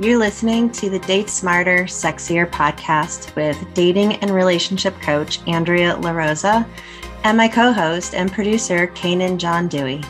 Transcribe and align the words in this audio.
You're 0.00 0.18
listening 0.18 0.70
to 0.72 0.88
the 0.88 0.98
Date 1.00 1.28
Smarter, 1.28 1.84
Sexier 1.84 2.50
podcast 2.50 3.36
with 3.36 3.62
dating 3.74 4.14
and 4.16 4.30
relationship 4.30 4.98
coach 5.02 5.46
Andrea 5.46 5.94
LaRosa 5.96 6.66
and 7.24 7.36
my 7.36 7.46
co 7.46 7.72
host 7.72 8.14
and 8.14 8.32
producer, 8.32 8.86
Canaan 8.88 9.38
John 9.38 9.68
Dewey. 9.68 10.02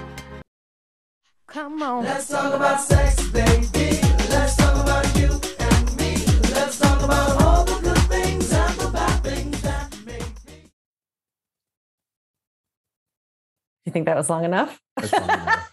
Come 1.48 1.82
on. 1.82 2.04
Let's 2.04 2.28
talk 2.28 2.54
about 2.54 2.80
sex, 2.80 3.28
baby. 3.30 3.98
Let's 4.30 4.56
talk 4.56 4.80
about 4.80 5.04
you 5.16 5.28
and 5.58 5.96
me. 5.96 6.14
Let's 6.54 6.78
talk 6.78 7.02
about 7.02 7.42
all 7.42 7.64
the 7.64 7.80
good 7.82 7.98
things 8.08 8.52
and 8.52 8.74
the 8.80 8.88
bad 8.88 9.22
things 9.24 9.60
that 9.62 9.98
make 10.06 10.46
me. 10.46 10.70
You 13.84 13.92
think 13.92 14.06
that 14.06 14.16
was 14.16 14.30
long 14.30 14.44
enough? 14.44 14.80
That's 14.96 15.12
long 15.12 15.24
enough. 15.24 15.70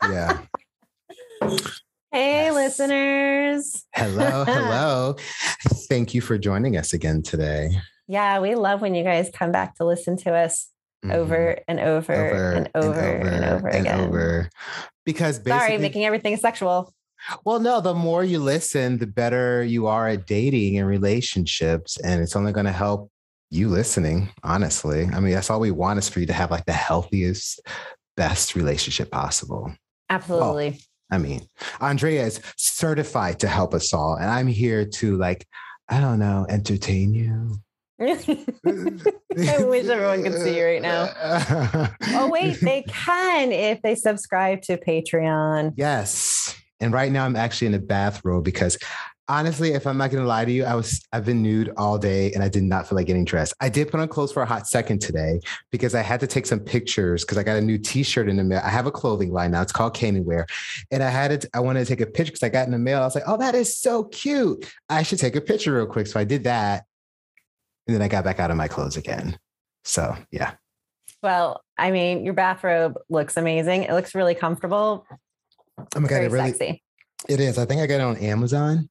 Yeah. 1.41 1.67
Hey, 2.11 2.45
Yes. 2.45 2.55
listeners. 2.55 3.85
Hello, 3.93 4.43
hello. 4.43 5.15
Thank 5.89 6.13
you 6.15 6.21
for 6.21 6.37
joining 6.39 6.75
us 6.75 6.91
again 6.93 7.21
today. 7.21 7.69
Yeah, 8.07 8.39
we 8.39 8.55
love 8.55 8.81
when 8.81 8.95
you 8.95 9.03
guys 9.03 9.29
come 9.31 9.51
back 9.51 9.75
to 9.75 9.85
listen 9.85 10.17
to 10.17 10.33
us 10.33 10.69
Mhm. 11.05 11.13
over 11.13 11.59
and 11.67 11.79
over, 11.79 12.13
and 12.13 12.69
over 12.73 12.99
and 12.99 13.45
over, 13.45 13.67
and 13.67 13.85
again. 13.87 13.99
over. 14.01 14.49
Because 15.05 15.37
basically, 15.37 15.67
Sorry, 15.67 15.77
making 15.77 16.05
everything 16.05 16.35
sexual. 16.37 16.93
well, 17.45 17.59
no, 17.59 17.79
the 17.79 17.93
more 17.93 18.23
you 18.23 18.39
listen, 18.39 18.97
the 18.97 19.05
better 19.07 19.63
you 19.63 19.85
are 19.85 20.07
at 20.07 20.25
dating 20.25 20.77
and 20.79 20.87
relationships. 20.87 21.97
And 21.99 22.21
it's 22.23 22.35
only 22.35 22.51
going 22.53 22.65
to 22.65 22.71
help 22.71 23.11
you 23.51 23.69
listening, 23.69 24.29
honestly. 24.43 25.05
I 25.13 25.19
mean, 25.19 25.33
that's 25.33 25.49
all 25.51 25.59
we 25.59 25.71
want 25.71 25.99
is 25.99 26.09
for 26.09 26.19
you 26.21 26.25
to 26.27 26.33
have 26.33 26.49
like 26.49 26.65
the 26.65 26.73
healthiest, 26.73 27.61
best 28.17 28.55
relationship 28.55 29.11
possible. 29.11 29.71
Absolutely. 30.09 30.79
I 31.11 31.17
mean, 31.17 31.47
Andrea 31.81 32.25
is 32.25 32.39
certified 32.57 33.39
to 33.39 33.47
help 33.47 33.73
us 33.73 33.93
all. 33.93 34.15
And 34.15 34.29
I'm 34.29 34.47
here 34.47 34.85
to 34.85 35.17
like, 35.17 35.47
I 35.87 35.99
don't 35.99 36.19
know, 36.19 36.45
entertain 36.49 37.13
you. 37.13 37.57
I 38.01 39.63
wish 39.63 39.87
everyone 39.87 40.23
could 40.23 40.35
see 40.35 40.57
you 40.57 40.65
right 40.65 40.81
now. 40.81 41.09
oh, 42.13 42.29
wait, 42.29 42.59
they 42.61 42.83
can 42.87 43.51
if 43.51 43.81
they 43.81 43.95
subscribe 43.95 44.61
to 44.63 44.77
Patreon. 44.77 45.73
yes. 45.75 46.55
And 46.81 46.93
right 46.93 47.11
now 47.11 47.25
I'm 47.25 47.35
actually 47.35 47.67
in 47.67 47.73
a 47.73 47.79
bathrobe 47.79 48.45
because 48.45 48.77
honestly, 49.29 49.73
if 49.73 49.85
I'm 49.87 49.97
not 49.97 50.11
gonna 50.11 50.25
lie 50.25 50.43
to 50.43 50.51
you, 50.51 50.65
I 50.65 50.75
was 50.75 51.01
I've 51.13 51.23
been 51.25 51.41
nude 51.41 51.71
all 51.77 51.97
day 51.97 52.33
and 52.33 52.43
I 52.43 52.49
did 52.49 52.63
not 52.63 52.89
feel 52.89 52.95
like 52.97 53.07
getting 53.07 53.23
dressed. 53.23 53.53
I 53.61 53.69
did 53.69 53.89
put 53.89 53.99
on 53.99 54.07
clothes 54.07 54.31
for 54.33 54.41
a 54.41 54.45
hot 54.45 54.67
second 54.67 54.99
today 54.99 55.39
because 55.71 55.95
I 55.95 56.01
had 56.01 56.19
to 56.21 56.27
take 56.27 56.47
some 56.47 56.59
pictures 56.59 57.23
because 57.23 57.37
I 57.37 57.43
got 57.43 57.55
a 57.57 57.61
new 57.61 57.77
t-shirt 57.77 58.27
in 58.27 58.35
the 58.35 58.43
mail. 58.43 58.61
I 58.63 58.69
have 58.69 58.87
a 58.87 58.91
clothing 58.91 59.31
line 59.31 59.51
now. 59.51 59.61
It's 59.61 59.71
called 59.71 59.97
Wear. 60.01 60.47
And 60.91 61.03
I 61.03 61.09
had 61.09 61.31
it, 61.31 61.45
I 61.53 61.59
wanted 61.59 61.81
to 61.81 61.85
take 61.85 62.01
a 62.01 62.11
picture 62.11 62.31
because 62.31 62.43
I 62.43 62.49
got 62.49 62.65
in 62.65 62.71
the 62.71 62.79
mail. 62.79 63.01
I 63.01 63.05
was 63.05 63.15
like, 63.15 63.25
oh, 63.27 63.37
that 63.37 63.55
is 63.55 63.77
so 63.77 64.05
cute. 64.05 64.69
I 64.89 65.03
should 65.03 65.19
take 65.19 65.35
a 65.35 65.41
picture 65.41 65.75
real 65.75 65.85
quick. 65.85 66.07
So 66.07 66.19
I 66.19 66.23
did 66.23 66.43
that. 66.45 66.85
And 67.87 67.95
then 67.95 68.01
I 68.01 68.07
got 68.07 68.23
back 68.23 68.39
out 68.39 68.51
of 68.51 68.57
my 68.57 68.67
clothes 68.67 68.97
again. 68.97 69.37
So 69.83 70.15
yeah. 70.31 70.53
Well, 71.21 71.61
I 71.77 71.91
mean, 71.91 72.25
your 72.25 72.33
bathrobe 72.33 72.97
looks 73.09 73.37
amazing. 73.37 73.83
It 73.83 73.93
looks 73.93 74.15
really 74.15 74.35
comfortable, 74.35 75.05
Oh 75.95 75.99
my 75.99 76.07
god, 76.07 76.09
very 76.09 76.25
it 76.25 76.31
really 76.31 76.51
sexy. 76.51 76.83
it 77.27 77.39
is. 77.39 77.57
I 77.57 77.65
think 77.65 77.81
I 77.81 77.87
got 77.87 77.95
it 77.95 78.01
on 78.01 78.17
Amazon. 78.17 78.89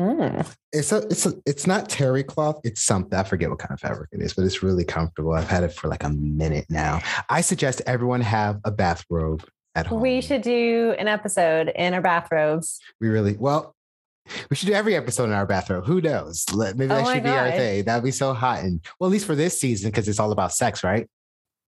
Mm. 0.00 0.54
It's 0.72 0.92
a, 0.92 0.98
it's 1.08 1.26
a, 1.26 1.34
it's 1.44 1.66
not 1.66 1.90
terry 1.90 2.24
cloth. 2.24 2.60
It's 2.64 2.82
something 2.82 3.18
I 3.18 3.22
forget 3.22 3.50
what 3.50 3.58
kind 3.58 3.72
of 3.72 3.80
fabric 3.80 4.08
it 4.12 4.22
is, 4.22 4.32
but 4.32 4.46
it's 4.46 4.62
really 4.62 4.84
comfortable. 4.84 5.32
I've 5.32 5.48
had 5.48 5.62
it 5.62 5.74
for 5.74 5.88
like 5.88 6.04
a 6.04 6.08
minute 6.08 6.64
now. 6.70 7.00
I 7.28 7.42
suggest 7.42 7.82
everyone 7.86 8.22
have 8.22 8.60
a 8.64 8.70
bathrobe 8.70 9.46
at 9.74 9.86
home. 9.86 10.00
We 10.00 10.22
should 10.22 10.40
do 10.40 10.94
an 10.98 11.06
episode 11.06 11.70
in 11.74 11.92
our 11.92 12.00
bathrobes. 12.00 12.80
We 12.98 13.08
really 13.08 13.36
well. 13.38 13.76
We 14.48 14.56
should 14.56 14.68
do 14.68 14.74
every 14.74 14.96
episode 14.96 15.24
in 15.24 15.32
our 15.32 15.46
bathrobe. 15.46 15.84
Who 15.84 16.00
knows? 16.00 16.46
Maybe 16.54 16.84
Oh 16.84 16.88
that 16.88 17.04
my 17.04 17.14
should 17.14 17.24
be 17.24 17.30
our 17.30 17.50
thing. 17.50 17.84
That'd 17.84 18.04
be 18.04 18.10
so 18.10 18.32
hot. 18.32 18.60
And 18.60 18.80
well, 18.98 19.08
at 19.08 19.12
least 19.12 19.26
for 19.26 19.34
this 19.34 19.60
season, 19.60 19.90
because 19.90 20.08
it's 20.08 20.20
all 20.20 20.32
about 20.32 20.54
sex, 20.54 20.82
right? 20.82 21.08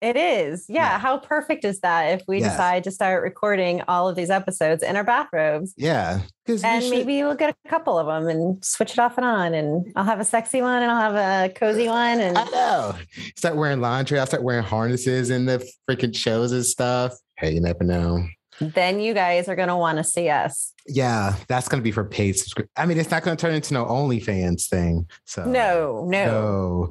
It 0.01 0.17
is. 0.17 0.65
Yeah. 0.69 0.77
Yeah. 0.93 0.99
How 0.99 1.19
perfect 1.19 1.65
is 1.65 1.81
that 1.81 2.21
if 2.21 2.23
we 2.27 2.41
Yes. 2.41 2.53
decide 2.53 2.85
to 2.85 2.91
start 2.91 3.23
recording 3.23 3.83
all 3.87 4.09
of 4.09 4.17
these 4.17 4.31
episodes 4.31 4.83
in 4.83 4.97
our 4.97 5.05
bathrobes? 5.05 5.75
Yeah. 5.77 6.21
And 6.49 6.89
maybe 6.91 7.23
we'll 7.23 7.35
get 7.35 7.55
a 7.65 7.69
couple 7.69 7.99
of 7.99 8.07
them 8.07 8.29
and 8.29 8.65
switch 8.65 8.93
it 8.93 8.99
off 8.99 9.19
and 9.19 9.25
on. 9.27 9.53
And 9.55 9.93
I'll 9.97 10.05
have 10.05 10.19
a 10.21 10.25
sexy 10.25 10.63
one 10.63 10.83
and 10.83 10.91
I'll 10.91 11.13
have 11.13 11.51
a 11.51 11.53
cozy 11.55 11.87
one. 11.89 12.19
And 12.21 12.37
I 12.39 12.45
know. 12.45 12.95
Start 13.37 13.57
wearing 13.57 13.81
laundry. 13.81 14.19
I'll 14.19 14.27
start 14.27 14.43
wearing 14.43 14.65
harnesses 14.65 15.31
in 15.31 15.45
the 15.47 15.69
freaking 15.89 16.17
shows 16.17 16.53
and 16.53 16.65
stuff. 16.65 17.15
Hey, 17.37 17.53
you 17.53 17.61
never 17.61 17.85
know. 17.85 18.25
then 18.61 19.01
you 19.01 19.15
guys 19.15 19.49
are 19.49 19.57
going 19.57 19.69
to 19.69 19.77
want 19.77 19.99
to 19.99 20.05
see 20.05 20.29
us. 20.29 20.73
Yeah, 20.87 21.35
that's 21.47 21.69
gonna 21.69 21.83
be 21.83 21.93
for 21.93 22.05
paid 22.05 22.33
subscription. 22.37 22.71
I 22.77 22.85
mean, 22.85 22.99
it's 22.99 23.11
not 23.11 23.23
gonna 23.23 23.37
turn 23.37 23.55
into 23.55 23.75
no 23.75 23.85
OnlyFans 23.85 24.67
thing. 24.69 25.09
So 25.25 25.45
No, 25.45 26.05
no. 26.09 26.89
no. 26.89 26.91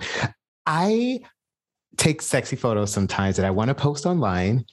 I 0.66 1.20
take 2.00 2.22
sexy 2.22 2.56
photos 2.56 2.92
sometimes 2.92 3.36
that 3.36 3.46
I 3.46 3.52
want 3.52 3.68
to 3.68 3.76
post 3.76 4.06
online. 4.06 4.66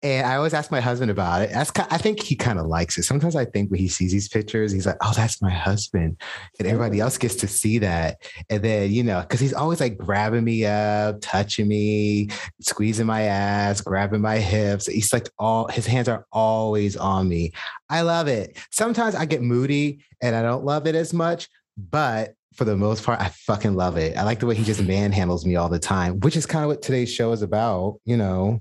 And 0.00 0.24
I 0.24 0.36
always 0.36 0.54
ask 0.54 0.70
my 0.70 0.80
husband 0.80 1.10
about 1.10 1.42
it. 1.42 1.50
That's 1.50 1.72
I 1.90 1.98
think 1.98 2.22
he 2.22 2.36
kind 2.36 2.60
of 2.60 2.66
likes 2.66 2.96
it. 2.98 3.02
Sometimes 3.02 3.34
I 3.34 3.44
think 3.46 3.68
when 3.68 3.80
he 3.80 3.88
sees 3.88 4.12
these 4.12 4.28
pictures, 4.28 4.70
he's 4.70 4.86
like, 4.86 4.98
"Oh, 5.02 5.12
that's 5.16 5.42
my 5.42 5.50
husband," 5.50 6.22
and 6.60 6.68
everybody 6.68 7.00
else 7.00 7.18
gets 7.18 7.34
to 7.36 7.48
see 7.48 7.78
that. 7.78 8.22
And 8.48 8.62
then 8.62 8.92
you 8.92 9.02
know, 9.02 9.22
because 9.22 9.40
he's 9.40 9.52
always 9.52 9.80
like 9.80 9.98
grabbing 9.98 10.44
me 10.44 10.64
up, 10.64 11.16
touching 11.20 11.66
me, 11.66 12.28
squeezing 12.60 13.06
my 13.06 13.22
ass, 13.22 13.80
grabbing 13.80 14.20
my 14.20 14.38
hips. 14.38 14.86
He's 14.86 15.12
like 15.12 15.28
all 15.36 15.66
his 15.66 15.86
hands 15.88 16.08
are 16.08 16.26
always 16.30 16.96
on 16.96 17.28
me. 17.28 17.50
I 17.90 18.02
love 18.02 18.28
it. 18.28 18.56
Sometimes 18.70 19.16
I 19.16 19.24
get 19.24 19.42
moody 19.42 20.04
and 20.22 20.36
I 20.36 20.42
don't 20.42 20.64
love 20.64 20.86
it 20.86 20.94
as 20.94 21.12
much, 21.12 21.48
but 21.76 22.34
for 22.58 22.64
the 22.64 22.76
most 22.76 23.04
part, 23.04 23.20
I 23.20 23.28
fucking 23.28 23.76
love 23.76 23.96
it. 23.96 24.16
I 24.16 24.24
like 24.24 24.40
the 24.40 24.46
way 24.46 24.56
he 24.56 24.64
just 24.64 24.80
manhandles 24.80 25.46
me 25.46 25.54
all 25.54 25.68
the 25.68 25.78
time, 25.78 26.18
which 26.18 26.34
is 26.34 26.44
kind 26.44 26.64
of 26.64 26.68
what 26.68 26.82
today's 26.82 27.08
show 27.08 27.30
is 27.30 27.40
about, 27.40 28.00
you 28.04 28.16
know, 28.16 28.60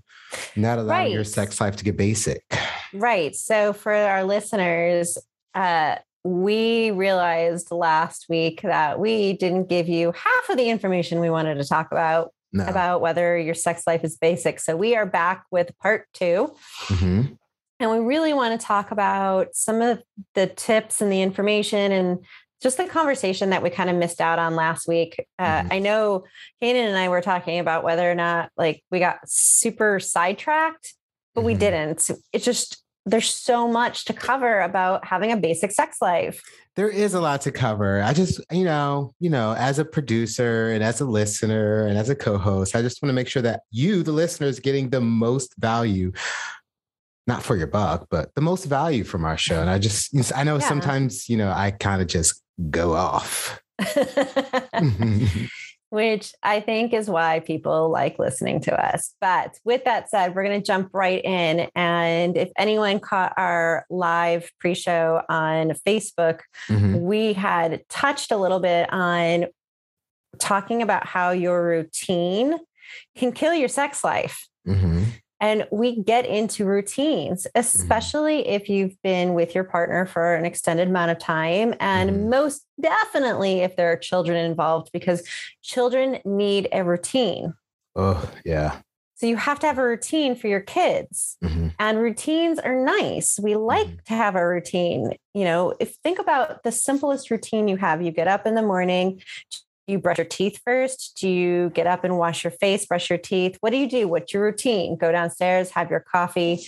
not 0.55 0.77
allowing 0.77 1.11
your 1.11 1.23
sex 1.23 1.59
life 1.59 1.75
to 1.77 1.83
get 1.83 1.97
basic. 1.97 2.43
Right. 2.93 3.35
So 3.35 3.73
for 3.73 3.91
our 3.91 4.23
listeners, 4.23 5.17
uh, 5.55 5.95
we 6.23 6.91
realized 6.91 7.71
last 7.71 8.27
week 8.29 8.61
that 8.61 8.99
we 8.99 9.33
didn't 9.33 9.67
give 9.67 9.89
you 9.89 10.11
half 10.11 10.49
of 10.49 10.57
the 10.57 10.69
information 10.69 11.19
we 11.19 11.31
wanted 11.31 11.55
to 11.55 11.65
talk 11.65 11.91
about 11.91 12.31
No. 12.53 12.65
about 12.67 13.01
whether 13.01 13.35
your 13.37 13.55
sex 13.55 13.87
life 13.87 14.03
is 14.03 14.15
basic. 14.15 14.59
So 14.59 14.77
we 14.77 14.95
are 14.95 15.07
back 15.07 15.45
with 15.49 15.71
part 15.79 16.05
two. 16.13 16.55
Mhm. 16.85 17.35
And 17.79 17.91
we 17.91 17.99
really 17.99 18.33
want 18.33 18.59
to 18.59 18.65
talk 18.65 18.91
about 18.91 19.55
some 19.55 19.81
of 19.81 20.03
the 20.35 20.47
tips 20.47 21.01
and 21.01 21.11
the 21.11 21.21
information 21.21 21.91
and 21.91 22.19
just 22.61 22.77
the 22.77 22.85
conversation 22.85 23.51
that 23.51 23.61
we 23.61 23.69
kind 23.69 23.89
of 23.89 23.95
missed 23.95 24.19
out 24.21 24.39
on 24.39 24.55
last 24.55 24.87
week. 24.87 25.27
Uh, 25.37 25.61
Mhm. 25.61 25.73
I 25.73 25.79
know 25.79 26.23
Canaan 26.61 26.87
and 26.87 26.97
I 26.97 27.09
were 27.09 27.21
talking 27.21 27.59
about 27.59 27.83
whether 27.83 28.09
or 28.09 28.15
not 28.15 28.49
like 28.57 28.83
we 28.89 28.99
got 28.99 29.19
super 29.25 29.99
sidetracked, 29.99 30.93
but 31.35 31.43
we 31.43 31.53
Mhm. 31.53 31.59
didn't. 31.59 32.09
It's 32.33 32.45
just 32.45 32.83
there's 33.05 33.29
so 33.33 33.69
much 33.69 34.03
to 34.03 34.11
cover 34.11 34.59
about 34.59 35.05
having 35.05 35.31
a 35.31 35.37
basic 35.37 35.71
sex 35.71 36.01
life. 36.01 36.41
There 36.75 36.89
is 36.89 37.13
a 37.13 37.21
lot 37.21 37.39
to 37.43 37.53
cover. 37.53 38.01
I 38.01 38.11
just, 38.11 38.41
you 38.51 38.65
know, 38.65 39.13
you 39.21 39.29
know, 39.29 39.53
as 39.53 39.79
a 39.79 39.85
producer 39.85 40.71
and 40.71 40.83
as 40.83 40.99
a 40.99 41.05
listener 41.05 41.85
and 41.87 41.97
as 41.97 42.09
a 42.09 42.15
co-host, 42.15 42.75
I 42.75 42.81
just 42.81 43.01
want 43.01 43.11
to 43.11 43.13
make 43.13 43.29
sure 43.29 43.41
that 43.43 43.61
you, 43.71 44.03
the 44.03 44.11
listener, 44.11 44.47
is 44.47 44.59
getting 44.59 44.89
the 44.89 44.99
most 44.99 45.53
value, 45.57 46.11
not 47.27 47.43
for 47.43 47.55
your 47.55 47.67
buck, 47.67 48.07
but 48.09 48.35
the 48.35 48.41
most 48.41 48.65
value 48.65 49.05
from 49.05 49.23
our 49.23 49.37
show. 49.37 49.61
And 49.61 49.69
I 49.69 49.79
just, 49.79 50.13
I 50.35 50.43
know 50.43 50.55
Yeah. 50.57 50.67
sometimes, 50.67 51.29
you 51.29 51.37
know, 51.37 51.49
I 51.51 51.71
kind 51.71 52.01
of 52.01 52.09
just 52.09 52.41
go 52.69 52.93
off. 52.93 53.61
which 55.89 56.33
I 56.43 56.59
think 56.59 56.93
is 56.93 57.09
why 57.09 57.39
people 57.39 57.89
like 57.89 58.19
listening 58.19 58.59
to 58.61 58.77
us. 58.77 59.13
But 59.21 59.57
with 59.63 59.85
that 59.85 60.09
said, 60.09 60.35
we're 60.35 60.43
going 60.43 60.59
to 60.61 60.65
jump 60.65 60.89
right 60.93 61.23
in. 61.23 61.69
And 61.75 62.35
if 62.35 62.51
anyone 62.57 62.99
caught 62.99 63.33
our 63.37 63.85
live 63.89 64.51
pre 64.59 64.73
show 64.75 65.21
on 65.29 65.71
Facebook, 65.87 66.41
Mhm. 66.67 67.01
we 67.01 67.33
had 67.33 67.87
touched 67.87 68.31
a 68.31 68.37
little 68.37 68.59
bit 68.59 68.91
on 68.91 69.45
talking 70.39 70.81
about 70.81 71.05
how 71.05 71.31
your 71.31 71.65
routine 71.65 72.57
can 73.15 73.31
kill 73.31 73.53
your 73.53 73.69
sex 73.69 74.03
life. 74.03 74.45
Mhm. 74.67 75.05
And 75.39 75.67
we 75.71 76.01
get 76.01 76.25
into 76.25 76.65
routines, 76.65 77.45
especially 77.53 78.47
if 78.47 78.69
you've 78.69 78.99
been 79.03 79.33
with 79.33 79.53
your 79.53 79.63
partner 79.63 80.05
for 80.05 80.35
an 80.35 80.45
extended 80.45 80.87
amount 80.87 81.11
of 81.11 81.19
time. 81.19 81.75
And 81.79 82.09
Mhm. 82.09 82.29
most 82.29 82.65
definitely 82.81 83.59
if 83.59 83.75
there 83.75 83.91
are 83.91 83.97
children 83.97 84.37
involved, 84.37 84.91
because 84.91 85.27
children 85.61 86.19
need 86.25 86.69
a 86.71 86.83
routine. 86.83 87.53
Oh, 87.95 88.31
yeah. 88.45 88.79
So 89.15 89.25
you 89.25 89.35
have 89.35 89.59
to 89.59 89.67
have 89.67 89.79
a 89.79 89.83
routine 89.83 90.35
for 90.35 90.47
your 90.47 90.59
kids. 90.59 91.37
Mhm. 91.43 91.73
And 91.79 91.99
routines 91.99 92.59
are 92.59 92.75
nice. 92.75 93.39
We 93.39 93.55
like 93.55 94.03
to 94.05 94.13
have 94.13 94.35
a 94.35 94.47
routine. 94.47 95.13
You 95.33 95.43
know, 95.43 95.73
if 95.79 95.95
think 96.03 96.19
about 96.19 96.63
the 96.63 96.71
simplest 96.71 97.31
routine 97.31 97.67
you 97.67 97.77
have, 97.77 98.01
you 98.01 98.11
get 98.11 98.27
up 98.27 98.45
in 98.45 98.53
the 98.55 98.61
morning, 98.61 99.21
you 99.87 99.97
brush 99.97 100.17
your 100.17 100.25
teeth 100.25 100.59
first? 100.63 101.17
Do 101.19 101.29
you 101.29 101.69
get 101.73 101.87
up 101.87 102.03
and 102.03 102.17
wash 102.17 102.43
your 102.43 102.51
face, 102.51 102.85
brush 102.85 103.09
your 103.09 103.17
teeth? 103.17 103.57
What 103.61 103.69
do 103.71 103.77
you 103.77 103.89
do? 103.89 104.07
What's 104.07 104.33
your 104.33 104.43
routine? 104.43 104.97
Go 104.97 105.11
downstairs, 105.11 105.71
have 105.71 105.89
your 105.89 106.01
coffee. 106.01 106.59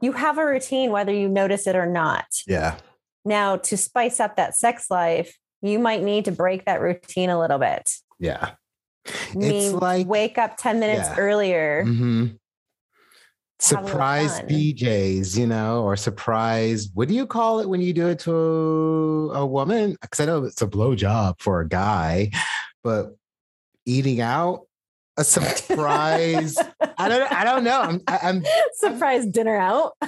You 0.00 0.12
have 0.12 0.38
a 0.38 0.44
routine 0.44 0.90
whether 0.92 1.12
you 1.12 1.28
notice 1.28 1.66
it 1.66 1.74
or 1.74 1.86
not. 1.86 2.26
Yeah. 2.46 2.76
Now, 3.24 3.56
to 3.56 3.76
spice 3.76 4.20
up 4.20 4.36
that 4.36 4.56
sex 4.56 4.90
life, 4.90 5.36
you 5.62 5.78
might 5.78 6.02
need 6.02 6.26
to 6.26 6.32
break 6.32 6.66
that 6.66 6.80
routine 6.80 7.30
a 7.30 7.40
little 7.40 7.58
bit. 7.58 7.88
Yeah. 8.18 8.50
Mean 9.34 9.78
like- 9.78 10.06
wake 10.06 10.38
up 10.38 10.56
10 10.56 10.78
minutes 10.78 11.08
Yeah. 11.08 11.16
earlier. 11.16 11.84
hmm 11.84 12.26
to 12.26 12.36
have 12.36 12.36
a 12.36 12.36
little 12.36 13.51
Surprise. 13.62 14.40
BJs, 14.40 15.38
you 15.38 15.46
know, 15.46 15.84
or 15.84 15.96
surprise. 15.96 16.88
What 16.94 17.06
do 17.06 17.14
you 17.14 17.26
call 17.26 17.60
it 17.60 17.68
when 17.68 17.80
you 17.80 17.92
do 17.92 18.08
it 18.08 18.18
to 18.20 19.30
a 19.34 19.46
woman? 19.46 19.96
Because 20.00 20.18
I 20.18 20.24
know 20.24 20.44
it's 20.44 20.62
a 20.62 20.66
blow 20.66 20.96
job 20.96 21.36
for 21.38 21.60
a 21.60 21.68
guy, 21.68 22.32
but 22.82 23.16
eating 23.86 24.20
out, 24.20 24.62
a 25.16 25.22
surprise. 25.22 26.58
I 26.98 27.08
don't. 27.08 27.32
I 27.32 27.44
don't 27.44 27.62
know. 27.62 27.80
I'm. 27.80 28.00
I'm 28.08 28.44
Surprise 28.74 29.26
dinner 29.26 29.56
out. 29.56 29.92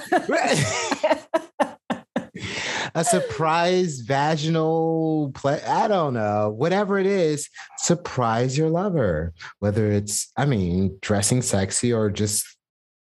a 2.93 3.05
surprise 3.05 4.01
vaginal 4.01 5.31
play. 5.33 5.61
I 5.63 5.87
don't 5.87 6.13
know. 6.13 6.49
Whatever 6.49 6.99
it 6.99 7.05
is, 7.05 7.47
surprise 7.77 8.57
your 8.57 8.69
lover. 8.69 9.33
Whether 9.59 9.91
it's, 9.91 10.29
I 10.35 10.45
mean, 10.45 10.97
dressing 11.01 11.41
sexy 11.41 11.93
or 11.93 12.09
just 12.09 12.45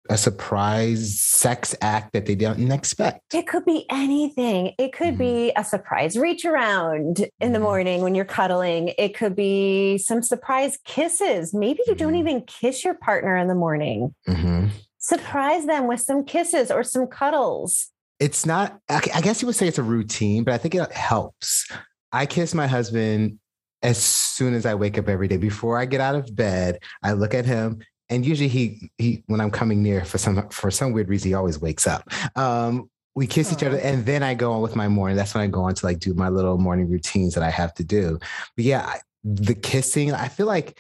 a 0.09 0.17
surprise 0.17 1.19
sex 1.19 1.75
act 1.81 2.13
that 2.13 2.25
they 2.25 2.35
didn't 2.35 2.71
expect. 2.71 3.33
It 3.33 3.47
could 3.47 3.65
be 3.65 3.85
anything. 3.89 4.73
It 4.77 4.93
could 4.93 5.15
Mhm. 5.15 5.17
be 5.17 5.51
a 5.55 5.63
surprise 5.63 6.17
reach 6.17 6.45
around 6.45 7.27
in 7.39 7.53
the 7.53 7.59
Mhm. 7.59 7.63
morning 7.63 8.01
when 8.01 8.13
you're 8.15 8.25
cuddling. 8.25 8.93
It 8.97 9.15
could 9.15 9.35
be 9.35 9.97
some 9.97 10.21
surprise 10.21 10.77
kisses. 10.85 11.53
Maybe 11.53 11.81
you 11.87 11.95
don't 11.95 12.13
Mhm. 12.13 12.19
even 12.19 12.41
kiss 12.41 12.83
your 12.83 12.93
partner 12.93 13.35
in 13.35 13.47
the 13.47 13.55
morning. 13.55 14.13
Mhm. 14.27 14.69
Surprise 14.99 15.65
them 15.65 15.87
with 15.87 16.01
some 16.01 16.23
kisses 16.23 16.69
or 16.71 16.83
some 16.83 17.07
cuddles. 17.07 17.91
It's 18.19 18.45
not, 18.45 18.79
I 18.89 19.21
guess 19.21 19.41
you 19.41 19.45
would 19.47 19.55
say 19.55 19.67
it's 19.67 19.77
a 19.77 19.83
routine, 19.83 20.43
but 20.43 20.53
I 20.53 20.57
think 20.57 20.75
it 20.75 20.91
helps. 20.91 21.67
I 22.11 22.25
kiss 22.25 22.53
my 22.53 22.67
husband 22.67 23.39
as 23.83 23.97
soon 23.97 24.53
as 24.53 24.65
I 24.65 24.73
wake 24.73 24.97
up 24.97 25.09
every 25.09 25.27
day. 25.27 25.37
Before 25.37 25.77
I 25.77 25.85
get 25.85 25.99
out 25.99 26.15
of 26.15 26.33
bed, 26.35 26.79
I 27.03 27.11
look 27.11 27.33
at 27.33 27.45
him 27.45 27.79
and 28.09 28.25
usually 28.25 28.49
he 28.49 28.89
he 28.97 29.23
when 29.27 29.41
I'm 29.41 29.51
coming 29.51 29.81
near 29.81 30.05
for 30.05 30.17
some 30.17 30.49
for 30.49 30.71
some 30.71 30.91
weird 30.91 31.09
reason 31.09 31.29
he 31.29 31.33
always 31.33 31.59
wakes 31.59 31.87
up. 31.87 32.07
Um, 32.35 32.89
we 33.15 33.27
kiss 33.27 33.51
each 33.51 33.63
other 33.63 33.77
and 33.77 34.05
then 34.05 34.23
I 34.23 34.33
go 34.33 34.51
on 34.51 34.61
with 34.61 34.75
my 34.75 34.87
morning. 34.87 35.15
That's 35.15 35.33
when 35.33 35.43
I 35.43 35.47
go 35.47 35.63
on 35.63 35.73
to 35.75 35.85
like 35.85 35.99
do 35.99 36.13
my 36.13 36.29
little 36.29 36.57
morning 36.57 36.89
routines 36.89 37.33
that 37.35 37.43
I 37.43 37.49
have 37.49 37.73
to 37.75 37.83
do. 37.83 38.19
But 38.55 38.65
yeah, 38.65 38.95
the 39.23 39.55
kissing, 39.55 40.13
I 40.13 40.27
feel 40.27 40.47
like 40.47 40.77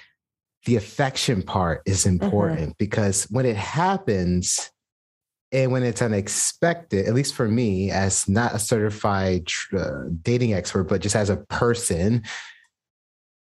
the 0.65 0.75
affection 0.75 1.41
part 1.41 1.81
is 1.85 2.05
important 2.05 2.77
because 2.77 3.23
when 3.25 3.45
it 3.45 3.55
happens 3.55 4.69
and 5.51 5.71
when 5.71 5.83
it's 5.83 6.01
unexpected, 6.01 7.07
at 7.07 7.13
least 7.13 7.35
for 7.35 7.47
me, 7.47 7.89
as 7.89 8.27
not 8.27 8.53
a 8.53 8.59
certified 8.59 9.47
uh, 9.77 10.03
dating 10.21 10.53
expert, 10.53 10.83
but 10.83 11.01
just 11.01 11.15
as 11.15 11.29
a 11.29 11.37
person, 11.37 12.23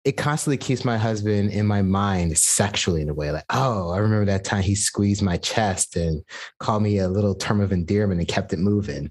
it 0.04 0.12
constantly 0.12 0.56
keeps 0.56 0.84
my 0.84 0.96
husband 0.96 1.50
in 1.50 1.66
my 1.66 1.82
mind 1.82 2.36
sexually 2.38 3.02
in 3.02 3.10
a 3.10 3.14
way 3.14 3.30
like, 3.32 3.44
oh, 3.50 3.90
I 3.90 3.98
remember 3.98 4.24
that 4.26 4.44
time 4.44 4.62
he 4.62 4.74
squeezed 4.74 5.22
my 5.22 5.36
chest 5.36 5.96
and 5.96 6.22
called 6.58 6.82
me 6.82 6.98
a 6.98 7.08
little 7.08 7.34
term 7.34 7.60
of 7.60 7.72
endearment 7.72 8.20
and 8.20 8.28
kept 8.28 8.52
it 8.52 8.58
moving. 8.58 9.10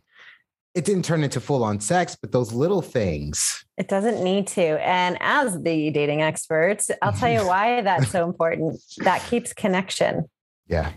It 0.74 0.86
didn't 0.86 1.06
turn 1.06 1.24
into 1.24 1.40
full 1.40 1.64
on 1.64 1.80
sex, 1.80 2.16
but 2.20 2.32
those 2.32 2.54
little 2.54 2.82
things. 2.82 3.64
It 3.78 3.88
doesn't 3.88 4.24
need 4.24 4.48
to. 4.48 4.84
And 4.86 5.18
as 5.20 5.62
the 5.62 5.92
dating 5.92 6.22
experts 6.22 6.90
I'll 7.02 7.14
tell 7.14 7.32
you 7.32 7.40
why 7.48 7.82
that's 7.82 8.10
so 8.10 8.26
important. 8.26 8.82
That 8.98 9.24
keeps 9.30 9.54
connection. 9.54 10.30
Yeah. 10.68 10.92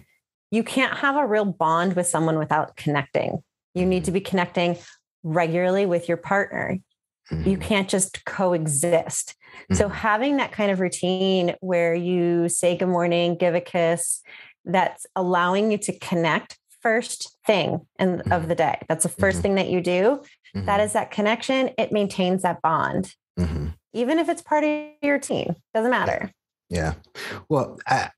You 0.51 0.63
can't 0.63 0.97
have 0.99 1.17
a 1.17 1.27
real 1.27 1.47
bond 1.47 1.97
with 1.97 2.07
someone 2.07 2.39
without 2.39 2.77
connecting. 2.77 3.43
You 3.75 3.85
need 3.85 3.99
mm-hmm. 3.99 4.05
to 4.07 4.11
be 4.13 4.21
connecting 4.21 4.79
regularly 5.23 5.85
with 5.87 6.09
your 6.09 6.19
partner. 6.19 6.79
You 7.31 7.57
can't 7.57 7.89
just 7.89 8.25
coexist. 8.27 9.35
So, 9.73 9.89
Mhm. 9.89 9.93
having 9.93 10.37
that 10.39 10.53
kind 10.53 10.71
of 10.71 10.81
routine 10.81 11.55
where 11.61 11.95
you 11.95 12.49
say 12.49 12.77
good 12.77 12.89
morning, 12.89 13.37
give 13.37 13.55
a 13.55 13.61
kiss, 13.61 14.21
that's 14.65 15.07
allowing 15.17 15.71
you 15.73 15.79
to 15.79 15.99
connect 15.99 16.59
first 16.81 17.37
thing 17.47 17.87
in, 17.99 18.21
of 18.33 18.49
the 18.49 18.55
day. 18.55 18.79
That's 18.89 19.05
the 19.05 19.09
1st 19.09 19.39
Mhm. 19.39 19.43
thing 19.43 19.55
that 19.57 19.69
you 19.69 19.81
do. 19.81 20.23
That 20.55 20.81
is 20.81 20.93
that 20.93 21.11
connection. 21.11 21.71
It 21.79 21.93
maintains 21.93 22.43
that 22.43 22.61
bond, 22.61 23.15
even 23.95 24.19
if 24.19 24.29
it's 24.29 24.43
part 24.43 24.65
of 24.65 24.71
your 25.01 25.19
team. 25.19 25.55
Doesn't 25.75 25.91
matter. 25.91 26.31
Yeah. 26.69 26.95
Well, 27.49 27.79
I, 27.87 28.11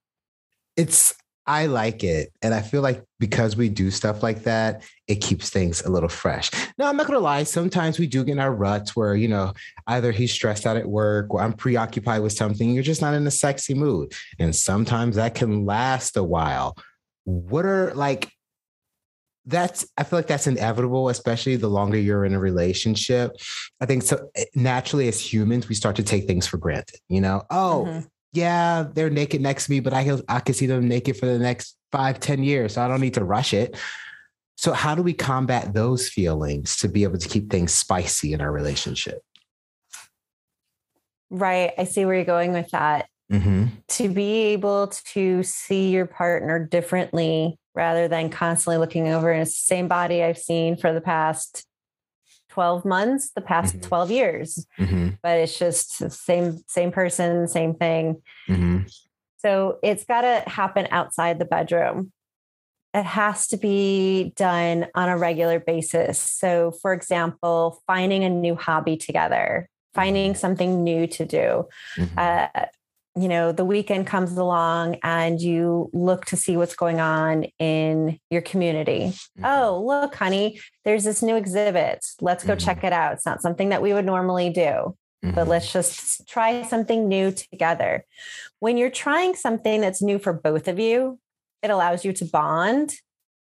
it's 0.76 1.14
I 1.46 1.66
like 1.66 2.02
it, 2.02 2.32
and 2.42 2.54
I 2.54 2.62
feel 2.62 2.80
like 2.80 3.04
because 3.20 3.56
we 3.56 3.68
do 3.68 3.90
stuff 3.90 4.22
like 4.22 4.44
that, 4.44 4.82
it 5.08 5.16
keeps 5.16 5.50
things 5.50 5.82
a 5.82 5.90
little 5.90 6.08
fresh. 6.08 6.50
Now, 6.78 6.88
I'm 6.88 6.96
not 6.96 7.06
gonna 7.06 7.18
lie. 7.18 7.42
Sometimes 7.44 7.98
we 7.98 8.06
do 8.06 8.24
get 8.24 8.32
in 8.32 8.38
our 8.38 8.54
ruts 8.54 8.96
where 8.96 9.14
you 9.14 9.28
know 9.28 9.52
either 9.86 10.10
he's 10.12 10.32
stressed 10.32 10.66
out 10.66 10.76
at 10.76 10.88
work 10.88 11.26
or 11.34 11.40
I'm 11.42 11.52
preoccupied 11.52 12.22
with 12.22 12.32
something. 12.32 12.70
You're 12.72 12.82
just 12.82 13.02
not 13.02 13.14
in 13.14 13.26
a 13.26 13.30
sexy 13.30 13.74
mood, 13.74 14.12
and 14.38 14.56
sometimes 14.56 15.16
that 15.16 15.34
can 15.34 15.64
last 15.66 16.16
a 16.16 16.24
while. 16.24 16.76
What 17.24 17.66
are 17.66 17.92
like? 17.94 18.30
That's 19.46 19.86
I 19.98 20.04
feel 20.04 20.18
like 20.18 20.26
that's 20.26 20.46
inevitable, 20.46 21.10
especially 21.10 21.56
the 21.56 21.68
longer 21.68 21.98
you're 21.98 22.24
in 22.24 22.32
a 22.32 22.38
relationship. 22.38 23.32
I 23.80 23.84
think 23.86 24.02
so. 24.02 24.30
eh, 24.34 24.46
Naturally, 24.54 25.06
as 25.08 25.20
humans, 25.20 25.68
we 25.68 25.74
start 25.74 25.96
to 25.96 26.02
take 26.02 26.26
things 26.26 26.46
for 26.46 26.56
granted. 26.56 26.98
You 27.08 27.20
know, 27.20 27.42
oh, 27.50 27.84
Mhm. 27.86 28.06
Yeah, 28.34 28.86
they're 28.92 29.10
naked 29.10 29.40
next 29.40 29.66
to 29.66 29.70
me, 29.70 29.80
but 29.80 29.92
I 29.92 30.04
can 30.04 30.20
I 30.28 30.40
can 30.40 30.54
see 30.54 30.66
them 30.66 30.88
naked 30.88 31.16
for 31.16 31.26
the 31.26 31.38
next 31.38 31.76
five, 31.92 32.18
ten 32.18 32.42
years. 32.42 32.74
So 32.74 32.82
I 32.82 32.88
don't 32.88 33.00
need 33.00 33.14
to 33.14 33.24
rush 33.24 33.54
it. 33.54 33.76
So 34.56 34.72
how 34.72 34.94
do 34.94 35.02
we 35.02 35.12
combat 35.12 35.72
those 35.72 36.08
feelings 36.08 36.76
to 36.78 36.88
be 36.88 37.04
able 37.04 37.18
to 37.18 37.28
keep 37.28 37.50
things 37.50 37.72
spicy 37.72 38.32
in 38.32 38.40
our 38.40 38.50
relationship? 38.52 39.20
Right. 41.30 41.72
I 41.78 41.84
see 41.84 42.04
where 42.04 42.16
you're 42.16 42.24
going 42.24 42.52
with 42.52 42.70
that. 42.70 43.08
Mm-hmm. 43.32 43.66
To 43.88 44.08
be 44.08 44.32
able 44.52 44.88
to 45.12 45.42
see 45.42 45.90
your 45.90 46.06
partner 46.06 46.64
differently 46.64 47.58
rather 47.74 48.06
than 48.06 48.30
constantly 48.30 48.78
looking 48.78 49.08
over 49.08 49.32
in 49.32 49.40
the 49.40 49.46
same 49.46 49.88
body 49.88 50.22
I've 50.22 50.38
seen 50.38 50.76
for 50.76 50.92
the 50.92 51.00
past 51.00 51.66
12 52.54 52.84
months, 52.84 53.30
the 53.34 53.40
past 53.40 53.76
Mhm. 53.76 53.82
12 53.82 54.10
years. 54.10 54.66
Mm-hmm. 54.78 55.08
But 55.22 55.38
it's 55.38 55.58
just 55.58 56.10
same, 56.10 56.60
same 56.68 56.92
person, 56.92 57.48
same 57.48 57.74
thing. 57.74 58.22
Mm-hmm. 58.48 58.86
So 59.38 59.78
it's 59.82 60.04
got 60.04 60.22
to 60.22 60.44
happen 60.48 60.86
outside 60.90 61.38
the 61.38 61.44
bedroom. 61.44 62.12
It 62.94 63.02
has 63.02 63.48
to 63.48 63.56
be 63.56 64.32
done 64.36 64.86
on 64.94 65.08
a 65.08 65.18
regular 65.18 65.58
basis. 65.58 66.20
So, 66.20 66.70
for 66.80 66.92
example, 66.92 67.82
finding 67.88 68.22
a 68.22 68.30
new 68.30 68.54
hobby 68.54 68.96
together, 68.96 69.68
finding 69.94 70.36
something 70.36 70.84
new 70.84 71.08
to 71.08 71.26
do. 71.26 71.66
Mm-hmm. 71.98 72.18
Uh, 72.18 72.66
you 73.16 73.28
know, 73.28 73.52
the 73.52 73.64
weekend 73.64 74.06
comes 74.06 74.36
along 74.36 74.96
and 75.02 75.40
you 75.40 75.88
look 75.92 76.24
to 76.26 76.36
see 76.36 76.56
what's 76.56 76.74
going 76.74 77.00
on 77.00 77.44
in 77.58 78.18
your 78.30 78.42
community. 78.42 79.12
Mm-hmm. 79.38 79.44
Oh, 79.44 79.82
look, 79.86 80.14
honey, 80.16 80.60
there's 80.84 81.04
this 81.04 81.22
new 81.22 81.36
exhibit. 81.36 82.04
Let's 82.20 82.42
go 82.44 82.54
Mhm. 82.56 82.64
check 82.64 82.82
it 82.84 82.92
out. 82.92 83.12
It's 83.12 83.26
not 83.26 83.40
something 83.42 83.68
that 83.68 83.82
we 83.82 83.92
would 83.92 84.04
normally 84.04 84.50
do 84.50 84.96
Mm-hmm. 85.24 85.36
but 85.36 85.48
let's 85.48 85.72
just 85.72 86.28
try 86.28 86.62
something 86.64 87.08
new 87.08 87.30
together. 87.32 88.04
When 88.58 88.76
you're 88.76 88.90
trying 88.90 89.34
something 89.36 89.80
that's 89.80 90.02
new 90.02 90.18
for 90.18 90.34
both 90.34 90.68
of 90.68 90.78
you, 90.78 91.18
it 91.62 91.70
allows 91.70 92.04
you 92.04 92.12
to 92.14 92.26
bond 92.26 92.94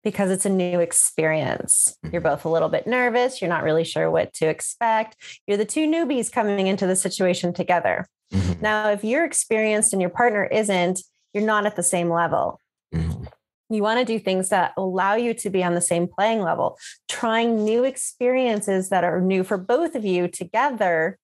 because 0.03 0.31
it's 0.31 0.47
a 0.47 0.51
new 0.51 0.81
experience. 0.81 1.97
You're 2.11 2.21
Mhm. 2.21 2.25
both 2.25 2.45
a 2.45 2.49
little 2.49 2.69
bit 2.69 2.87
nervous. 2.87 3.41
You're 3.41 3.49
not 3.49 3.63
really 3.63 3.85
sure 3.85 4.11
what 4.11 4.33
to 4.35 4.47
expect. 4.47 5.17
You're 5.47 5.57
the 5.57 5.65
two 5.65 5.87
newbies 5.87 6.31
coming 6.31 6.67
into 6.67 6.87
the 6.87 6.97
situation 6.97 7.53
together. 7.53 8.07
Mhm. 8.33 8.61
Now, 8.61 8.91
if 8.91 9.05
you're 9.05 9.25
experienced 9.25 9.93
and 9.93 10.01
your 10.01 10.11
partner 10.11 10.45
isn't, 10.45 11.03
you're 11.33 11.45
not 11.45 11.67
at 11.67 11.77
the 11.77 11.83
same 11.83 12.11
level. 12.11 12.59
Mhm. 12.93 13.29
You 13.71 13.83
want 13.83 14.01
to 14.01 14.05
do 14.05 14.19
things 14.19 14.51
that 14.51 14.73
allow 14.77 15.15
you 15.15 15.33
to 15.35 15.51
be 15.51 15.63
on 15.65 15.75
the 15.75 15.81
same 15.81 16.07
playing 16.07 16.43
level. 16.43 16.79
Trying 17.09 17.65
new 17.65 17.85
experiences 17.85 18.91
that 18.91 19.05
are 19.05 19.21
new 19.21 19.45
for 19.45 19.57
both 19.57 19.95
of 19.95 20.05
you 20.05 20.29
together 20.29 21.19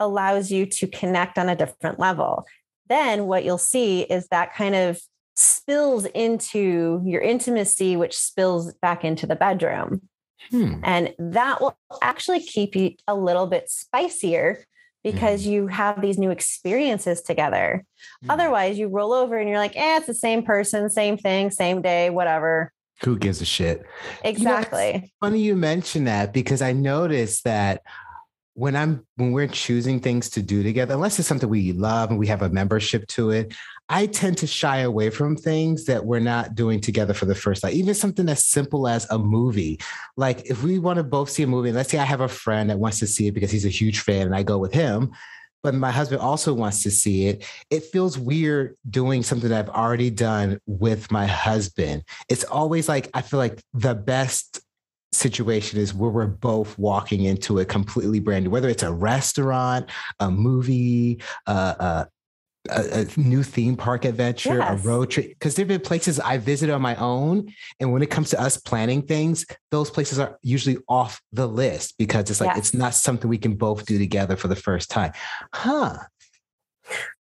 allows 0.00 0.50
you 0.50 0.66
to 0.66 0.86
connect 0.86 1.38
on 1.38 1.48
a 1.48 1.56
different 1.56 1.98
level. 1.98 2.44
Then 2.88 3.26
what 3.26 3.44
you'll 3.44 3.56
see 3.56 4.02
is 4.02 4.26
that 4.28 4.52
kind 4.54 4.74
of 4.74 5.00
spills 5.34 6.04
into 6.06 7.02
your 7.04 7.20
intimacy, 7.20 7.96
which 7.96 8.16
spills 8.16 8.72
back 8.74 9.04
into 9.04 9.26
the 9.26 9.36
bedroom. 9.36 10.02
Hmm. 10.50 10.80
And 10.82 11.14
that 11.18 11.60
will 11.60 11.76
actually 12.02 12.40
keep 12.40 12.76
you 12.76 12.92
a 13.08 13.14
little 13.14 13.46
bit 13.46 13.70
spicier 13.70 14.64
because 15.02 15.46
you 15.46 15.66
have 15.66 16.00
these 16.00 16.18
new 16.18 16.30
experiences 16.30 17.22
together. 17.22 17.84
Hmm. 18.22 18.30
Otherwise, 18.30 18.78
you 18.78 18.88
roll 18.88 19.12
over 19.12 19.36
and 19.36 19.48
you're 19.48 19.58
like, 19.58 19.76
eh, 19.76 19.98
it's 19.98 20.06
the 20.06 20.14
same 20.14 20.42
person, 20.42 20.88
same 20.90 21.18
thing, 21.18 21.50
same 21.50 21.82
day, 21.82 22.10
whatever. 22.10 22.72
Who 23.02 23.18
gives 23.18 23.40
a 23.40 23.44
shit? 23.44 23.84
Exactly. 24.22 25.12
Funny 25.20 25.40
you 25.40 25.56
mention 25.56 26.04
that 26.04 26.32
because 26.32 26.62
I 26.62 26.72
noticed 26.72 27.44
that 27.44 27.82
when 28.54 28.76
I'm 28.76 29.04
when 29.16 29.32
we're 29.32 29.48
choosing 29.48 30.00
things 30.00 30.30
to 30.30 30.42
do 30.42 30.62
together, 30.62 30.94
unless 30.94 31.18
it's 31.18 31.26
something 31.26 31.48
we 31.48 31.72
love 31.72 32.10
and 32.10 32.18
we 32.18 32.28
have 32.28 32.42
a 32.42 32.48
membership 32.48 33.06
to 33.08 33.30
it, 33.30 33.52
I 33.88 34.06
tend 34.06 34.38
to 34.38 34.46
shy 34.46 34.78
away 34.78 35.10
from 35.10 35.36
things 35.36 35.84
that 35.84 36.04
we're 36.04 36.20
not 36.20 36.54
doing 36.54 36.80
together 36.80 37.12
for 37.12 37.26
the 37.26 37.34
first 37.34 37.62
time. 37.62 37.72
Even 37.72 37.94
something 37.94 38.28
as 38.28 38.44
simple 38.44 38.88
as 38.88 39.06
a 39.10 39.18
movie. 39.18 39.78
Like 40.16 40.46
if 40.46 40.62
we 40.62 40.78
want 40.78 40.96
to 40.96 41.02
both 41.02 41.30
see 41.30 41.42
a 41.42 41.46
movie, 41.46 41.70
let's 41.70 41.90
say 41.90 41.98
I 41.98 42.04
have 42.04 42.22
a 42.22 42.28
friend 42.28 42.70
that 42.70 42.78
wants 42.78 42.98
to 43.00 43.06
see 43.06 43.26
it 43.26 43.32
because 43.32 43.50
he's 43.50 43.66
a 43.66 43.70
huge 43.70 44.00
fan 44.00 44.26
and 44.26 44.34
I 44.34 44.42
go 44.42 44.58
with 44.58 44.72
him, 44.72 45.12
but 45.62 45.74
my 45.74 45.90
husband 45.90 46.22
also 46.22 46.54
wants 46.54 46.82
to 46.84 46.90
see 46.90 47.26
it. 47.26 47.44
It 47.70 47.84
feels 47.84 48.18
weird 48.18 48.76
doing 48.88 49.22
something 49.22 49.50
that 49.50 49.68
I've 49.68 49.74
already 49.74 50.10
done 50.10 50.60
with 50.66 51.10
my 51.10 51.26
husband. 51.26 52.04
It's 52.28 52.44
always 52.44 52.88
like 52.88 53.10
I 53.12 53.20
feel 53.20 53.38
like 53.38 53.62
the 53.74 53.94
best 53.94 54.60
situation 55.12 55.78
is 55.78 55.94
where 55.94 56.10
we're 56.10 56.26
both 56.26 56.76
walking 56.78 57.24
into 57.24 57.60
a 57.60 57.64
completely 57.64 58.18
brand 58.18 58.44
new, 58.44 58.50
whether 58.50 58.68
it's 58.68 58.82
a 58.82 58.92
restaurant, 58.92 59.88
a 60.20 60.30
movie, 60.30 61.22
uh, 61.46 61.74
uh, 61.78 62.04
a, 62.70 63.06
a 63.16 63.20
new 63.20 63.42
theme 63.42 63.76
park 63.76 64.04
adventure, 64.04 64.58
Yes. 64.58 64.84
a 64.84 64.88
road 64.88 65.10
trip. 65.10 65.28
Because 65.28 65.54
there've 65.54 65.68
been 65.68 65.80
places 65.80 66.18
I 66.20 66.38
visited 66.38 66.72
on 66.72 66.80
my 66.82 66.96
own, 66.96 67.52
and 67.80 67.92
when 67.92 68.02
it 68.02 68.10
comes 68.10 68.30
to 68.30 68.40
us 68.40 68.56
planning 68.56 69.02
things, 69.02 69.44
those 69.70 69.90
places 69.90 70.18
are 70.18 70.38
usually 70.42 70.78
off 70.88 71.20
the 71.32 71.46
list 71.46 71.94
because 71.98 72.30
it's 72.30 72.40
like 72.40 72.48
Yes. 72.50 72.58
it's 72.58 72.74
not 72.74 72.94
something 72.94 73.28
we 73.28 73.38
can 73.38 73.54
both 73.54 73.84
do 73.86 73.98
together 73.98 74.36
for 74.36 74.48
the 74.48 74.56
first 74.56 74.90
time. 74.90 75.12
Huh? 75.52 75.98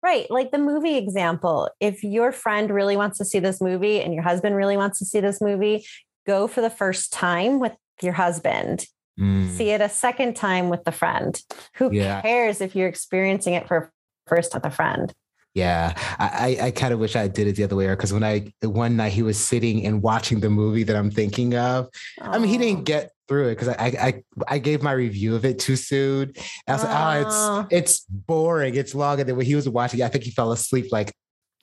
Right. 0.02 0.30
Like 0.30 0.50
the 0.50 0.58
movie 0.58 0.96
example. 0.96 1.68
If 1.80 2.02
your 2.02 2.32
friend 2.32 2.70
really 2.70 2.96
wants 2.96 3.18
to 3.18 3.24
see 3.24 3.38
this 3.38 3.60
movie 3.60 4.00
and 4.00 4.14
your 4.14 4.22
husband 4.22 4.56
really 4.56 4.76
wants 4.78 4.98
to 5.00 5.04
see 5.04 5.20
this 5.20 5.40
movie, 5.40 5.84
go 6.26 6.46
for 6.46 6.60
the 6.62 6.70
first 6.70 7.12
time 7.12 7.58
with 7.60 7.72
your 8.00 8.14
husband. 8.14 8.86
Mm, 9.18 9.50
See 9.50 9.68
it 9.70 9.82
a 9.82 9.88
second 9.90 10.36
time 10.36 10.70
with 10.70 10.84
the 10.84 10.92
friend. 10.92 11.38
Who 11.76 11.92
Yeah. 11.92 12.22
cares 12.22 12.62
if 12.62 12.74
you're 12.74 12.88
experiencing 12.88 13.52
it 13.52 13.68
for 13.68 13.92
first 14.26 14.54
with 14.54 14.64
a 14.64 14.70
friend? 14.70 15.12
Yeah, 15.54 15.94
I, 16.20 16.58
I, 16.62 16.70
kind 16.70 16.94
of 16.94 17.00
wish 17.00 17.16
I 17.16 17.26
did 17.26 17.48
it 17.48 17.56
the 17.56 17.64
other 17.64 17.74
way 17.74 17.88
because 17.88 18.12
when 18.12 18.22
I 18.22 18.52
one 18.62 18.96
night 18.96 19.10
he 19.12 19.22
was 19.22 19.36
sitting 19.36 19.84
and 19.84 20.00
watching 20.00 20.38
the 20.38 20.48
movie 20.48 20.84
that 20.84 20.94
I'm 20.94 21.10
thinking 21.10 21.56
of, 21.56 21.88
I 22.20 22.38
mean, 22.38 22.48
he 22.48 22.56
didn't 22.56 22.84
get 22.84 23.10
through 23.26 23.48
it 23.48 23.56
because 23.56 23.68
I, 23.68 23.74
I 23.76 24.22
I 24.46 24.58
gave 24.58 24.80
my 24.80 24.92
review 24.92 25.34
of 25.34 25.44
it 25.44 25.58
too 25.58 25.74
soon. 25.74 26.34
I 26.68 26.72
was 26.72 26.84
like, 26.84 27.26
Oh. 27.26 27.66
it's 27.68 27.72
it's 27.72 28.00
boring. 28.08 28.76
It's 28.76 28.94
longer 28.94 29.24
than 29.24 29.36
when 29.36 29.46
he 29.46 29.56
was 29.56 29.68
watching, 29.68 30.02
I 30.02 30.08
think 30.08 30.22
he 30.22 30.30
fell 30.30 30.52
asleep 30.52 30.86
like 30.92 31.12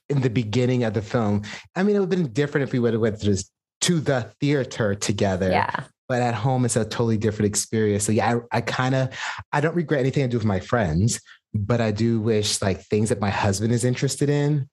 in 0.09 0.21
the 0.21 0.29
beginning 0.29 0.83
of 0.83 0.93
the 0.93 1.01
film. 1.01 1.43
I 1.75 1.83
mean, 1.83 1.95
it 1.95 1.99
would 1.99 2.11
have 2.11 2.21
been 2.23 2.33
different 2.33 2.67
if 2.67 2.73
we 2.73 2.79
would 2.79 2.93
have 2.93 3.01
went 3.01 3.19
to 3.21 3.29
this 3.29 3.49
to 3.81 3.99
the 3.99 4.31
theater 4.39 4.95
together. 4.95 5.49
Yeah. 5.49 5.83
But 6.09 6.21
at 6.21 6.35
home, 6.35 6.63
it's 6.63 6.77
a 6.77 6.85
totally 6.85 7.17
different 7.17 7.47
experience. 7.47 8.05
So 8.05 8.13
yeah, 8.13 8.39
I, 8.51 8.57
I 8.57 8.61
kind 8.61 8.95
of 8.95 9.09
I 9.51 9.59
don't 9.61 9.75
regret 9.75 9.99
anything 9.99 10.23
I 10.23 10.27
do 10.27 10.37
with 10.37 10.45
my 10.45 10.59
friends, 10.59 11.19
but 11.53 11.81
I 11.81 11.91
do 11.91 12.19
wish 12.19 12.61
like 12.61 12.81
things 12.81 13.09
that 13.09 13.19
my 13.19 13.29
husband 13.29 13.73
is 13.73 13.83
interested 13.83 14.29
in. 14.29 14.69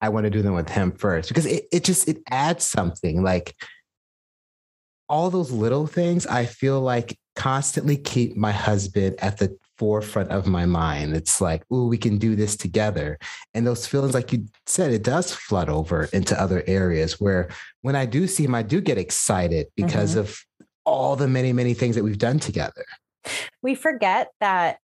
I 0.00 0.10
want 0.10 0.24
to 0.24 0.30
do 0.30 0.42
them 0.42 0.54
with 0.54 0.68
him 0.68 0.92
first 0.92 1.28
because 1.28 1.46
it, 1.46 1.64
it 1.72 1.84
just 1.84 2.08
it 2.08 2.18
adds 2.30 2.64
something 2.64 3.22
like 3.22 3.54
all 5.08 5.30
those 5.30 5.50
little 5.50 5.86
things 5.86 6.26
I 6.26 6.44
feel 6.44 6.80
like 6.80 7.18
constantly 7.34 7.96
keep 7.96 8.36
my 8.36 8.52
husband 8.52 9.16
at 9.20 9.38
the 9.38 9.56
forefront 9.78 10.30
of 10.30 10.46
my 10.46 10.66
mind. 10.66 11.14
It's 11.14 11.40
like, 11.40 11.62
oh, 11.70 11.86
we 11.86 11.96
can 11.96 12.18
do 12.18 12.36
this 12.36 12.56
together. 12.56 13.18
And 13.54 13.66
those 13.66 13.86
feelings, 13.86 14.12
like 14.12 14.32
you 14.32 14.46
said, 14.66 14.92
it 14.92 15.04
does 15.04 15.32
flood 15.32 15.68
over 15.68 16.04
into 16.12 16.38
other 16.40 16.62
areas 16.66 17.20
where 17.20 17.48
when 17.82 17.96
I 17.96 18.06
do 18.06 18.26
see 18.26 18.44
him, 18.44 18.54
I 18.54 18.62
do 18.62 18.80
get 18.80 18.98
excited 18.98 19.68
because 19.76 20.10
mm-hmm. 20.10 20.20
of 20.20 20.40
all 20.84 21.16
the 21.16 21.28
many, 21.28 21.52
many 21.52 21.74
things 21.74 21.94
that 21.94 22.04
we've 22.04 22.18
done 22.18 22.38
together. 22.38 22.84
We 23.62 23.74
forget 23.74 24.28
that 24.40 24.78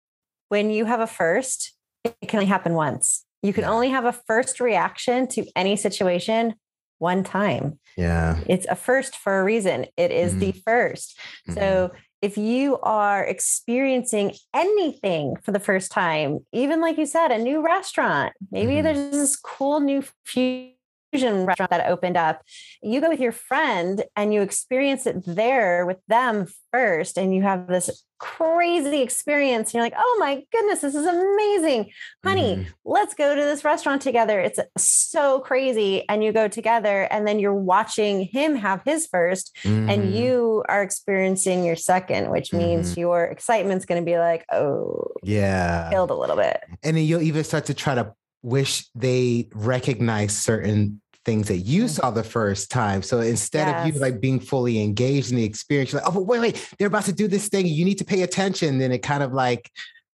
when 0.54 0.70
you 0.70 0.84
have 0.84 1.00
a 1.00 1.06
first, 1.08 1.74
it 2.04 2.28
can 2.28 2.38
only 2.38 2.46
happen 2.46 2.74
once. 2.74 3.24
You 3.42 3.52
can 3.52 3.64
Yeah. 3.64 3.72
only 3.72 3.88
have 3.88 4.04
a 4.04 4.12
first 4.12 4.60
reaction 4.60 5.26
to 5.34 5.44
any 5.56 5.74
situation 5.74 6.54
one 6.98 7.24
time. 7.24 7.80
Yeah. 7.96 8.38
It's 8.46 8.66
a 8.68 8.76
first 8.76 9.16
for 9.16 9.40
a 9.40 9.44
reason. 9.52 9.86
It 9.96 10.12
is 10.12 10.38
the 10.38 10.52
first. 10.64 11.18
Mm-hmm. 11.18 11.58
So 11.58 11.90
if 12.22 12.38
you 12.38 12.78
are 12.82 13.24
experiencing 13.24 14.28
anything 14.54 15.24
for 15.42 15.50
the 15.50 15.58
first 15.68 15.90
time, 15.90 16.30
even 16.52 16.80
like 16.80 16.98
you 16.98 17.06
said, 17.16 17.32
a 17.32 17.38
new 17.38 17.60
restaurant, 17.60 18.32
maybe 18.52 18.74
Mhm. 18.74 18.82
there's 18.84 19.10
this 19.10 19.34
cool 19.36 19.80
new 19.80 20.02
fusion 20.24 21.46
restaurant 21.48 21.72
that 21.72 21.90
opened 21.94 22.16
up. 22.16 22.36
You 22.80 23.00
go 23.00 23.08
with 23.08 23.20
your 23.26 23.36
friend 23.50 24.04
and 24.14 24.32
you 24.32 24.40
experience 24.40 25.04
it 25.10 25.16
there 25.26 25.84
with 25.84 26.00
them 26.06 26.46
first, 26.72 27.18
and 27.18 27.34
you 27.34 27.42
have 27.42 27.66
this 27.66 28.04
crazy 28.24 29.02
experience. 29.02 29.68
And 29.68 29.74
you're 29.74 29.82
like, 29.82 29.94
oh 29.96 30.16
my 30.18 30.42
goodness, 30.50 30.80
this 30.80 30.94
is 30.94 31.04
amazing. 31.06 31.90
Honey, 32.24 32.56
Mhm. 32.56 32.66
let's 32.84 33.14
go 33.14 33.34
to 33.34 33.40
this 33.40 33.64
restaurant 33.64 34.00
together. 34.00 34.40
It's 34.40 34.58
so 34.78 35.40
crazy. 35.40 36.08
And 36.08 36.24
you 36.24 36.32
go 36.32 36.48
together, 36.48 37.02
and 37.10 37.26
then 37.28 37.38
you're 37.38 37.54
watching 37.54 38.22
him 38.22 38.56
have 38.56 38.80
his 38.84 39.06
first 39.06 39.54
Mhm. 39.64 39.90
and 39.92 40.14
you 40.14 40.64
are 40.68 40.82
experiencing 40.82 41.64
your 41.64 41.76
second, 41.76 42.30
which 42.30 42.52
means 42.52 42.96
your 42.96 43.24
excitement's 43.24 43.84
going 43.84 44.00
to 44.00 44.06
be 44.06 44.18
like, 44.18 44.44
oh, 44.50 45.12
yeah. 45.22 45.90
killed 45.90 46.10
a 46.10 46.14
little 46.14 46.36
bit. 46.36 46.60
And 46.82 46.96
then 46.96 47.04
you'll 47.04 47.22
even 47.22 47.44
start 47.44 47.66
to 47.66 47.74
try 47.74 47.94
to 47.94 48.14
wish 48.42 48.88
they 48.94 49.48
recognize 49.54 50.36
certain 50.36 51.00
things 51.24 51.48
that 51.48 51.58
you 51.58 51.88
saw 51.88 52.10
the 52.10 52.22
first 52.24 52.70
time. 52.70 53.02
So 53.02 53.20
instead 53.20 53.68
of 53.68 53.86
you 53.86 53.98
like 54.00 54.20
being 54.20 54.40
fully 54.40 54.82
engaged 54.82 55.30
in 55.30 55.36
the 55.36 55.44
experience, 55.44 55.92
you're 55.92 56.02
like, 56.02 56.14
oh, 56.14 56.20
wait, 56.20 56.40
wait, 56.40 56.74
they're 56.78 56.88
about 56.88 57.04
to 57.04 57.12
do 57.12 57.28
this 57.28 57.48
thing. 57.48 57.66
You 57.66 57.84
need 57.84 57.98
to 57.98 58.04
pay 58.04 58.22
attention. 58.22 58.78
Then 58.78 58.92
it 58.92 58.98
kind 58.98 59.22
of 59.22 59.32
like, 59.32 59.70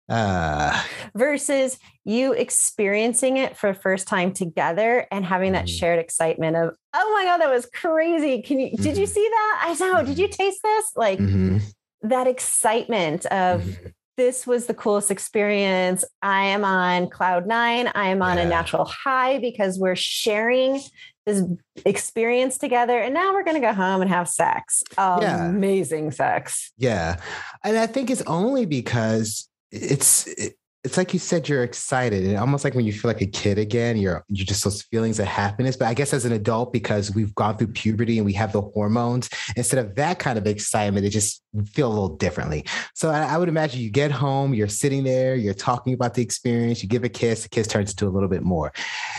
uh, 0.08 0.82
Versus 1.14 1.78
you 2.04 2.32
experiencing 2.32 3.36
it 3.36 3.56
for 3.56 3.72
the 3.72 3.78
first 3.78 4.08
time 4.08 4.32
together 4.32 5.06
and 5.12 5.24
having 5.24 5.52
that 5.52 5.66
Mhm. 5.66 5.78
shared 5.78 5.98
excitement 6.00 6.56
of, 6.56 6.74
oh 6.94 7.12
my 7.14 7.24
God, 7.24 7.38
that 7.38 7.50
was 7.50 7.66
crazy. 7.66 8.42
Can 8.42 8.58
you, 8.58 8.76
did 8.76 8.96
you 8.96 9.06
Mhm. 9.06 9.08
see 9.08 9.28
that? 9.28 9.62
I 9.66 9.74
know. 9.78 10.02
Did 10.04 10.18
you 10.18 10.28
taste 10.28 10.60
this? 10.62 10.86
Like 10.96 11.20
mhm, 11.20 11.62
that 12.02 12.26
excitement 12.26 13.26
of. 13.26 13.78
This 14.20 14.46
was 14.46 14.66
the 14.66 14.74
coolest 14.74 15.10
experience. 15.10 16.04
I 16.20 16.44
am 16.44 16.62
on 16.62 17.08
cloud 17.08 17.46
nine. 17.46 17.90
I 17.94 18.10
am 18.10 18.20
on 18.20 18.36
a 18.36 18.44
natural 18.44 18.84
high 18.84 19.38
because 19.38 19.78
we're 19.78 19.96
sharing 19.96 20.82
this 21.24 21.42
experience 21.86 22.58
together. 22.58 22.98
And 22.98 23.14
now 23.14 23.32
we're 23.32 23.44
going 23.44 23.56
to 23.60 23.66
go 23.66 23.72
home 23.72 24.02
and 24.02 24.10
have 24.10 24.28
sex. 24.28 24.82
Yeah. 24.98 25.46
Amazing 25.48 26.10
sex. 26.10 26.70
Yeah. 26.76 27.18
And 27.64 27.78
I 27.78 27.86
think 27.86 28.10
it's 28.10 28.22
only 28.22 28.66
because 28.66 29.48
it's 29.72 30.26
it- 30.26 30.56
it's 30.82 30.96
like 30.96 31.12
you 31.12 31.18
said, 31.18 31.46
you're 31.46 31.62
excited. 31.62 32.24
And 32.24 32.38
almost 32.38 32.64
like 32.64 32.74
when 32.74 32.86
you 32.86 32.92
feel 32.92 33.10
like 33.10 33.20
a 33.20 33.26
kid 33.26 33.58
again, 33.58 33.98
you're 33.98 34.24
you're 34.28 34.46
just 34.46 34.64
those 34.64 34.80
feelings 34.82 35.20
of 35.20 35.26
happiness. 35.26 35.76
But 35.76 35.88
I 35.88 35.94
guess 35.94 36.14
as 36.14 36.24
an 36.24 36.32
adult, 36.32 36.72
because 36.72 37.14
we've 37.14 37.34
gone 37.34 37.58
through 37.58 37.68
puberty 37.68 38.16
and 38.16 38.24
we 38.24 38.32
have 38.32 38.52
the 38.52 38.62
hormones, 38.62 39.28
instead 39.56 39.78
of 39.84 39.94
that 39.96 40.18
kind 40.18 40.38
of 40.38 40.46
excitement, 40.46 41.04
it 41.04 41.10
just 41.10 41.42
feel 41.66 41.88
a 41.88 41.92
little 41.92 42.16
differently. 42.16 42.64
So 42.94 43.10
I, 43.10 43.34
I 43.34 43.36
would 43.36 43.50
imagine 43.50 43.80
you 43.80 43.90
get 43.90 44.10
home, 44.10 44.54
you're 44.54 44.68
sitting 44.68 45.04
there, 45.04 45.34
you're 45.34 45.52
talking 45.52 45.92
about 45.92 46.14
the 46.14 46.22
experience, 46.22 46.82
you 46.82 46.88
give 46.88 47.04
a 47.04 47.10
kiss, 47.10 47.42
the 47.42 47.50
kiss 47.50 47.66
turns 47.66 47.90
into 47.90 48.06
a 48.06 48.10
little 48.10 48.28
bit 48.28 48.42
more. 48.42 48.72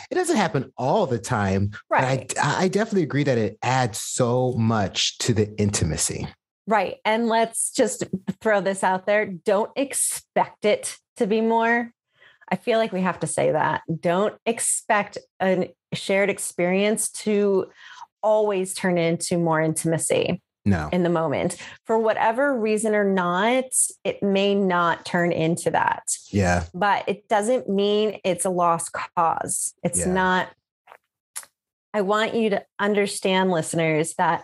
It 0.09 0.15
doesn't 0.15 0.37
happen 0.37 0.71
all 0.77 1.05
the 1.05 1.19
time, 1.19 1.71
Right. 1.89 2.27
but 2.27 2.37
I, 2.43 2.63
I 2.63 2.67
definitely 2.69 3.03
agree 3.03 3.23
that 3.25 3.37
it 3.37 3.59
adds 3.61 3.99
so 3.99 4.53
much 4.53 5.19
to 5.19 5.33
the 5.33 5.55
intimacy. 5.59 6.27
Right. 6.67 6.97
And 7.05 7.27
let's 7.27 7.71
just 7.71 8.03
throw 8.39 8.61
this 8.61 8.83
out 8.83 9.05
there. 9.05 9.25
Don't 9.25 9.71
expect 9.75 10.65
it 10.65 10.97
to 11.21 11.27
be 11.27 11.41
more. 11.41 11.91
I 12.49 12.55
feel 12.57 12.77
like 12.79 12.91
we 12.91 13.01
have 13.01 13.19
to 13.21 13.27
say 13.27 13.51
that. 13.51 13.81
Don't 14.01 14.35
expect 14.45 15.17
a 15.41 15.73
shared 15.93 16.29
experience 16.29 17.09
to 17.11 17.71
always 18.21 18.73
turn 18.73 18.97
into 18.97 19.37
more 19.37 19.61
intimacy 19.61 20.41
No. 20.65 20.89
in 20.91 21.03
the 21.03 21.09
moment. 21.09 21.55
For 21.85 21.97
whatever 21.97 22.57
reason 22.59 22.93
or 22.93 23.03
not, 23.05 23.65
it 24.03 24.21
may 24.21 24.53
not 24.53 25.05
turn 25.05 25.31
into 25.31 25.71
that. 25.71 26.03
Yeah. 26.29 26.65
But 26.73 27.07
it 27.07 27.27
doesn't 27.29 27.69
mean 27.69 28.19
it's 28.25 28.45
a 28.45 28.49
lost 28.49 28.91
cause. 29.17 29.73
It's 29.83 29.99
Yeah. 29.99 30.13
not. 30.13 30.49
I 31.93 32.01
want 32.01 32.35
you 32.35 32.49
to 32.51 32.63
understand, 32.79 33.51
listeners, 33.51 34.13
that 34.15 34.43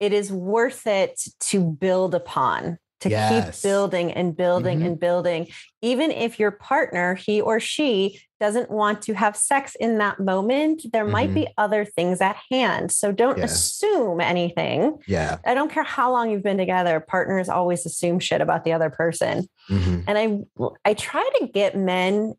it 0.00 0.12
is 0.12 0.32
worth 0.32 0.86
it 0.86 1.20
to 1.40 1.60
build 1.60 2.14
upon, 2.14 2.78
to 3.04 3.10
Yes. 3.10 3.60
keep 3.60 3.62
building 3.70 4.10
and 4.12 4.34
building 4.34 4.80
Mhm. 4.80 4.86
and 4.86 5.00
building. 5.00 5.48
Even 5.82 6.10
if 6.10 6.40
your 6.40 6.50
partner, 6.50 7.14
he 7.14 7.38
or 7.40 7.60
she, 7.60 8.18
doesn't 8.40 8.70
want 8.70 9.00
to 9.02 9.12
have 9.14 9.36
sex 9.36 9.74
in 9.76 9.98
that 9.98 10.18
moment, 10.20 10.82
there 10.92 11.04
might 11.04 11.30
Mhm. 11.30 11.34
be 11.34 11.48
other 11.58 11.84
things 11.84 12.20
at 12.20 12.36
hand. 12.50 12.90
So 12.92 13.12
don't 13.12 13.38
Yeah. 13.38 13.44
assume 13.44 14.20
anything. 14.20 14.98
Yeah. 15.06 15.36
I 15.46 15.54
don't 15.54 15.70
care 15.70 15.82
how 15.84 16.10
long 16.10 16.30
you've 16.30 16.42
been 16.42 16.58
together, 16.58 16.98
partners 17.00 17.48
always 17.48 17.84
assume 17.86 18.18
shit 18.20 18.40
about 18.40 18.64
the 18.64 18.72
other 18.72 18.90
person. 18.90 19.48
Mhm. 19.70 20.04
And 20.06 20.18
I 20.18 20.70
I 20.84 20.94
try 20.94 21.28
to 21.40 21.46
get 21.46 21.76
men 21.76 22.34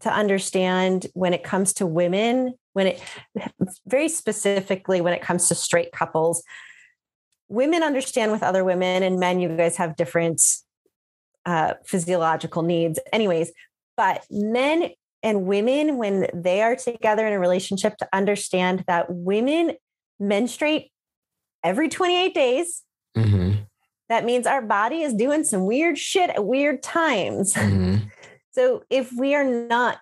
to 0.00 0.10
understand 0.12 1.06
when 1.14 1.32
it 1.32 1.42
comes 1.42 1.72
to 1.74 1.86
women, 1.86 2.54
when 2.74 2.86
it 2.88 3.00
very 3.86 4.08
specifically 4.08 5.00
when 5.00 5.12
it 5.14 5.22
comes 5.22 5.48
to 5.48 5.54
straight 5.54 5.92
couples, 5.92 6.42
women 7.52 7.82
understand 7.82 8.32
with 8.32 8.42
other 8.42 8.64
women 8.64 9.02
and 9.02 9.20
men, 9.20 9.38
you 9.38 9.48
guys 9.56 9.76
have 9.76 9.94
different 9.94 10.42
uh, 11.44 11.74
physiological 11.84 12.62
needs, 12.62 12.98
anyways. 13.12 13.52
But 13.96 14.24
men 14.30 14.90
and 15.22 15.44
women, 15.44 15.98
when 15.98 16.26
they 16.34 16.62
are 16.62 16.74
together 16.74 17.26
in 17.26 17.32
a 17.32 17.38
relationship, 17.38 17.96
to 17.98 18.08
understand 18.12 18.84
that 18.88 19.06
women 19.10 19.72
menstruate 20.18 20.90
every 21.62 21.88
28 21.88 22.34
days. 22.34 22.82
Mhm, 23.16 23.66
That 24.08 24.24
means 24.24 24.46
our 24.46 24.62
body 24.62 25.02
is 25.02 25.14
doing 25.14 25.44
some 25.44 25.66
weird 25.66 25.98
shit 25.98 26.30
at 26.30 26.44
weird 26.44 26.82
times. 26.82 27.54
mhm. 27.54 28.10
So 28.54 28.82
if 28.90 29.10
we 29.12 29.34
are 29.34 29.44
not, 29.44 29.98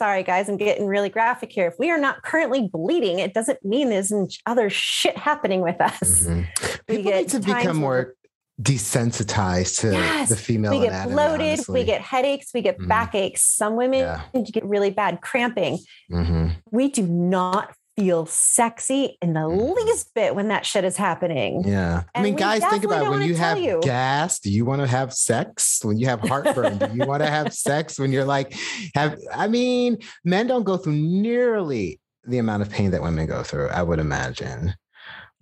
sorry 0.00 0.22
guys, 0.22 0.48
I'm 0.48 0.56
getting 0.56 0.86
really 0.86 1.10
graphic 1.10 1.52
here. 1.52 1.66
If 1.68 1.74
we 1.78 1.90
are 1.90 1.98
not 1.98 2.22
currently 2.22 2.70
bleeding, 2.72 3.18
it 3.18 3.34
doesn't 3.34 3.62
mean 3.62 3.90
there's 3.90 4.10
other 4.46 4.70
shit 4.70 5.14
happening 5.18 5.60
with 5.60 5.78
us. 5.78 6.00
Mhm. 6.26 6.46
We 6.88 6.96
People 6.96 7.12
get 7.12 7.20
need 7.20 7.28
to 7.30 7.40
become 7.40 7.76
more 7.76 8.14
desensitized 8.60 9.80
to 9.80 9.92
Yes, 9.92 10.28
the 10.30 10.36
female 10.36 10.72
we 10.72 10.78
get 10.80 10.88
anatomy, 10.92 11.14
bloated, 11.14 11.58
we 11.68 11.84
get 11.84 12.00
headaches, 12.00 12.46
we 12.54 12.62
get 12.62 12.78
Mhm. 12.78 12.88
backaches. 12.88 13.42
Some 13.42 13.76
women 13.76 14.00
Yeah. 14.00 14.42
get 14.56 14.64
really 14.64 14.90
bad 14.90 15.20
cramping. 15.20 15.78
Mhm. 16.10 16.56
We 16.70 16.88
do 16.88 17.02
not 17.06 17.74
feel 17.96 18.24
sexy 18.26 19.18
in 19.20 19.34
the 19.34 19.40
Mhm. 19.40 19.74
least 19.74 20.14
bit 20.14 20.34
when 20.34 20.48
that 20.48 20.64
shit 20.64 20.84
is 20.84 20.96
happening. 20.96 21.64
Yeah. 21.66 22.04
I 22.14 22.22
mean, 22.22 22.36
guys, 22.36 22.64
think 22.64 22.84
about 22.84 23.04
it. 23.04 23.10
when 23.10 23.22
you 23.22 23.34
have 23.34 23.58
you. 23.58 23.80
gas, 23.82 24.38
do 24.38 24.50
you 24.50 24.64
want 24.64 24.80
to 24.80 24.86
have 24.86 25.12
sex? 25.12 25.80
When 25.82 25.98
you 25.98 26.06
have 26.06 26.20
heartburn, 26.20 26.78
do 26.78 26.88
you 26.94 27.04
want 27.04 27.22
to 27.22 27.28
have 27.28 27.52
sex? 27.54 27.98
When 27.98 28.10
you're 28.12 28.24
like, 28.24 28.54
have, 28.94 29.18
I 29.34 29.48
mean, 29.48 29.98
men 30.24 30.46
don't 30.46 30.64
go 30.64 30.76
through 30.76 30.94
nearly 30.94 32.00
the 32.24 32.38
amount 32.38 32.62
of 32.62 32.70
pain 32.70 32.90
that 32.92 33.02
women 33.02 33.26
go 33.26 33.42
through, 33.42 33.68
I 33.68 33.82
would 33.82 33.98
imagine. 33.98 34.74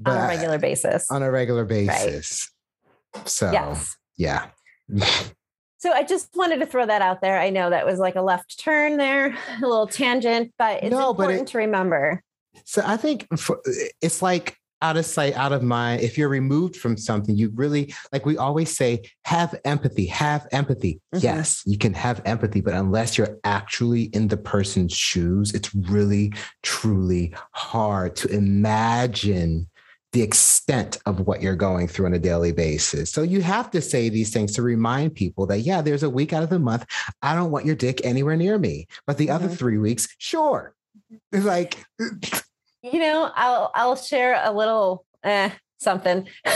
But 0.00 0.16
on 0.16 0.24
a 0.24 0.28
regular 0.28 0.58
basis. 0.58 1.10
on 1.10 1.22
a 1.22 1.30
regular 1.30 1.64
basis. 1.64 2.50
So, 3.24 3.50
yes. 3.52 3.96
yeah. 4.16 4.46
So 5.78 5.92
I 5.92 6.02
just 6.02 6.28
wanted 6.34 6.58
to 6.60 6.66
throw 6.66 6.86
that 6.86 7.02
out 7.02 7.20
there. 7.20 7.38
I 7.38 7.50
know 7.50 7.70
that 7.70 7.86
was 7.86 7.98
like 8.00 8.16
a 8.16 8.22
left 8.22 8.58
turn 8.58 8.96
there, 8.96 9.26
a 9.58 9.60
little 9.60 9.86
tangent, 9.86 10.52
but 10.58 10.82
it's 10.82 10.90
No, 10.90 11.12
but 11.14 11.24
important 11.24 11.48
it- 11.48 11.52
to 11.52 11.58
remember. 11.58 12.22
So 12.64 12.82
I 12.84 12.96
think 12.96 13.26
for, 13.38 13.60
it's 14.00 14.22
like 14.22 14.56
out 14.80 14.96
of 14.96 15.04
sight, 15.04 15.34
out 15.34 15.52
of 15.52 15.62
mind. 15.62 16.02
If 16.02 16.16
you're 16.16 16.28
removed 16.28 16.76
from 16.76 16.96
something, 16.96 17.34
you 17.34 17.50
really, 17.54 17.92
like 18.12 18.24
we 18.24 18.36
always 18.36 18.76
say, 18.76 19.02
have 19.24 19.58
empathy, 19.64 20.06
have 20.06 20.46
empathy. 20.52 21.00
Mhm. 21.14 21.22
Yes, 21.22 21.62
you 21.66 21.76
can 21.76 21.94
have 21.94 22.22
empathy, 22.24 22.60
but 22.60 22.74
unless 22.74 23.18
you're 23.18 23.38
actually 23.42 24.04
in 24.04 24.28
the 24.28 24.36
person's 24.36 24.92
shoes, 24.92 25.52
it's 25.52 25.74
really, 25.74 26.32
truly 26.62 27.34
hard 27.52 28.14
to 28.16 28.28
imagine 28.28 29.68
the 30.12 30.22
extent 30.22 30.98
of 31.06 31.26
what 31.26 31.42
you're 31.42 31.56
going 31.56 31.88
through 31.88 32.06
on 32.06 32.14
a 32.14 32.18
daily 32.18 32.52
basis. 32.52 33.10
So 33.12 33.22
you 33.22 33.42
have 33.42 33.70
to 33.72 33.82
say 33.82 34.08
these 34.08 34.32
things 34.32 34.52
to 34.52 34.62
remind 34.62 35.14
people 35.14 35.44
that, 35.46 35.60
yeah, 35.60 35.82
there's 35.82 36.02
a 36.02 36.08
week 36.08 36.32
out 36.32 36.42
of 36.44 36.50
the 36.50 36.58
month. 36.58 36.86
I 37.20 37.34
don't 37.34 37.50
want 37.50 37.66
your 37.66 37.74
dick 37.74 38.00
anywhere 38.04 38.36
near 38.36 38.58
me. 38.58 38.86
But 39.06 39.18
the 39.18 39.28
other 39.28 39.48
Mhm. 39.48 39.58
three 39.58 39.76
weeks, 39.76 40.08
sure. 40.18 40.74
It's 41.32 41.44
like, 41.44 41.84
You 42.82 42.98
know, 43.00 43.30
I'll 43.34 43.70
I'll 43.74 43.96
share 43.96 44.40
a 44.42 44.52
little 44.52 45.04
eh, 45.24 45.50
something. 45.80 46.28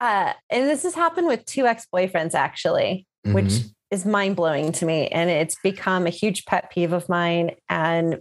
uh, 0.00 0.32
and 0.50 0.68
this 0.68 0.82
has 0.84 0.94
happened 0.94 1.26
with 1.26 1.44
two 1.46 1.66
ex-boyfriends 1.66 2.34
actually, 2.34 3.06
which 3.24 3.46
Mhm. 3.46 3.70
is 3.90 4.04
mind-blowing 4.06 4.72
to 4.72 4.86
me. 4.86 5.08
And 5.08 5.30
it's 5.30 5.56
become 5.62 6.06
a 6.06 6.10
huge 6.10 6.44
pet 6.46 6.70
peeve 6.70 6.92
of 6.92 7.08
mine 7.08 7.52
and 7.68 8.20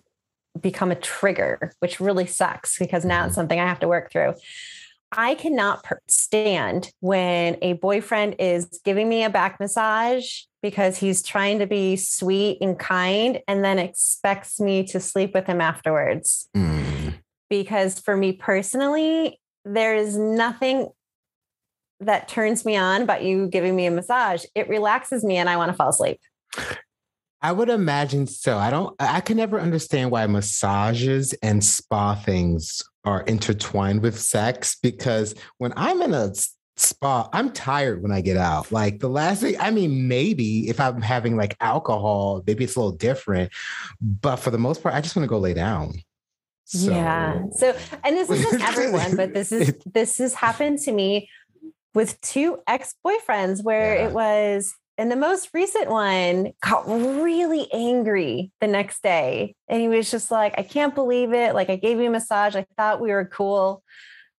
become 0.59 0.91
a 0.91 0.95
trigger, 0.95 1.73
which 1.79 1.99
really 1.99 2.25
sucks 2.27 2.77
because 2.77 3.05
now 3.05 3.25
it's 3.25 3.35
something 3.35 3.59
I 3.59 3.67
have 3.67 3.79
to 3.79 3.87
work 3.87 4.11
through. 4.11 4.33
I 5.15 5.35
cannot 5.35 5.85
stand 6.07 6.91
when 6.99 7.57
a 7.61 7.73
boyfriend 7.73 8.35
is 8.39 8.79
giving 8.83 9.07
me 9.09 9.23
a 9.23 9.29
back 9.29 9.59
massage 9.59 10.41
because 10.61 10.97
he's 10.97 11.21
trying 11.21 11.59
to 11.59 11.67
be 11.67 11.95
sweet 11.95 12.57
and 12.61 12.77
kind 12.77 13.39
and 13.47 13.63
then 13.63 13.79
expects 13.79 14.59
me 14.59 14.83
to 14.87 14.99
sleep 14.99 15.33
with 15.33 15.45
him 15.45 15.61
afterwards. 15.61 16.49
Mm. 16.55 17.15
Because 17.49 17.99
for 17.99 18.17
me 18.17 18.33
personally, 18.33 19.39
there 19.65 19.95
is 19.95 20.17
nothing 20.17 20.89
that 21.99 22.27
turns 22.27 22.65
me 22.65 22.75
on 22.75 23.01
about 23.01 23.23
you 23.23 23.47
giving 23.47 23.75
me 23.75 23.85
a 23.85 23.91
massage. 23.91 24.45
It 24.55 24.67
relaxes 24.67 25.23
me 25.23 25.37
and 25.37 25.49
I 25.49 25.57
want 25.57 25.69
to 25.69 25.77
fall 25.77 25.89
asleep. 25.89 26.19
I 27.41 27.51
would 27.51 27.69
imagine 27.69 28.25
so. 28.25 28.57
I 28.57 28.69
don't, 28.69 28.95
I 28.99 29.19
can 29.19 29.37
never 29.37 29.59
understand 29.59 30.11
why 30.11 30.25
massages 30.27 31.33
and 31.43 31.63
spa 31.63 32.15
things 32.15 32.81
are 33.05 33.21
intertwined 33.21 34.01
with 34.01 34.19
sex 34.19 34.77
because 34.81 35.35
when 35.57 35.73
I'm 35.75 36.01
in 36.01 36.13
a 36.13 36.31
spa, 36.77 37.29
I'm 37.33 37.51
tired 37.51 38.01
when 38.01 38.11
I 38.11 38.21
get 38.21 38.37
out. 38.37 38.71
Like 38.71 38.99
the 38.99 39.09
last 39.09 39.41
thing, 39.41 39.55
I 39.59 39.71
mean, 39.71 40.07
maybe 40.07 40.69
if 40.69 40.79
I'm 40.79 41.01
having 41.01 41.35
like 41.35 41.55
alcohol, 41.59 42.43
maybe 42.47 42.63
it's 42.63 42.75
a 42.75 42.79
little 42.79 42.97
different. 42.97 43.51
But 44.01 44.37
for 44.37 44.51
the 44.51 44.57
most 44.57 44.81
part, 44.81 44.95
I 44.95 45.01
just 45.01 45.15
want 45.15 45.25
to 45.25 45.29
go 45.29 45.37
lay 45.39 45.53
down. 45.53 45.93
So, 46.65 46.91
Yeah. 46.91 47.43
So, 47.51 47.75
and 48.03 48.15
this 48.17 48.29
isn't 48.29 48.61
everyone, 48.61 49.15
but 49.15 49.33
this 49.33 49.51
is 49.51 49.75
this 49.85 50.17
has 50.17 50.33
happened 50.33 50.79
to 50.79 50.91
me 50.91 51.29
with 51.93 52.19
two 52.21 52.57
ex-boyfriends 52.67 53.63
where 53.63 53.95
Yeah. 53.95 54.07
it 54.07 54.13
was 54.13 54.73
and 54.97 55.11
the 55.11 55.15
most 55.15 55.49
recent 55.53 55.89
one 55.89 56.53
got 56.63 56.87
really 56.87 57.67
angry 57.73 58.51
the 58.61 58.67
next 58.67 59.01
day. 59.01 59.55
And 59.67 59.81
he 59.81 59.87
was 59.87 60.11
just 60.11 60.29
like, 60.31 60.53
I 60.57 60.63
can't 60.63 60.93
believe 60.93 61.33
it. 61.33 61.55
Like 61.55 61.69
I 61.69 61.75
gave 61.77 61.99
you 61.99 62.07
a 62.07 62.11
massage. 62.11 62.55
I 62.55 62.65
thought 62.77 63.01
we 63.01 63.11
were 63.11 63.25
cool. 63.25 63.83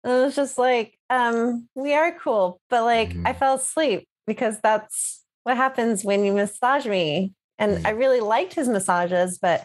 And 0.05 0.13
it 0.13 0.25
was 0.25 0.37
just 0.37 0.59
like, 0.59 0.99
um, 1.11 1.69
we 1.75 1.95
are 1.95 2.13
cool, 2.19 2.61
but 2.71 2.85
like 2.85 3.11
I 3.25 3.33
Mhm. 3.33 3.39
fell 3.39 3.55
asleep 3.55 4.09
because 4.27 4.61
that's 4.63 5.25
what 5.43 5.57
happens 5.57 6.05
when 6.05 6.25
you 6.25 6.33
massage 6.33 6.87
me. 6.87 7.33
And 7.59 7.79
Mhm. 7.79 7.87
I 7.87 7.91
really 7.91 8.21
liked 8.21 8.55
his 8.55 8.69
massages, 8.69 9.39
but 9.39 9.65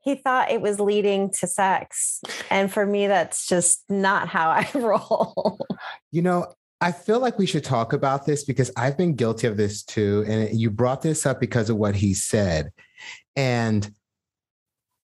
he 0.00 0.14
thought 0.14 0.50
it 0.52 0.60
was 0.60 0.78
leading 0.78 1.30
to 1.32 1.46
sex. 1.46 2.20
And 2.50 2.72
for 2.72 2.86
me, 2.86 3.06
that's 3.08 3.46
just 3.48 3.82
not 3.88 4.28
how 4.28 4.50
I 4.60 4.68
roll. 4.74 5.58
You 6.12 6.22
know, 6.22 6.52
I 6.80 6.92
feel 6.92 7.20
like 7.20 7.38
we 7.38 7.46
should 7.46 7.64
talk 7.64 7.92
about 7.92 8.26
this 8.26 8.44
because 8.44 8.70
I've 8.76 8.98
been 8.98 9.14
guilty 9.14 9.46
of 9.46 9.56
this 9.56 9.82
too. 9.82 10.24
And 10.28 10.58
you 10.58 10.70
brought 10.70 11.02
this 11.02 11.24
up 11.24 11.40
because 11.40 11.70
of 11.70 11.76
what 11.76 11.94
he 11.94 12.12
said. 12.12 12.70
And 13.34 13.90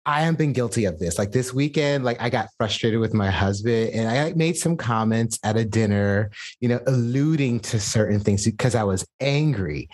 I 0.05 0.21
have 0.21 0.37
been 0.37 0.53
guilty 0.53 0.85
of 0.85 0.99
this. 0.99 1.17
Like 1.17 1.33
this 1.33 1.53
weekend, 1.53 2.05
like 2.05 2.21
I 2.21 2.29
got 2.29 2.47
frustrated 2.57 3.01
with 3.01 3.13
my 3.13 3.29
husband 3.29 3.91
and 3.93 4.09
I 4.09 4.31
made 4.33 4.55
some 4.55 4.77
comments 4.77 5.37
at 5.43 5.57
a 5.57 5.65
dinner, 5.65 6.31
you 6.61 6.69
know, 6.69 6.79
alluding 6.87 7.59
to 7.61 7.79
certain 7.79 8.21
things 8.21 8.45
because 8.45 8.73
I 8.73 8.85
was 8.85 9.05
angry. 9.19 9.89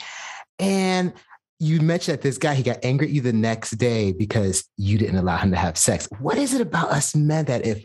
And 0.59 1.13
you 1.59 1.81
mentioned 1.81 2.17
that 2.17 2.21
this 2.21 2.37
guy, 2.37 2.53
he 2.53 2.61
got 2.61 2.77
angry 2.83 3.07
at 3.07 3.13
you 3.13 3.21
the 3.21 3.33
next 3.33 3.71
day 3.71 4.11
because 4.11 4.65
you 4.77 4.99
didn't 4.99 5.15
allow 5.15 5.37
him 5.37 5.49
to 5.49 5.57
have 5.57 5.79
sex. 5.79 6.07
What 6.19 6.37
is 6.37 6.53
it 6.53 6.61
about 6.61 6.91
us 6.91 7.15
men 7.15 7.45
that 7.45 7.65
if 7.65 7.83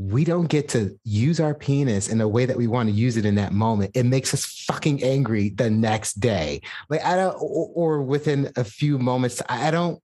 we 0.00 0.24
don't 0.24 0.48
get 0.48 0.66
to 0.70 0.98
use 1.04 1.40
our 1.40 1.54
penis 1.54 2.08
in 2.08 2.22
a 2.22 2.28
way 2.28 2.46
that 2.46 2.56
we 2.56 2.66
want 2.66 2.88
to 2.88 2.94
use 2.94 3.18
it 3.18 3.26
in 3.26 3.34
that 3.34 3.52
moment, 3.52 3.90
it 3.94 4.04
makes 4.04 4.32
us 4.32 4.46
fucking 4.46 5.02
angry 5.02 5.50
the 5.50 5.68
next 5.68 6.20
day. 6.20 6.62
Like 6.88 7.04
I 7.04 7.16
don't, 7.16 7.34
or, 7.34 7.70
or 7.74 8.02
within 8.02 8.50
a 8.56 8.64
few 8.64 8.98
moments, 8.98 9.42
I 9.46 9.70
don't 9.70 10.02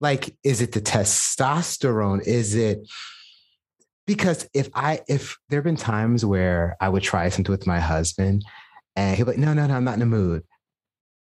like. 0.00 0.36
Is 0.44 0.62
it 0.62 0.70
the 0.70 0.80
testosterone? 0.80 2.22
Is 2.24 2.54
it 2.54 2.86
because 4.06 4.48
if 4.54 4.68
I 4.72 5.00
if 5.08 5.36
there 5.48 5.58
have 5.58 5.64
been 5.64 5.74
times 5.74 6.24
where 6.24 6.76
I 6.80 6.88
would 6.88 7.02
try 7.02 7.28
something 7.28 7.50
with 7.50 7.66
my 7.66 7.80
husband, 7.80 8.44
and 8.94 9.16
he'll 9.16 9.26
be 9.26 9.32
like, 9.32 9.40
"No, 9.40 9.52
no, 9.52 9.66
no, 9.66 9.74
I'm 9.74 9.84
not 9.84 9.94
in 9.94 10.00
the 10.00 10.06
mood." 10.06 10.44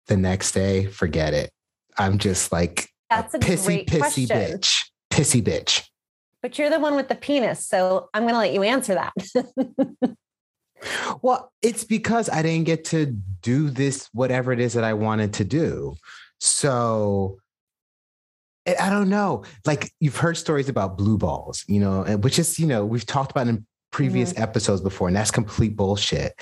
The 0.08 0.18
next 0.18 0.52
day, 0.52 0.84
forget 0.84 1.32
it. 1.32 1.50
I'm 1.96 2.18
just 2.18 2.52
like 2.52 2.90
That's 3.08 3.32
a 3.32 3.38
pissy, 3.38 3.86
pissy 3.86 3.98
question. 4.00 4.26
bitch, 4.26 4.82
pissy 5.10 5.42
bitch. 5.42 5.88
But 6.42 6.58
you're 6.58 6.70
the 6.70 6.80
one 6.80 6.96
with 6.96 7.08
the 7.08 7.14
penis. 7.14 7.66
So 7.66 8.10
I'm 8.12 8.22
going 8.22 8.34
to 8.34 8.38
let 8.38 8.52
you 8.52 8.62
answer 8.62 8.94
that. 8.94 10.16
Well, 11.22 11.52
it's 11.62 11.84
because 11.84 12.28
I 12.28 12.42
didn't 12.42 12.64
get 12.64 12.84
to 12.86 13.06
do 13.06 13.70
this, 13.70 14.08
whatever 14.12 14.52
it 14.52 14.60
is 14.60 14.72
that 14.74 14.84
I 14.84 14.94
wanted 14.94 15.34
to 15.34 15.44
do. 15.44 15.94
So 16.40 17.38
I 18.66 18.90
don't 18.90 19.08
know. 19.08 19.44
Like 19.64 19.92
you've 20.00 20.16
heard 20.16 20.36
stories 20.36 20.68
about 20.68 20.98
blue 20.98 21.18
balls, 21.18 21.64
you 21.68 21.80
know, 21.80 22.02
and 22.02 22.22
which 22.22 22.38
is, 22.38 22.58
you 22.58 22.66
know, 22.66 22.84
we've 22.84 23.06
talked 23.06 23.30
about 23.30 23.48
in 23.48 23.66
previous 23.90 24.32
mm-hmm. 24.32 24.42
episodes 24.42 24.80
before, 24.80 25.08
and 25.08 25.16
that's 25.16 25.30
complete 25.30 25.76
bullshit. 25.76 26.32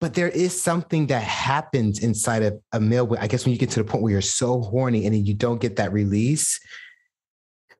But 0.00 0.14
there 0.14 0.28
is 0.28 0.60
something 0.60 1.06
that 1.06 1.22
happens 1.22 2.00
inside 2.00 2.42
of 2.42 2.60
a 2.72 2.80
male. 2.80 3.16
I 3.18 3.26
guess 3.26 3.44
when 3.44 3.52
you 3.52 3.58
get 3.58 3.70
to 3.70 3.82
the 3.82 3.88
point 3.88 4.02
where 4.02 4.12
you're 4.12 4.20
so 4.20 4.60
horny 4.60 5.06
and 5.06 5.14
then 5.14 5.24
you 5.24 5.34
don't 5.34 5.60
get 5.60 5.76
that 5.76 5.92
release, 5.92 6.60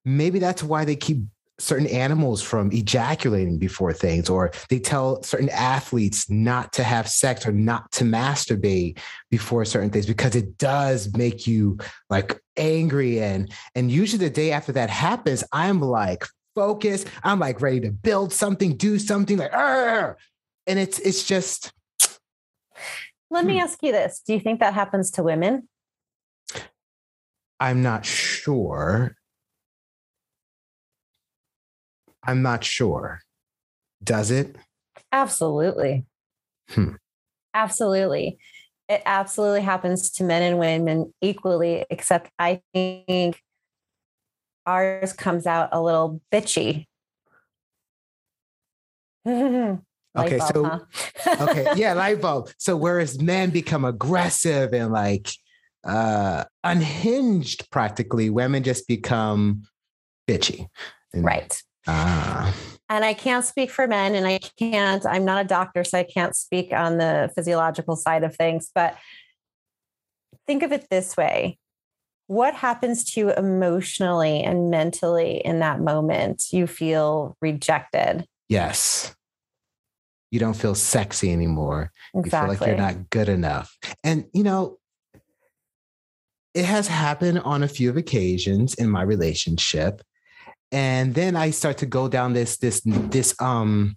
maybe 0.05 0.38
that's 0.38 0.62
why 0.62 0.85
they 0.85 0.96
keep 0.96 1.18
certain 1.59 1.87
animals 1.87 2.42
from 2.42 2.71
ejaculating 2.73 3.59
before 3.59 3.92
things, 3.92 4.29
or 4.29 4.51
they 4.69 4.79
tell 4.79 5.23
certain 5.23 5.49
athletes 5.51 6.29
not 6.29 6.73
to 6.75 6.85
have 6.85 7.09
sex 7.09 7.47
or 7.47 7.53
not 7.53 7.90
to 7.92 8.05
masturbate 8.05 8.99
before 9.31 9.64
certain 9.64 9.90
things 9.90 10.07
because 10.07 10.37
it 10.37 10.59
does 10.59 11.14
make 11.16 11.47
you 11.47 11.79
like 12.11 12.38
angry. 12.57 13.21
And 13.21 13.53
and 13.75 13.90
usually 13.90 14.25
the 14.27 14.31
day 14.31 14.53
after 14.53 14.73
that 14.73 14.90
happens, 14.90 15.45
I'm 15.53 15.81
like 15.81 16.25
focused. 16.55 17.09
I'm 17.23 17.38
like 17.38 17.61
ready 17.61 17.81
to 17.81 17.90
build 17.92 18.33
something, 18.33 18.77
do 18.77 18.99
something 18.99 19.38
like, 19.38 19.53
"Arr!" 19.53 20.16
and 20.66 20.79
it's 20.79 20.99
it's 20.99 21.25
just 21.25 21.73
let 23.31 23.45
me 23.47 23.55
Hmm. 23.55 23.61
ask 23.61 23.83
you 23.83 23.92
this 23.92 24.23
Do 24.27 24.35
you 24.35 24.40
think 24.40 24.61
that 24.61 24.75
happens 24.75 25.11
to 25.12 25.23
women? 25.23 25.69
I'm 27.61 27.83
not 27.83 28.05
sure. 28.05 29.16
I'm 32.27 32.43
not 32.43 32.65
sure. 32.65 33.21
Does 34.03 34.31
it? 34.31 34.57
Absolutely. 35.12 36.05
Hmm. 36.71 36.95
Absolutely. 37.55 38.39
It 38.89 39.03
absolutely 39.07 39.62
happens 39.62 40.11
to 40.12 40.25
men 40.25 40.43
and 40.43 40.59
women 40.59 41.12
equally, 41.23 41.85
except 41.91 42.31
I 42.39 42.61
think 42.75 43.41
ours 44.67 45.12
comes 45.12 45.47
out 45.47 45.71
a 45.73 45.81
little 45.81 46.21
bitchy. 46.33 46.87
Okay, 50.19 50.39
bulb, 50.39 50.53
so- 50.55 50.65
huh? 50.65 50.79
okay 51.49 51.67
yeah 51.77 51.93
light 51.93 52.23
bulb 52.23 52.49
so 52.57 52.75
whereas 52.75 53.21
men 53.21 53.51
become 53.51 53.85
aggressive 53.85 54.73
and 54.73 54.91
like 54.91 55.29
uh 55.87 56.43
unhinged 56.65 57.71
practically 57.71 58.31
women 58.31 58.62
just 58.62 58.89
become 58.89 59.62
bitchy 60.27 60.69
And- 61.12 61.23
right. 61.25 61.62
Ah 61.87 62.53
And 62.88 63.05
I 63.05 63.14
can't 63.14 63.44
speak 63.44 63.70
for 63.70 63.87
men, 63.87 64.14
and 64.14 64.27
I 64.27 64.38
can't, 64.59 65.05
I'm 65.05 65.25
not 65.25 65.44
a 65.44 65.49
doctor, 65.49 65.85
so 65.85 65.99
I 65.99 66.05
can't 66.05 66.37
speak 66.37 66.72
on 66.72 66.99
the 66.99 67.31
physiological 67.35 67.96
side 67.96 68.22
of 68.22 68.37
things. 68.37 68.70
But 68.75 68.96
think 70.46 70.62
of 70.62 70.72
it 70.72 70.87
this 70.90 71.16
way 71.16 71.59
what 72.29 72.55
happens 72.55 73.05
to 73.12 73.20
you 73.20 73.33
emotionally 73.33 74.42
and 74.42 74.68
mentally 74.68 75.40
in 75.44 75.61
that 75.61 75.81
moment? 75.81 76.46
You 76.51 76.66
feel 76.66 77.37
rejected. 77.40 78.27
yes 78.49 79.14
you 80.31 80.40
don't 80.40 80.55
feel 80.55 80.75
sexy 80.75 81.33
anymore 81.33 81.92
exactly. 82.14 82.55
you 82.55 82.59
feel 82.59 82.68
like 82.68 82.77
you're 82.79 82.87
not 82.87 83.11
good 83.11 83.29
enough 83.29 83.77
and 84.05 84.27
you 84.33 84.42
know 84.42 84.79
it 86.55 86.64
has 86.64 86.88
happened 86.88 87.38
on 87.40 87.62
a 87.62 87.68
few 87.68 87.96
occasions 87.96 88.75
in 88.75 88.90
my 88.90 89.03
relationship 89.03 90.03
and 90.72 91.14
then 91.14 91.37
i 91.37 91.50
start 91.50 91.79
to 91.79 91.87
go 91.87 92.09
down 92.09 92.33
this 92.33 92.57
this 92.59 92.81
this 92.85 93.35
um 93.40 93.96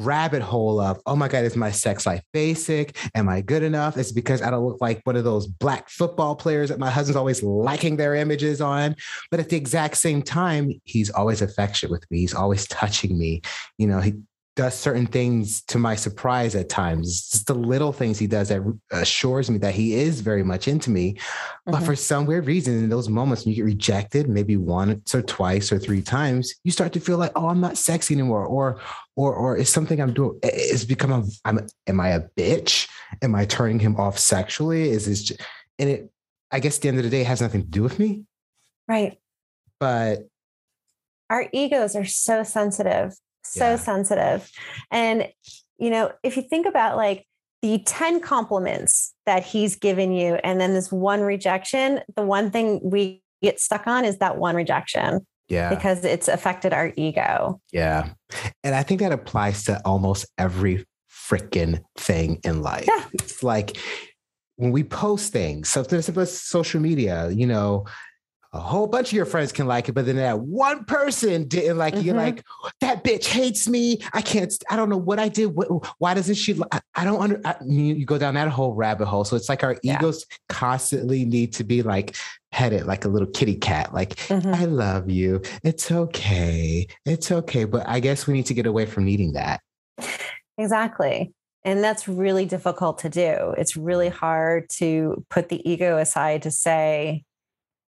rabbit 0.00 0.40
hole 0.40 0.80
of 0.80 0.98
oh 1.06 1.14
my 1.14 1.28
god 1.28 1.44
is 1.44 1.56
my 1.56 1.70
sex 1.70 2.06
life 2.06 2.22
basic? 2.32 2.96
Am 3.14 3.28
i 3.28 3.40
good 3.40 3.62
enough? 3.62 3.96
It's 3.96 4.12
because 4.12 4.40
i 4.40 4.50
don't 4.50 4.64
look 4.64 4.80
like 4.80 5.00
one 5.04 5.16
of 5.16 5.24
those 5.24 5.46
black 5.46 5.90
football 5.90 6.34
players 6.34 6.70
that 6.70 6.78
my 6.78 6.90
husband's 6.90 7.16
always 7.16 7.42
liking 7.42 7.96
their 7.96 8.14
images 8.14 8.60
on? 8.60 8.96
But 9.30 9.40
at 9.40 9.50
the 9.50 9.56
exact 9.56 9.98
same 9.98 10.22
time 10.22 10.72
he's 10.84 11.10
always 11.10 11.42
affectionate 11.42 11.90
with 11.90 12.10
me. 12.10 12.20
He's 12.20 12.34
always 12.34 12.66
touching 12.68 13.18
me. 13.18 13.42
You 13.78 13.88
know 13.88 14.00
he 14.00 14.14
does 14.60 14.74
certain 14.74 15.06
things 15.06 15.62
to 15.62 15.78
my 15.78 15.94
surprise 15.94 16.54
at 16.54 16.68
times. 16.68 17.08
It's 17.08 17.30
just 17.30 17.46
the 17.46 17.54
little 17.54 17.92
things 17.92 18.18
he 18.18 18.26
does 18.26 18.50
that 18.50 18.60
assures 18.90 19.50
me 19.50 19.56
that 19.58 19.74
he 19.74 19.94
is 19.94 20.20
very 20.20 20.42
much 20.42 20.68
into 20.68 20.90
me. 20.90 21.18
But 21.64 21.76
Mhm. 21.82 21.86
for 21.86 21.96
some 21.96 22.26
weird 22.26 22.46
reason, 22.46 22.74
in 22.74 22.90
those 22.90 23.08
moments 23.08 23.44
when 23.44 23.50
you 23.54 23.56
get 23.56 23.64
rejected, 23.64 24.28
maybe 24.28 24.58
once 24.58 25.14
or 25.14 25.22
twice 25.22 25.72
or 25.72 25.78
three 25.78 26.02
times, 26.02 26.52
you 26.62 26.72
start 26.72 26.92
to 26.92 27.00
feel 27.00 27.16
like, 27.16 27.32
oh, 27.36 27.48
I'm 27.48 27.62
not 27.62 27.78
sexy 27.78 28.12
anymore, 28.14 28.44
or 28.44 28.78
or 29.16 29.34
or 29.34 29.56
is 29.56 29.70
something 29.70 29.98
I'm 29.98 30.12
doing? 30.12 30.38
It's 30.42 30.84
become 30.84 31.12
a. 31.12 31.24
I'm. 31.46 31.66
Am 31.86 31.98
I 31.98 32.10
a 32.10 32.20
bitch? 32.38 32.86
Am 33.22 33.34
I 33.34 33.46
turning 33.46 33.78
him 33.80 33.96
off 33.96 34.18
sexually? 34.18 34.90
Is 34.90 35.06
this? 35.06 35.22
Just, 35.22 35.40
and 35.78 35.88
it. 35.88 36.10
I 36.52 36.60
guess 36.60 36.76
at 36.76 36.82
the 36.82 36.88
end 36.88 36.98
of 36.98 37.04
the 37.04 37.10
day, 37.10 37.22
it 37.22 37.26
has 37.28 37.40
nothing 37.40 37.62
to 37.62 37.66
do 37.66 37.82
with 37.82 37.98
me. 37.98 38.24
right. 38.88 39.18
But 39.78 40.28
Our 41.30 41.48
egos 41.52 41.96
are 41.96 42.04
so 42.04 42.42
sensitive, 42.42 43.14
so 43.42 43.70
Yeah. 43.70 43.76
sensitive. 43.76 44.50
And, 44.90 45.28
you 45.78 45.90
know, 45.90 46.12
if 46.22 46.36
you 46.36 46.42
think 46.42 46.66
about 46.66 46.96
like 46.96 47.26
the 47.62 47.78
10 47.84 48.20
compliments 48.20 49.14
that 49.26 49.44
he's 49.44 49.76
given 49.76 50.12
you, 50.12 50.34
and 50.44 50.60
then 50.60 50.74
this 50.74 50.90
one 50.90 51.20
rejection, 51.20 52.00
the 52.16 52.22
one 52.22 52.50
thing 52.50 52.80
we 52.82 53.22
get 53.42 53.60
stuck 53.60 53.86
on 53.86 54.04
is 54.04 54.18
that 54.18 54.36
one 54.36 54.54
rejection 54.56 55.26
yeah, 55.48 55.68
because 55.70 56.04
it's 56.04 56.28
affected 56.28 56.72
our 56.72 56.92
ego. 56.96 57.60
Yeah. 57.72 58.10
And 58.62 58.74
I 58.74 58.82
think 58.82 59.00
that 59.00 59.12
applies 59.12 59.64
to 59.64 59.80
almost 59.84 60.26
every 60.38 60.86
freaking 61.10 61.82
thing 61.98 62.40
in 62.44 62.62
life. 62.62 62.86
Yeah. 62.86 63.04
It's 63.14 63.42
like 63.42 63.76
when 64.56 64.70
we 64.72 64.84
post 64.84 65.32
things, 65.32 65.68
so 65.68 65.80
if 65.80 65.88
there's 65.88 66.08
a 66.08 66.26
social 66.26 66.80
media, 66.80 67.30
you 67.30 67.46
know, 67.46 67.86
a 68.52 68.58
whole 68.58 68.86
bunch 68.88 69.08
of 69.08 69.12
your 69.12 69.26
friends 69.26 69.52
can 69.52 69.66
like 69.66 69.88
it, 69.88 69.92
but 69.92 70.06
then 70.06 70.16
that 70.16 70.40
one 70.40 70.84
person 70.84 71.46
didn't 71.46 71.78
like 71.78 71.94
it. 71.94 72.02
You're 72.02 72.16
Mhm. 72.16 72.18
like, 72.18 72.44
that 72.80 73.04
bitch 73.04 73.26
hates 73.26 73.68
me. 73.68 74.00
I 74.12 74.22
can't, 74.22 74.52
I 74.68 74.74
don't 74.74 74.88
know 74.88 74.96
what 74.96 75.20
I 75.20 75.28
did. 75.28 75.46
What, 75.54 75.68
why 75.98 76.14
doesn't 76.14 76.34
she? 76.34 76.60
I, 76.72 76.80
I 76.96 77.04
don't 77.04 77.20
under, 77.22 77.40
I, 77.44 77.54
you, 77.64 77.94
you 77.94 78.04
go 78.04 78.18
down 78.18 78.34
that 78.34 78.48
whole 78.48 78.74
rabbit 78.74 79.06
hole. 79.06 79.24
So 79.24 79.36
it's 79.36 79.48
like 79.48 79.62
our 79.62 79.76
Yeah. 79.84 79.98
egos 79.98 80.26
constantly 80.48 81.24
need 81.24 81.52
to 81.54 81.64
be 81.64 81.82
like 81.82 82.16
petted 82.50 82.86
like 82.86 83.04
a 83.04 83.08
little 83.08 83.28
kitty 83.28 83.54
cat. 83.54 83.94
Like, 83.94 84.16
Mhm. 84.16 84.52
I 84.52 84.64
love 84.64 85.08
you. 85.08 85.42
It's 85.62 85.92
okay. 85.92 86.88
It's 87.06 87.30
okay. 87.30 87.64
But 87.64 87.88
I 87.88 88.00
guess 88.00 88.26
we 88.26 88.34
need 88.34 88.46
to 88.46 88.54
get 88.54 88.66
away 88.66 88.84
from 88.86 89.04
needing 89.04 89.34
that. 89.34 89.60
Exactly. 90.58 91.32
And 91.64 91.84
that's 91.84 92.08
really 92.08 92.46
difficult 92.46 92.98
to 93.00 93.08
do. 93.08 93.54
It's 93.58 93.76
really 93.76 94.08
hard 94.08 94.68
to 94.78 95.24
put 95.30 95.50
the 95.50 95.68
ego 95.70 95.98
aside 95.98 96.42
to 96.42 96.50
say, 96.50 97.24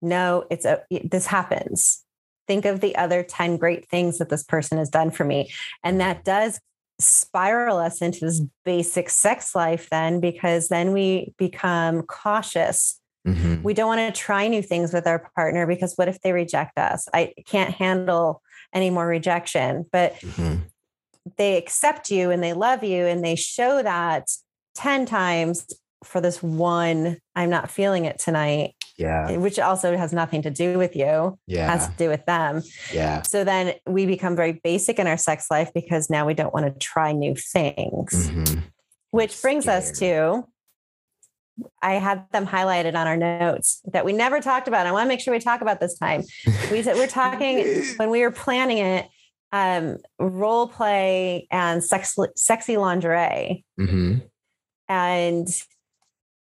no, 0.04 0.44
it's 0.50 0.64
a, 0.64 0.82
this 1.02 1.26
happens. 1.26 2.04
Think 2.46 2.64
of 2.64 2.80
the 2.80 2.94
other 2.96 3.22
10 3.22 3.56
great 3.56 3.88
things 3.88 4.18
that 4.18 4.28
this 4.28 4.42
person 4.44 4.78
has 4.78 4.90
done 4.90 5.10
for 5.10 5.24
me. 5.24 5.50
And 5.82 6.00
that 6.00 6.24
does 6.24 6.60
spiral 7.00 7.78
us 7.78 8.02
into 8.02 8.20
this 8.20 8.42
basic 8.64 9.10
sex 9.10 9.54
life, 9.54 9.88
then, 9.90 10.20
because 10.20 10.68
then 10.68 10.92
we 10.92 11.34
become 11.38 12.02
cautious. 12.02 13.00
Mhm. 13.26 13.62
We 13.62 13.72
don't 13.74 13.88
want 13.88 14.14
to 14.14 14.20
try 14.20 14.46
new 14.46 14.62
things 14.62 14.92
with 14.92 15.06
our 15.06 15.30
partner 15.34 15.66
because 15.66 15.94
what 15.96 16.08
if 16.08 16.20
they 16.20 16.32
reject 16.32 16.78
us? 16.78 17.08
I 17.14 17.32
can't 17.46 17.74
handle 17.74 18.42
any 18.72 18.90
more 18.90 19.06
rejection. 19.06 19.86
But 19.90 20.14
Mhm. 20.20 20.64
they 21.38 21.56
accept 21.56 22.10
you 22.10 22.30
and 22.30 22.42
they 22.42 22.52
love 22.52 22.84
you 22.84 23.06
and 23.06 23.24
they 23.24 23.34
show 23.34 23.82
that 23.82 24.28
10 24.74 25.06
times 25.06 25.66
for 26.02 26.20
this 26.20 26.42
one 26.42 27.16
i'm 27.34 27.48
not 27.48 27.70
feeling 27.70 28.04
it 28.04 28.18
tonight 28.18 28.74
Yeah. 28.96 29.36
which 29.38 29.58
also 29.58 29.96
has 29.96 30.12
nothing 30.12 30.42
to 30.42 30.50
do 30.50 30.78
with 30.78 30.94
you 30.94 31.38
Yeah. 31.46 31.70
has 31.70 31.88
to 31.88 31.94
do 31.96 32.08
with 32.08 32.24
them 32.26 32.62
Yeah. 32.92 33.22
so 33.22 33.42
then 33.44 33.74
we 33.86 34.06
become 34.06 34.36
very 34.36 34.52
basic 34.52 34.98
in 34.98 35.06
our 35.06 35.16
sex 35.16 35.50
life 35.50 35.72
because 35.74 36.08
now 36.10 36.26
we 36.26 36.34
don't 36.34 36.54
want 36.54 36.66
to 36.66 36.72
try 36.78 37.12
new 37.12 37.34
things 37.34 38.30
Mhm. 38.30 38.62
which 39.10 39.40
brings 39.42 39.66
us 39.68 39.98
to 39.98 40.46
I 41.80 41.94
had 41.94 42.24
them 42.32 42.46
highlighted 42.46 42.94
on 42.96 43.06
our 43.06 43.16
notes 43.16 43.80
that 43.92 44.04
we 44.04 44.12
never 44.12 44.40
talked 44.40 44.66
about. 44.66 44.86
I 44.88 44.92
want 44.92 45.04
to 45.04 45.08
make 45.08 45.20
sure 45.20 45.32
we 45.32 45.38
talk 45.38 45.60
about 45.60 45.78
this 45.78 45.96
time. 45.96 46.24
We 46.72 46.82
said 46.82 46.96
we're 46.96 47.06
talking 47.06 47.84
when 47.96 48.10
we 48.10 48.22
were 48.22 48.32
planning 48.32 48.78
it, 48.78 49.06
um, 49.52 49.98
role 50.18 50.66
play 50.66 51.46
and 51.52 51.82
sex, 51.84 52.16
sexy 52.34 52.76
lingerie. 52.76 53.64
Mhm. 53.78 54.22
And 54.88 55.46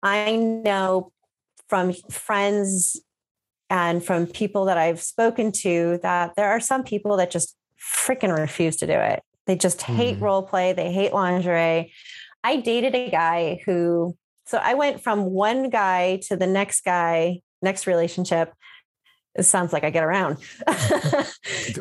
I 0.03 0.35
know 0.37 1.13
from 1.73 1.95
friends 2.11 3.01
and 3.71 4.05
from 4.05 4.27
people 4.27 4.67
that 4.67 4.77
I've 4.77 5.01
spoken 5.01 5.51
to 5.63 5.99
that 6.03 6.35
there 6.37 6.51
are 6.51 6.61
some 6.61 6.85
people 6.85 7.17
that 7.17 7.31
just 7.31 7.57
freaking 7.83 8.37
refuse 8.37 8.77
to 8.77 8.87
do 8.87 8.93
it. 8.93 9.23
They 9.47 9.57
just 9.57 9.81
hate 9.81 10.19
Mhm. 10.19 10.21
role 10.21 10.43
play, 10.43 10.75
they 10.75 10.93
hate 10.93 11.15
lingerie. 11.15 11.91
I 12.45 12.57
dated 12.57 12.95
a 12.95 13.09
guy 13.09 13.63
who, 13.65 14.15
so 14.45 14.59
I 14.59 14.75
went 14.75 15.03
from 15.03 15.31
one 15.31 15.71
guy 15.71 16.21
to 16.29 16.37
the 16.37 16.47
next 16.47 16.83
guy, 16.85 17.41
next 17.63 17.87
relationship. 17.87 18.53
It 19.35 19.45
sounds 19.45 19.73
like 19.73 19.85
I 19.85 19.91
get 19.91 20.05
around. 20.05 20.39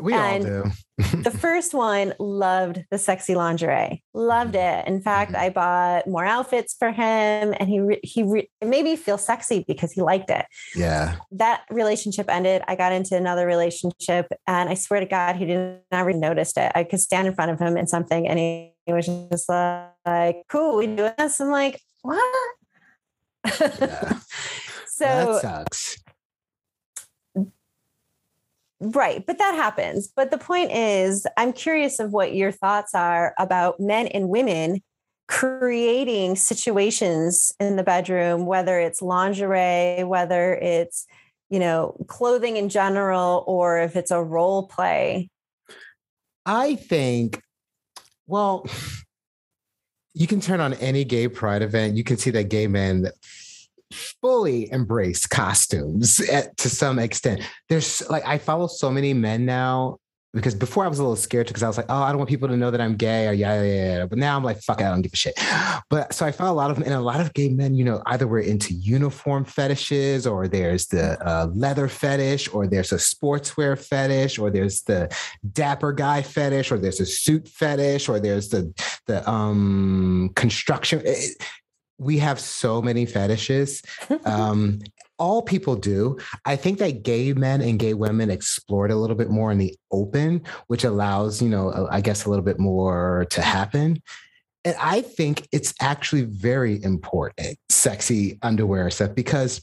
We 0.01 0.13
all 0.13 0.39
do. 0.39 0.63
the 0.97 1.31
first 1.39 1.73
one 1.73 2.13
loved 2.19 2.83
the 2.91 2.97
sexy 2.97 3.33
lingerie 3.35 4.03
loved 4.13 4.55
it 4.55 4.87
in 4.87 5.01
fact 5.01 5.31
Mhm. 5.31 5.39
i 5.39 5.49
bought 5.49 6.07
more 6.07 6.23
outfits 6.25 6.75
for 6.77 6.91
him 6.91 7.55
and 7.59 7.67
he 7.67 7.79
re- 7.79 7.99
he 8.03 8.21
re- 8.23 8.49
made 8.63 8.83
me 8.83 8.95
feel 8.95 9.17
sexy 9.17 9.65
because 9.67 9.91
he 9.91 10.01
liked 10.01 10.29
it 10.29 10.45
yeah. 10.75 11.15
that 11.31 11.61
relationship 11.71 12.29
ended 12.29 12.61
i 12.67 12.75
got 12.75 12.91
into 12.93 13.15
another 13.17 13.47
relationship 13.47 14.27
and 14.47 14.69
i 14.69 14.75
swear 14.75 14.99
to 14.99 15.05
god 15.07 15.35
he 15.37 15.45
did 15.45 15.79
not 15.91 16.01
ever 16.01 16.13
noticed 16.13 16.57
it 16.57 16.71
i 16.75 16.83
could 16.83 16.99
stand 16.99 17.27
in 17.27 17.33
front 17.33 17.49
of 17.51 17.59
him 17.59 17.75
in 17.77 17.87
something 17.87 18.27
and 18.27 18.37
he, 18.37 18.73
he 18.85 18.93
was 18.93 19.07
just 19.07 19.49
like 19.49 20.43
cool 20.49 20.77
we 20.77 20.85
doing 20.87 21.11
this 21.17 21.39
i'm 21.41 21.49
like 21.49 21.81
what 22.03 22.21
Yeah. 23.45 24.19
so 24.87 25.05
that 25.05 25.41
sucks. 25.41 25.97
Right. 28.81 29.23
But 29.23 29.37
that 29.37 29.53
happens. 29.53 30.07
But 30.07 30.31
the 30.31 30.39
point 30.39 30.71
is, 30.71 31.27
I'm 31.37 31.53
curious 31.53 31.99
of 31.99 32.11
what 32.11 32.33
your 32.33 32.51
thoughts 32.51 32.95
are 32.95 33.35
about 33.37 33.79
men 33.79 34.07
and 34.07 34.27
women 34.27 34.81
creating 35.27 36.35
situations 36.35 37.53
in 37.59 37.75
the 37.75 37.83
bedroom, 37.83 38.47
whether 38.47 38.79
it's 38.79 39.01
lingerie, 39.01 40.03
whether 40.03 40.55
it's, 40.55 41.05
you 41.49 41.59
know, 41.59 41.95
clothing 42.07 42.57
in 42.57 42.69
general, 42.69 43.43
or 43.45 43.79
if 43.79 43.95
it's 43.95 44.11
a 44.11 44.21
role 44.21 44.67
play. 44.67 45.29
I 46.45 46.75
think, 46.75 47.39
well, 48.25 48.65
you 50.15 50.25
can 50.25 50.41
turn 50.41 50.59
on 50.59 50.73
any 50.73 51.03
gay 51.03 51.27
pride 51.27 51.61
event. 51.61 51.95
You 51.95 52.03
can 52.03 52.17
see 52.17 52.31
that 52.31 52.45
gay 52.45 52.65
men 52.65 53.07
fully 53.91 54.71
embrace 54.71 55.25
costumes 55.25 56.19
at, 56.29 56.55
to 56.57 56.69
some 56.69 56.99
extent. 56.99 57.41
There's 57.69 58.07
like 58.09 58.25
I 58.25 58.37
follow 58.37 58.67
so 58.67 58.91
many 58.91 59.13
men 59.13 59.45
now 59.45 59.97
because 60.33 60.55
before 60.55 60.85
I 60.85 60.87
was 60.87 60.99
a 60.99 61.03
little 61.03 61.17
scared 61.17 61.47
because 61.47 61.61
I 61.63 61.67
was 61.67 61.75
like, 61.75 61.87
oh, 61.89 62.03
I 62.03 62.09
don't 62.09 62.17
want 62.17 62.29
people 62.29 62.47
to 62.47 62.55
know 62.55 62.71
that 62.71 62.79
I'm 62.79 62.95
gay 62.95 63.27
or 63.27 63.33
yeah, 63.33 63.61
yeah, 63.61 63.97
yeah. 63.97 64.05
But 64.05 64.17
now 64.17 64.37
I'm 64.37 64.43
like, 64.43 64.61
fuck 64.61 64.79
it, 64.79 64.85
I 64.85 64.89
don't 64.89 65.01
give 65.01 65.11
a 65.13 65.17
shit. 65.17 65.33
But 65.89 66.13
so 66.13 66.25
I 66.25 66.31
found 66.31 66.49
a 66.49 66.53
lot 66.53 66.71
of 66.71 66.77
them, 66.77 66.85
and 66.85 66.93
a 66.93 67.01
lot 67.01 67.19
of 67.19 67.33
gay 67.33 67.49
men, 67.49 67.75
you 67.75 67.83
know, 67.83 68.01
either 68.05 68.27
we're 68.27 68.39
into 68.39 68.73
uniform 68.73 69.43
fetishes 69.43 70.25
or 70.25 70.47
there's 70.47 70.87
the 70.87 71.19
uh, 71.27 71.47
leather 71.53 71.89
fetish 71.89 72.53
or 72.53 72.65
there's 72.65 72.93
a 72.93 72.95
sportswear 72.95 73.77
fetish 73.77 74.39
or 74.39 74.49
there's 74.49 74.83
the 74.83 75.13
dapper 75.51 75.91
guy 75.91 76.21
fetish 76.21 76.71
or 76.71 76.77
there's 76.77 77.01
a 77.01 77.05
suit 77.05 77.49
fetish 77.49 78.07
or 78.07 78.19
there's 78.19 78.49
the 78.49 78.73
the 79.07 79.29
um 79.29 80.31
construction. 80.35 81.01
It- 81.03 81.43
we 82.01 82.17
have 82.17 82.39
so 82.39 82.81
many 82.81 83.05
fetishes. 83.05 83.83
Um, 84.25 84.79
all 85.19 85.43
people 85.43 85.75
do. 85.75 86.17
I 86.45 86.55
think 86.55 86.79
that 86.79 87.03
gay 87.03 87.31
men 87.33 87.61
and 87.61 87.77
gay 87.77 87.93
women 87.93 88.31
explore 88.31 88.87
it 88.87 88.91
a 88.91 88.95
little 88.95 89.15
bit 89.15 89.29
more 89.29 89.51
in 89.51 89.59
the 89.59 89.77
open, 89.91 90.41
which 90.65 90.83
allows, 90.83 91.43
you 91.43 91.49
know, 91.49 91.87
I 91.91 92.01
guess 92.01 92.25
a 92.25 92.29
little 92.29 92.43
bit 92.43 92.59
more 92.59 93.27
to 93.29 93.41
happen. 93.43 94.01
And 94.65 94.75
I 94.81 95.01
think 95.01 95.47
it's 95.51 95.75
actually 95.79 96.23
very 96.23 96.81
important, 96.83 97.57
sexy 97.69 98.39
underwear 98.41 98.89
stuff, 98.89 99.13
because 99.13 99.61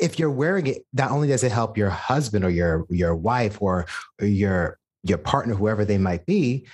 if 0.00 0.18
you're 0.18 0.30
wearing 0.30 0.66
it, 0.66 0.82
not 0.92 1.12
only 1.12 1.28
does 1.28 1.44
it 1.44 1.52
help 1.52 1.78
your 1.78 1.90
husband 1.90 2.44
or 2.44 2.50
your 2.50 2.84
your 2.90 3.14
wife 3.16 3.62
or, 3.62 3.86
or 4.20 4.26
your 4.26 4.78
your 5.02 5.18
partner, 5.18 5.54
whoever 5.54 5.84
they 5.84 5.98
might 5.98 6.26
be, 6.26 6.66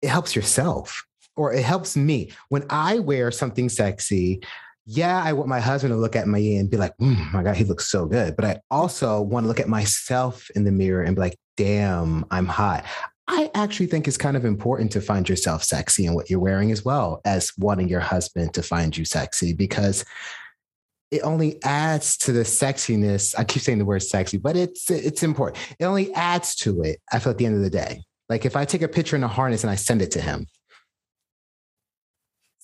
it 0.00 0.08
helps 0.08 0.34
yourself 0.34 1.04
or 1.36 1.52
it 1.52 1.64
helps 1.64 1.96
me 1.96 2.32
when 2.48 2.64
I 2.70 2.98
wear 2.98 3.30
something 3.30 3.68
sexy. 3.68 4.42
Yeah, 4.86 5.22
I 5.22 5.32
want 5.32 5.48
my 5.48 5.60
husband 5.60 5.92
to 5.92 5.96
look 5.96 6.14
at 6.14 6.28
me 6.28 6.56
and 6.56 6.70
be 6.70 6.76
like, 6.76 6.96
mm, 6.98 7.32
my 7.32 7.42
God, 7.42 7.56
he 7.56 7.64
looks 7.64 7.88
so 7.88 8.04
good. 8.04 8.36
But 8.36 8.44
I 8.44 8.60
also 8.70 9.22
want 9.22 9.44
to 9.44 9.48
look 9.48 9.60
at 9.60 9.68
myself 9.68 10.50
in 10.54 10.64
the 10.64 10.72
mirror 10.72 11.02
and 11.02 11.16
be 11.16 11.20
like, 11.20 11.38
damn, 11.56 12.26
I'm 12.30 12.46
hot. 12.46 12.84
I 13.26 13.50
actually 13.54 13.86
think 13.86 14.06
it's 14.06 14.18
kind 14.18 14.36
of 14.36 14.44
important 14.44 14.92
to 14.92 15.00
find 15.00 15.26
yourself 15.26 15.64
sexy 15.64 16.04
in 16.04 16.14
what 16.14 16.28
you're 16.28 16.40
wearing 16.40 16.70
as 16.70 16.84
well 16.84 17.22
as 17.24 17.52
wanting 17.56 17.88
your 17.88 18.00
husband 18.00 18.52
to 18.54 18.62
find 18.62 18.94
you 18.94 19.06
sexy 19.06 19.54
because 19.54 20.04
it 21.10 21.22
only 21.22 21.62
adds 21.62 22.16
to 22.18 22.32
the 22.32 22.40
sexiness. 22.40 23.34
I 23.38 23.44
keep 23.44 23.62
saying 23.62 23.78
the 23.78 23.84
word 23.84 24.02
sexy, 24.02 24.36
but 24.36 24.56
it's 24.56 24.90
it's 24.90 25.22
important. 25.22 25.64
It 25.78 25.84
only 25.84 26.12
adds 26.12 26.54
to 26.56 26.82
it. 26.82 27.00
I 27.12 27.18
feel 27.18 27.30
at 27.30 27.38
the 27.38 27.46
end 27.46 27.56
of 27.56 27.62
the 27.62 27.70
day. 27.70 28.02
Like 28.28 28.44
if 28.44 28.56
I 28.56 28.64
take 28.64 28.82
a 28.82 28.88
picture 28.88 29.16
in 29.16 29.24
a 29.24 29.28
harness 29.28 29.62
and 29.62 29.70
I 29.70 29.76
send 29.76 30.02
it 30.02 30.10
to 30.12 30.20
him, 30.20 30.46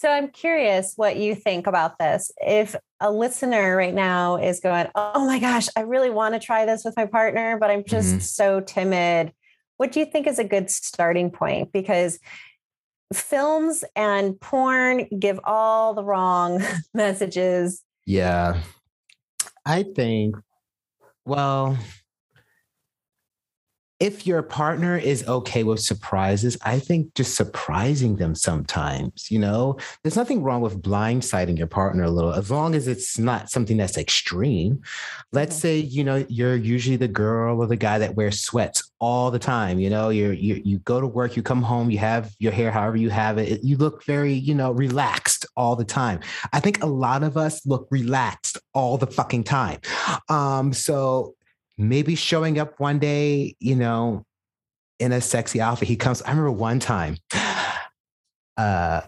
So 0.01 0.11
I'm 0.11 0.29
curious 0.31 0.95
what 0.97 1.17
you 1.19 1.35
think 1.35 1.67
about 1.67 1.99
this. 1.99 2.33
If 2.39 2.75
a 3.01 3.13
listener 3.13 3.77
right 3.77 3.93
now 3.93 4.37
is 4.37 4.59
going, 4.59 4.87
Oh 4.95 5.27
my 5.27 5.39
gosh, 5.39 5.69
I 5.77 5.83
really 5.83 6.09
want 6.09 6.33
to 6.33 6.41
try 6.41 6.65
this 6.65 6.87
with 6.87 6.97
my 6.97 7.05
partner, 7.05 7.59
but 7.59 7.71
I'm 7.71 7.85
just 7.85 8.15
Mhm. 8.15 8.23
so 8.23 8.61
timid. 8.61 9.35
What 9.77 9.93
do 9.93 10.01
you 10.01 10.07
think 10.07 10.27
is 10.27 10.39
a 10.39 10.45
good 10.45 10.71
starting 10.71 11.31
point? 11.31 11.71
Because 11.71 12.19
films 13.13 13.85
and 13.95 14.41
porn 14.41 15.07
give 15.19 15.39
all 15.45 15.93
the 15.93 16.03
wrong 16.05 16.63
messages. 16.95 17.83
Yeah. 18.07 18.63
I 19.67 19.83
think, 19.83 20.35
well, 21.27 21.77
if 24.01 24.27
your 24.27 24.43
partner 24.43 24.97
is 24.97 25.27
okay 25.29 25.63
with 25.63 25.79
surprises, 25.79 26.57
I 26.65 26.79
think 26.79 27.15
just 27.15 27.37
surprising 27.37 28.17
them 28.17 28.35
sometimes, 28.35 29.31
you 29.31 29.39
know, 29.39 29.77
there's 30.03 30.17
nothing 30.17 30.43
wrong 30.43 30.63
with 30.63 30.81
blindsiding 30.81 31.59
your 31.59 31.67
partner 31.67 32.05
a 32.05 32.11
little, 32.11 32.33
as 32.33 32.51
long 32.51 32.75
as 32.75 32.89
it's 32.89 33.19
not 33.19 33.51
something 33.51 33.77
that's 33.77 33.99
extreme. 33.99 34.81
Let's 35.33 35.55
Mhm. 35.57 35.61
say, 35.61 35.79
you 35.79 36.03
know, 36.03 36.25
you're 36.31 36.57
usually 36.57 36.97
the 36.97 37.09
girl 37.09 37.61
or 37.63 37.67
the 37.67 37.77
guy 37.77 37.99
that 37.99 38.17
wears 38.17 38.41
sweats 38.41 38.91
all 39.01 39.31
the 39.31 39.39
time. 39.39 39.79
You 39.79 39.91
know, 39.91 40.09
you're, 40.09 40.33
you, 40.33 40.63
you 40.65 40.79
go 40.79 41.01
to 41.01 41.07
work, 41.07 41.37
you 41.37 41.43
come 41.43 41.63
home, 41.63 41.91
you 41.91 41.99
have 41.99 42.33
your 42.39 42.53
hair, 42.53 42.71
however 42.71 42.97
you 42.97 43.11
have 43.11 43.37
it, 43.37 43.49
it- 43.53 43.65
you 43.65 43.77
look 43.77 44.05
very, 44.07 44.33
you 44.33 44.55
know, 44.55 44.73
relaxed 44.73 45.45
all 45.57 45.77
the 45.77 45.85
time. 45.85 46.21
I 46.55 46.61
think 46.61 46.83
a 46.83 46.87
lot 46.87 47.23
of 47.23 47.37
us 47.37 47.67
look 47.67 47.87
relaxed 47.91 48.57
all 48.73 48.97
the 48.97 49.07
fucking 49.07 49.45
time. 49.45 49.79
Um, 50.31 50.73
so 50.73 51.35
maybe 51.89 52.15
showing 52.15 52.59
up 52.59 52.79
one 52.79 52.99
day, 52.99 53.57
you 53.59 53.77
know, 53.77 54.25
in 54.99 55.13
a 55.13 55.21
sexy 55.21 55.61
outfit. 55.61 55.89
He 55.89 55.97
comes. 55.97 56.23
I 56.23 56.31
remember 56.31 56.53
one 56.53 56.79
time, 56.79 57.17
uh, 58.57 59.01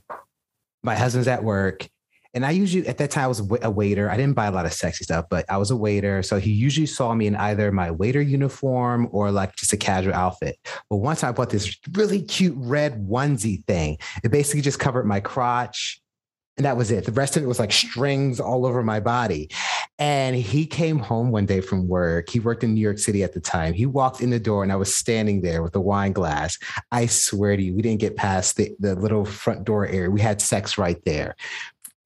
my 0.82 0.94
husband's 0.94 1.28
at 1.28 1.44
work, 1.44 1.88
and 2.35 2.46
I 2.46 2.50
usually 2.50 2.88
at 2.88 2.98
that 2.98 3.11
time 3.11 3.24
I 3.24 3.28
was 3.28 3.40
a 3.40 3.70
waiter. 3.70 4.11
I 4.11 4.16
didn't 4.16 4.35
buy 4.35 4.46
a 4.46 4.50
lot 4.50 4.64
of 4.64 4.72
sexy 4.72 5.04
stuff, 5.04 5.26
but 5.28 5.44
I 5.50 5.58
was 5.58 5.70
a 5.70 5.76
waiter, 5.76 6.22
so 6.22 6.38
he 6.38 6.50
usually 6.50 6.87
saw 6.87 7.14
me 7.14 7.26
in 7.26 7.37
either 7.37 7.70
my 7.70 7.90
waiter 7.90 8.22
uniform 8.22 9.08
or 9.12 9.30
like 9.30 9.54
just 9.56 9.72
a 9.72 9.76
casual 9.76 10.14
outfit. 10.14 10.56
But 10.88 10.96
once 10.96 11.22
I 11.22 11.32
bought 11.32 11.50
this 11.50 11.76
really 11.92 12.22
cute 12.22 12.54
red 12.56 13.06
onesie 13.06 13.64
thing, 13.66 13.98
it 14.24 14.30
basically 14.30 14.62
just 14.62 14.78
covered 14.78 15.06
my 15.06 15.20
crotch. 15.20 16.00
And 16.56 16.66
that 16.66 16.76
was 16.76 16.90
it. 16.90 17.06
The 17.06 17.12
rest 17.12 17.37
of 17.37 17.42
it 17.42 17.46
was 17.46 17.58
like 17.58 17.72
strings 17.72 18.38
all 18.38 18.66
over 18.66 18.82
my 18.82 19.00
body. 19.00 19.50
And 20.02 20.34
he 20.34 20.66
came 20.66 20.98
home 20.98 21.30
one 21.30 21.46
day 21.46 21.60
from 21.60 21.86
work. 21.86 22.28
He 22.28 22.40
worked 22.40 22.64
in 22.64 22.74
New 22.74 22.80
York 22.80 22.98
City 22.98 23.22
at 23.22 23.34
the 23.34 23.40
time. 23.40 23.72
He 23.72 23.86
walked 23.86 24.20
in 24.20 24.30
the 24.30 24.40
door 24.40 24.64
and 24.64 24.72
I 24.72 24.74
was 24.74 24.92
standing 24.92 25.42
there 25.42 25.62
with 25.62 25.76
a 25.76 25.80
wine 25.80 26.10
glass. 26.10 26.58
I 26.90 27.06
swear 27.06 27.56
to 27.56 27.62
you, 27.62 27.72
we 27.72 27.82
didn't 27.82 28.00
get 28.00 28.16
past 28.16 28.56
the, 28.56 28.74
the 28.80 28.96
little 28.96 29.24
front 29.24 29.62
door 29.62 29.86
area. 29.86 30.10
We 30.10 30.20
had 30.20 30.42
sex 30.42 30.76
right 30.76 31.00
there. 31.04 31.36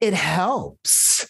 It 0.03 0.13
helps. 0.13 1.27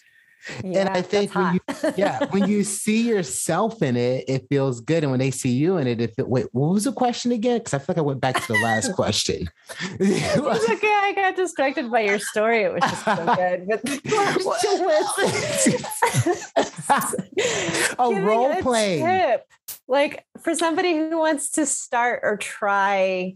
Yeah, 0.63 0.91
I 0.93 1.01
think 1.01 1.33
when 1.35 1.53
you- 1.55 1.61
Yeah. 1.97 2.25
when 2.31 2.47
you 2.49 2.63
see 2.63 3.07
yourself 3.07 3.81
in 3.81 3.95
it, 3.97 4.25
it 4.27 4.45
feels 4.49 4.81
good. 4.81 5.03
And 5.03 5.11
when 5.11 5.19
they 5.19 5.31
see 5.31 5.49
you 5.51 5.77
in 5.77 5.87
it, 5.87 6.01
if 6.01 6.17
it 6.17 6.27
wait, 6.27 6.47
what 6.51 6.73
was 6.73 6.83
the 6.85 6.91
question 6.91 7.31
again? 7.31 7.57
Because 7.59 7.73
I 7.73 7.79
feel 7.79 7.85
like 7.89 7.97
I 7.97 8.01
went 8.01 8.21
back 8.21 8.35
to 8.45 8.53
the 8.53 8.59
last 8.63 8.93
question. 8.93 9.49
It's 9.99 10.69
okay. 10.69 10.87
I 10.87 11.13
got 11.15 11.35
distracted 11.35 11.91
by 11.91 12.01
your 12.01 12.19
story. 12.19 12.63
It 12.63 12.73
was 12.73 12.81
just 12.81 13.05
so 13.05 13.35
good. 13.35 13.67
But 13.67 13.81
Oh, 17.99 18.09
Giving 18.11 18.25
role 18.25 18.51
a 18.51 18.61
playing. 18.61 19.05
tip, 19.05 19.43
Like 19.87 20.25
for 20.41 20.55
somebody 20.55 20.95
who 20.95 21.17
wants 21.17 21.51
to 21.51 21.65
start 21.65 22.21
or 22.23 22.37
try 22.37 23.35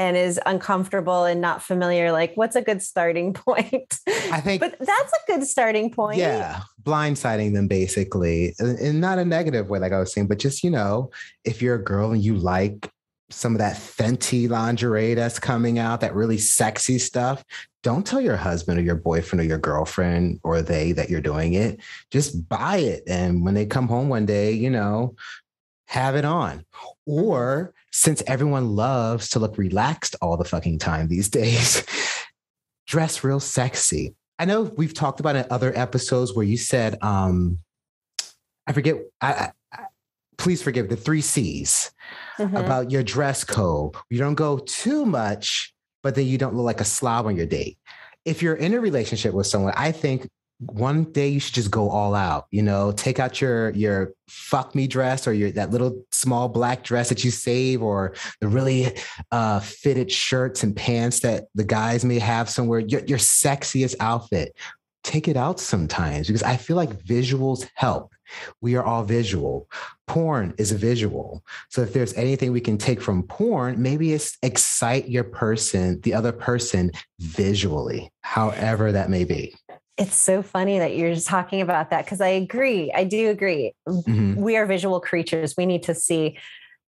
and 0.00 0.16
is 0.16 0.40
uncomfortable 0.46 1.26
and 1.26 1.42
not 1.42 1.62
familiar, 1.62 2.10
like 2.10 2.32
what's 2.34 2.56
a 2.56 2.62
good 2.62 2.80
starting 2.80 3.34
point? 3.34 3.98
I 4.32 4.40
think 4.40 4.60
but 4.60 4.78
that's 4.78 5.12
a 5.12 5.26
good 5.26 5.46
starting 5.46 5.92
point. 5.92 6.16
Yeah, 6.16 6.62
blindsiding 6.82 7.52
them 7.52 7.68
basically, 7.68 8.54
and 8.58 9.00
not 9.00 9.18
a 9.18 9.24
negative 9.26 9.68
way, 9.68 9.78
like 9.78 9.92
I 9.92 9.98
was 9.98 10.14
saying, 10.14 10.28
but 10.28 10.38
just 10.38 10.64
you 10.64 10.70
know, 10.70 11.10
if 11.44 11.60
you're 11.60 11.74
a 11.74 11.84
girl 11.84 12.12
and 12.12 12.24
you 12.24 12.34
like 12.36 12.90
some 13.28 13.52
of 13.52 13.58
that 13.58 13.76
Fenty 13.76 14.48
lingerie 14.48 15.14
that's 15.14 15.38
coming 15.38 15.78
out, 15.78 16.00
that 16.00 16.14
really 16.14 16.38
sexy 16.38 16.98
stuff, 16.98 17.44
don't 17.82 18.06
tell 18.06 18.22
your 18.22 18.36
husband 18.36 18.78
or 18.78 18.82
your 18.82 18.96
boyfriend 18.96 19.40
or 19.40 19.44
your 19.44 19.58
girlfriend 19.58 20.40
or 20.42 20.62
they 20.62 20.92
that 20.92 21.10
you're 21.10 21.20
doing 21.20 21.52
it. 21.52 21.78
Just 22.10 22.48
buy 22.48 22.78
it, 22.78 23.02
and 23.06 23.44
when 23.44 23.52
they 23.52 23.66
come 23.66 23.86
home 23.86 24.08
one 24.08 24.24
day, 24.24 24.52
you 24.52 24.70
know, 24.70 25.14
have 25.90 26.14
it 26.14 26.24
on. 26.24 26.64
Or 27.04 27.74
since 27.90 28.22
everyone 28.28 28.76
loves 28.76 29.28
to 29.30 29.40
look 29.40 29.58
relaxed 29.58 30.14
all 30.22 30.36
the 30.36 30.44
fucking 30.44 30.78
time 30.78 31.08
these 31.08 31.28
days, 31.28 31.84
dress 32.86 33.24
real 33.24 33.40
sexy. 33.40 34.14
I 34.38 34.44
know 34.44 34.62
we've 34.62 34.94
talked 34.94 35.18
about 35.18 35.34
it 35.34 35.46
in 35.46 35.52
other 35.52 35.76
episodes 35.76 36.32
where 36.34 36.46
you 36.46 36.56
said, 36.56 36.96
um, 37.02 37.58
I 38.68 38.72
forget, 38.72 38.96
I, 39.20 39.50
I, 39.72 39.78
please 40.38 40.62
forgive 40.62 40.88
the 40.88 40.96
three 40.96 41.20
C's 41.20 41.90
Mhm. 42.38 42.58
about 42.58 42.90
your 42.92 43.02
dress 43.02 43.42
code. 43.44 43.94
You 44.08 44.18
don't 44.18 44.34
go 44.36 44.58
too 44.58 45.04
much, 45.04 45.74
but 46.04 46.14
then 46.14 46.26
you 46.26 46.38
don't 46.38 46.54
look 46.54 46.64
like 46.64 46.80
a 46.80 46.84
slob 46.84 47.26
on 47.26 47.36
your 47.36 47.46
date. 47.46 47.78
If 48.24 48.42
you're 48.42 48.54
in 48.54 48.74
a 48.74 48.80
relationship 48.80 49.34
with 49.34 49.46
someone, 49.48 49.74
I 49.76 49.90
think 49.92 50.28
one 50.60 51.04
day 51.04 51.28
you 51.28 51.40
should 51.40 51.54
just 51.54 51.70
go 51.70 51.88
all 51.88 52.14
out. 52.14 52.46
You 52.50 52.62
know, 52.62 52.92
take 52.92 53.18
out 53.18 53.40
your 53.40 53.70
your 53.70 54.12
fuck 54.28 54.74
me 54.74 54.86
dress 54.86 55.26
or 55.26 55.32
your 55.32 55.50
that 55.52 55.70
little 55.70 56.04
small 56.12 56.48
black 56.48 56.84
dress 56.84 57.08
that 57.08 57.24
you 57.24 57.30
save, 57.30 57.82
or 57.82 58.14
the 58.40 58.48
really 58.48 58.96
uh, 59.32 59.60
fitted 59.60 60.12
shirts 60.12 60.62
and 60.62 60.76
pants 60.76 61.20
that 61.20 61.44
the 61.54 61.64
guys 61.64 62.04
may 62.04 62.18
have 62.18 62.48
somewhere. 62.50 62.80
Your 62.80 63.00
your 63.02 63.18
sexiest 63.18 63.96
outfit. 64.00 64.54
Take 65.02 65.28
it 65.28 65.36
out 65.36 65.58
sometimes 65.58 66.26
because 66.26 66.42
I 66.42 66.58
feel 66.58 66.76
like 66.76 66.90
visuals 67.04 67.66
help. 67.74 68.12
We 68.60 68.76
are 68.76 68.84
all 68.84 69.02
visual. 69.02 69.66
Porn 70.06 70.52
is 70.58 70.72
a 70.72 70.76
visual. 70.76 71.42
So 71.70 71.80
if 71.80 71.94
there's 71.94 72.12
anything 72.14 72.52
we 72.52 72.60
can 72.60 72.76
take 72.76 73.00
from 73.00 73.22
porn, 73.22 73.80
maybe 73.80 74.12
it's 74.12 74.36
excite 74.42 75.08
your 75.08 75.24
person, 75.24 76.00
the 76.02 76.12
other 76.12 76.32
person 76.32 76.92
visually, 77.18 78.12
however 78.20 78.92
that 78.92 79.08
may 79.08 79.24
be. 79.24 79.54
It's 80.00 80.16
so 80.16 80.42
funny 80.42 80.78
that 80.78 80.96
you're 80.96 81.12
just 81.14 81.26
talking 81.26 81.60
about 81.60 81.90
that 81.90 82.06
because 82.06 82.22
I 82.22 82.28
agree. 82.28 82.90
I 82.92 83.04
do 83.04 83.28
agree. 83.28 83.74
Mhm. 83.86 84.36
We 84.36 84.56
are 84.56 84.64
visual 84.64 84.98
creatures. 85.00 85.54
We 85.58 85.66
need 85.66 85.82
to 85.84 85.94
see. 85.94 86.38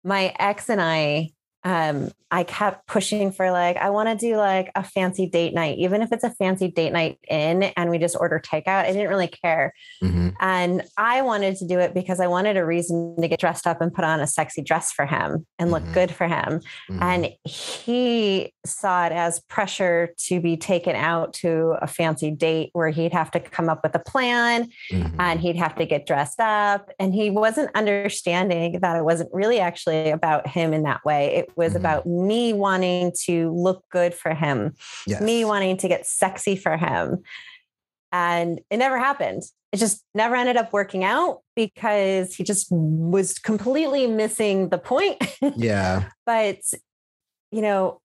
My 0.04 0.34
ex 0.38 0.68
and 0.68 0.80
I, 0.80 1.30
um, 1.68 2.10
I 2.30 2.44
kept 2.44 2.86
pushing 2.86 3.30
for 3.32 3.50
like, 3.50 3.76
I 3.76 3.88
want 3.90 4.08
to 4.08 4.14
do 4.14 4.36
like 4.36 4.70
a 4.74 4.82
fancy 4.82 5.26
date 5.26 5.54
night, 5.54 5.78
even 5.78 6.02
if 6.02 6.12
it's 6.12 6.24
a 6.24 6.30
fancy 6.30 6.68
date 6.68 6.92
night 6.92 7.18
in 7.28 7.62
and 7.62 7.88
we 7.90 7.98
just 7.98 8.16
order 8.18 8.38
takeout. 8.38 8.84
I 8.84 8.92
didn't 8.92 9.08
really 9.08 9.28
care. 9.28 9.72
Mhm. 10.02 10.34
And 10.40 10.82
I 10.98 11.22
wanted 11.22 11.56
to 11.56 11.66
do 11.66 11.78
it 11.78 11.94
because 11.94 12.20
I 12.20 12.26
wanted 12.26 12.58
a 12.58 12.64
reason 12.66 13.16
to 13.20 13.28
get 13.28 13.40
dressed 13.40 13.66
up 13.66 13.80
and 13.80 13.92
put 13.92 14.04
on 14.04 14.20
a 14.20 14.26
sexy 14.26 14.60
dress 14.62 14.92
for 14.92 15.06
him 15.06 15.46
and 15.58 15.70
look 15.70 15.82
Mhm. 15.84 15.94
good 15.94 16.10
for 16.10 16.26
him. 16.26 16.60
Mhm. 16.90 17.02
And 17.02 17.28
he 17.44 18.52
saw 18.66 19.06
it 19.06 19.12
as 19.12 19.40
pressure 19.40 20.14
to 20.26 20.38
be 20.40 20.56
taken 20.58 20.96
out 20.96 21.32
to 21.34 21.76
a 21.80 21.86
fancy 21.86 22.30
date 22.30 22.70
where 22.74 22.90
he'd 22.90 23.12
have 23.14 23.30
to 23.32 23.40
come 23.40 23.70
up 23.70 23.80
with 23.82 23.94
a 23.94 23.98
plan 24.00 24.68
Mhm. 24.92 25.14
and 25.18 25.40
he'd 25.40 25.56
have 25.56 25.74
to 25.76 25.86
get 25.86 26.06
dressed 26.06 26.40
up. 26.40 26.90
And 26.98 27.14
he 27.14 27.30
wasn't 27.30 27.70
understanding 27.74 28.80
that 28.80 28.96
it 28.96 29.04
wasn't 29.04 29.30
really 29.32 29.60
actually 29.60 30.10
about 30.10 30.46
him 30.46 30.74
in 30.74 30.82
that 30.82 31.02
way. 31.06 31.34
It 31.34 31.48
was 31.58 31.74
Mhm. 31.74 31.76
about 31.76 32.06
me 32.06 32.52
wanting 32.54 33.12
to 33.26 33.52
look 33.52 33.84
good 33.90 34.14
for 34.14 34.32
him, 34.32 34.74
Yes. 35.06 35.20
me 35.20 35.44
wanting 35.44 35.76
to 35.78 35.88
get 35.88 36.06
sexy 36.06 36.56
for 36.56 36.78
him. 36.78 37.22
And 38.12 38.60
it 38.70 38.78
never 38.78 38.98
happened. 38.98 39.42
It 39.72 39.76
just 39.76 40.02
never 40.14 40.34
ended 40.34 40.56
up 40.56 40.72
working 40.72 41.04
out 41.04 41.40
because 41.54 42.34
he 42.34 42.42
just 42.44 42.68
was 42.70 43.38
completely 43.38 44.06
missing 44.06 44.70
the 44.70 44.78
point. 44.78 45.18
Yeah. 45.56 46.04
but 46.26 46.60
you 47.50 47.62
know 47.62 48.00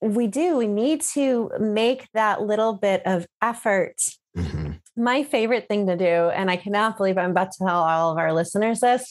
we 0.00 0.26
do 0.26 0.56
we 0.56 0.66
need 0.66 1.02
to 1.02 1.50
make 1.60 2.08
that 2.14 2.40
little 2.42 2.72
bit 2.72 3.02
of 3.04 3.26
effort 3.42 3.96
Mhm. 4.36 4.80
my 4.96 5.24
favorite 5.24 5.66
thing 5.68 5.86
to 5.88 5.96
do 5.96 6.30
and 6.30 6.50
i 6.50 6.56
cannot 6.56 6.96
believe 6.96 7.18
i'm 7.18 7.32
about 7.32 7.50
to 7.52 7.58
tell 7.66 7.82
all 7.82 8.12
of 8.12 8.16
our 8.18 8.32
listeners 8.32 8.80
this 8.80 9.10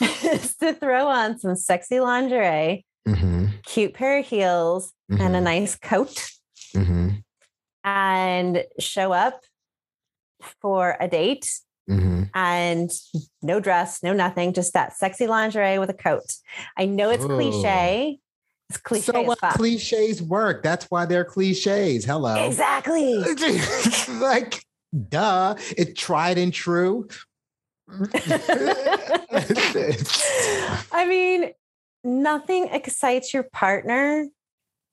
is 0.00 0.54
to 0.58 0.74
throw 0.74 1.06
on 1.08 1.38
some 1.38 1.56
sexy 1.56 1.98
lingerie 1.98 2.84
Mhm. 3.06 3.62
cute 3.64 3.94
pair 3.94 4.18
of 4.18 4.26
heels 4.26 4.92
and 5.10 5.34
a 5.36 5.40
Mhm. 5.40 5.42
nice 5.42 5.74
coat 5.76 6.30
Mhm. 6.74 7.22
and 7.84 8.64
show 8.78 9.12
up 9.12 9.42
for 10.60 10.96
a 11.00 11.08
date 11.08 11.48
Mhm. 11.90 12.30
and 12.34 12.90
no 13.42 13.58
dress, 13.60 14.02
no 14.02 14.12
nothing, 14.12 14.52
just 14.52 14.72
that 14.74 14.96
sexy 14.96 15.26
lingerie 15.26 15.78
with 15.78 15.90
a 15.90 15.94
coat. 15.94 16.34
I 16.76 16.86
know 16.86 17.10
it's 17.10 17.24
Ooh. 17.24 17.28
cliche. 17.28 18.18
It's 18.70 18.78
cliche. 18.78 19.12
So 19.12 19.22
what 19.22 19.38
cliches 19.40 20.22
work? 20.22 20.62
That's 20.62 20.84
why 20.90 21.04
they're 21.04 21.24
cliches. 21.24 22.04
Hello. 22.04 22.46
Exactly. 22.46 23.16
like, 24.20 24.64
duh. 25.08 25.56
It's 25.76 26.00
tried 26.00 26.38
and 26.38 26.52
true. 26.54 27.08
I 30.92 31.04
mean, 31.06 31.52
nothing 32.04 32.68
excites 32.68 33.32
your 33.32 33.44
partner 33.52 34.26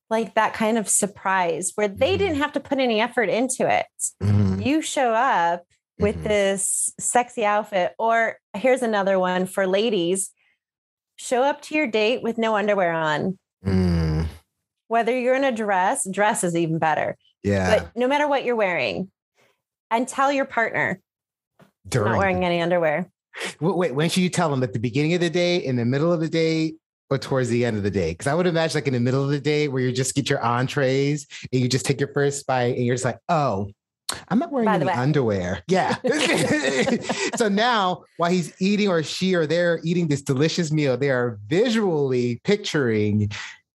like 0.09 0.33
that 0.35 0.53
kind 0.53 0.77
of 0.77 0.89
surprise 0.89 1.71
where 1.75 1.87
they 1.87 2.17
didn't 2.17 2.37
have 2.37 2.51
to 2.53 2.59
put 2.59 2.79
any 2.79 2.99
effort 2.99 3.29
into 3.29 3.67
it. 3.71 3.85
Mhm. 4.21 4.65
You 4.65 4.81
show 4.81 5.13
up 5.13 5.63
with 5.99 6.17
Mhm. 6.17 6.23
this 6.23 6.93
sexy 6.99 7.45
outfit, 7.45 7.93
or 7.99 8.37
here's 8.55 8.81
another 8.81 9.19
one 9.19 9.45
for 9.45 9.67
ladies 9.67 10.31
show 11.17 11.43
up 11.43 11.61
to 11.61 11.75
your 11.75 11.85
date 11.85 12.23
with 12.23 12.37
no 12.37 12.55
underwear 12.55 12.93
on. 12.93 13.37
Mm. 13.65 14.25
Whether 14.87 15.19
you're 15.19 15.35
in 15.35 15.43
a 15.43 15.51
dress, 15.51 16.07
dress 16.09 16.43
is 16.45 16.55
even 16.55 16.79
better, 16.79 17.17
Yeah. 17.43 17.77
but 17.79 17.91
no 17.95 18.07
matter 18.07 18.25
what 18.27 18.45
you're 18.45 18.55
wearing, 18.55 19.11
and 19.91 20.07
tell 20.07 20.31
your 20.31 20.45
partner, 20.45 21.01
During 21.87 22.11
not 22.13 22.17
wearing 22.17 22.45
any 22.45 22.61
underwear. 22.61 23.11
Wait, 23.59 23.75
wait, 23.75 23.95
when 23.95 24.09
should 24.09 24.23
you 24.23 24.29
tell 24.29 24.49
them? 24.49 24.63
At 24.63 24.71
the 24.73 24.79
beginning 24.79 25.13
of 25.13 25.19
the 25.19 25.29
day, 25.29 25.57
in 25.57 25.75
the 25.75 25.85
middle 25.85 26.11
of 26.13 26.19
the 26.21 26.29
day, 26.29 26.75
or 27.09 27.17
towards 27.17 27.49
the 27.49 27.65
end 27.65 27.77
of 27.77 27.83
the 27.83 27.91
day? 27.91 28.11
Because 28.11 28.27
I 28.27 28.33
would 28.33 28.47
imagine 28.47 28.77
like 28.77 28.87
in 28.87 28.93
the 28.93 28.99
middle 28.99 29.23
of 29.23 29.29
the 29.29 29.39
day 29.39 29.67
where 29.67 29.81
you 29.81 29.91
just 29.91 30.15
get 30.15 30.29
your 30.29 30.43
entrees 30.43 31.27
and 31.51 31.61
you 31.61 31.67
just 31.67 31.85
take 31.85 31.99
your 31.99 32.13
first 32.13 32.45
bite 32.47 32.75
and 32.75 32.85
you're 32.85 32.95
just 32.95 33.05
like, 33.05 33.19
oh, 33.29 33.69
I'm 34.27 34.39
not 34.39 34.51
wearing 34.51 34.65
By 34.65 34.75
any 34.75 34.89
underwear. 34.89 35.63
Yeah. 35.67 35.95
so 37.35 37.47
now 37.47 38.03
while 38.17 38.31
he's 38.31 38.53
eating 38.59 38.87
or 38.87 39.03
she 39.03 39.35
or 39.35 39.45
they're 39.45 39.79
eating 39.83 40.07
this 40.07 40.21
delicious 40.21 40.71
meal, 40.71 40.97
they 40.97 41.09
are 41.09 41.39
visually 41.47 42.41
picturing 42.43 43.31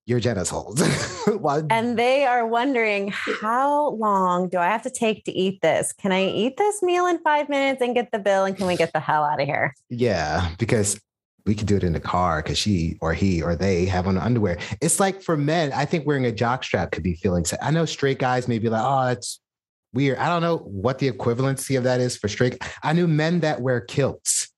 your 0.06 0.20
genitals. 0.20 0.80
While- 1.26 1.66
And 1.70 1.98
they 1.98 2.26
are 2.26 2.46
wondering, 2.46 3.08
how 3.40 3.90
long 3.90 4.48
do 4.48 4.58
I 4.58 4.66
have 4.66 4.82
to 4.82 4.90
take 4.90 5.24
to 5.24 5.32
eat 5.32 5.62
this? 5.62 5.92
Can 5.92 6.12
I 6.12 6.26
eat 6.26 6.56
this 6.58 6.82
meal 6.82 7.06
in 7.06 7.18
five 7.20 7.48
minutes 7.48 7.80
and 7.80 7.94
get 7.94 8.12
the 8.12 8.18
bill? 8.18 8.44
And 8.44 8.56
can 8.56 8.66
we 8.66 8.76
get 8.76 8.92
the 8.92 9.00
hell 9.00 9.24
out 9.24 9.40
of 9.40 9.46
here? 9.46 9.74
Yeah, 9.88 10.50
because 10.58 11.00
we 11.46 11.54
could 11.54 11.66
do 11.66 11.76
it 11.76 11.84
in 11.84 11.92
the 11.92 12.00
car 12.00 12.42
because 12.42 12.58
she 12.58 12.96
or 13.00 13.12
he 13.12 13.42
or 13.42 13.54
they 13.54 13.84
have 13.86 14.06
on 14.06 14.16
underwear. 14.16 14.58
It's 14.80 14.98
like 14.98 15.22
for 15.22 15.36
men, 15.36 15.72
I 15.72 15.84
think 15.84 16.06
wearing 16.06 16.24
a 16.24 16.32
jock 16.32 16.64
strap 16.64 16.90
could 16.90 17.02
be 17.02 17.14
feeling. 17.14 17.44
I 17.60 17.70
know 17.70 17.84
straight 17.84 18.18
guys 18.18 18.48
may 18.48 18.58
be 18.58 18.68
like, 18.68 18.82
oh, 18.84 19.06
that's 19.06 19.40
weird. 19.92 20.18
I 20.18 20.28
don't 20.28 20.42
know 20.42 20.58
what 20.58 20.98
the 20.98 21.10
equivalency 21.10 21.76
of 21.76 21.84
that 21.84 22.00
is 22.00 22.16
for 22.16 22.28
straight. 22.28 22.58
I 22.82 22.92
knew 22.92 23.06
men 23.06 23.40
that 23.40 23.60
wear 23.60 23.80
kilts. 23.80 24.50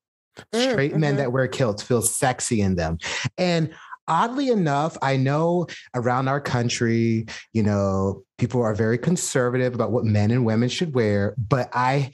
Mm, 0.53 0.71
Straight 0.71 0.97
men 0.97 1.15
mhm. 1.15 1.19
that 1.19 1.33
wear 1.33 1.49
kilts 1.49 1.83
feel 1.83 2.03
sexy 2.03 2.61
in 2.61 2.77
them. 2.77 2.99
And 3.39 3.73
oddly 4.07 4.49
enough, 4.49 4.97
I 5.03 5.17
know 5.17 5.67
around 5.95 6.29
our 6.29 6.41
country, 6.41 7.27
you 7.53 7.63
know, 7.63 8.23
people 8.39 8.63
are 8.63 8.75
very 8.75 8.99
conservative 8.99 9.75
about 9.75 9.93
what 9.93 10.05
men 10.05 10.31
and 10.31 10.45
women 10.45 10.69
should 10.69 10.95
wear, 10.95 11.35
but 11.39 11.71
I 11.73 12.13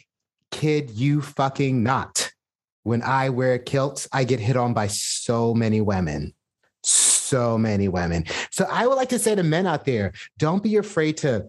kid 0.50 0.90
you 0.90 1.20
fucking 1.20 1.82
not. 1.82 2.31
When 2.84 3.02
I 3.02 3.28
wear 3.30 3.58
kilts, 3.58 4.08
I 4.12 4.24
get 4.24 4.40
hit 4.40 4.56
on 4.56 4.74
by 4.74 4.88
so 4.88 5.54
many 5.54 5.80
women. 5.80 6.34
So 6.82 7.56
many 7.56 7.88
women. 7.88 8.24
So 8.50 8.66
I 8.70 8.86
would 8.86 8.96
like 8.96 9.10
to 9.10 9.18
say 9.18 9.34
to 9.34 9.42
men 9.42 9.66
out 9.66 9.84
there, 9.84 10.12
don't 10.38 10.62
be 10.62 10.76
afraid 10.76 11.16
to 11.18 11.48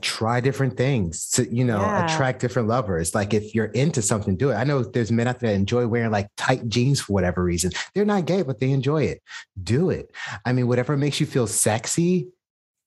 try 0.00 0.40
different 0.40 0.76
things 0.76 1.28
to, 1.30 1.54
you 1.54 1.64
know, 1.64 1.80
Yeah. 1.80 2.06
attract 2.06 2.40
different 2.40 2.68
lovers. 2.68 3.14
Like 3.14 3.34
if 3.34 3.54
you're 3.54 3.66
into 3.66 4.00
something, 4.00 4.36
do 4.36 4.50
it. 4.50 4.54
I 4.54 4.64
know 4.64 4.82
there's 4.82 5.12
men 5.12 5.28
out 5.28 5.40
there 5.40 5.50
that 5.50 5.56
enjoy 5.56 5.86
wearing 5.86 6.10
like 6.10 6.28
tight 6.38 6.66
jeans 6.68 7.00
for 7.02 7.12
whatever 7.12 7.44
reason. 7.44 7.72
They're 7.94 8.06
not 8.06 8.24
gay, 8.24 8.40
but 8.42 8.58
they 8.58 8.70
enjoy 8.70 9.02
it. 9.04 9.20
Do 9.62 9.90
it. 9.90 10.10
I 10.46 10.54
mean, 10.54 10.66
whatever 10.66 10.96
makes 10.96 11.20
you 11.20 11.26
feel 11.26 11.46
sexy, 11.46 12.28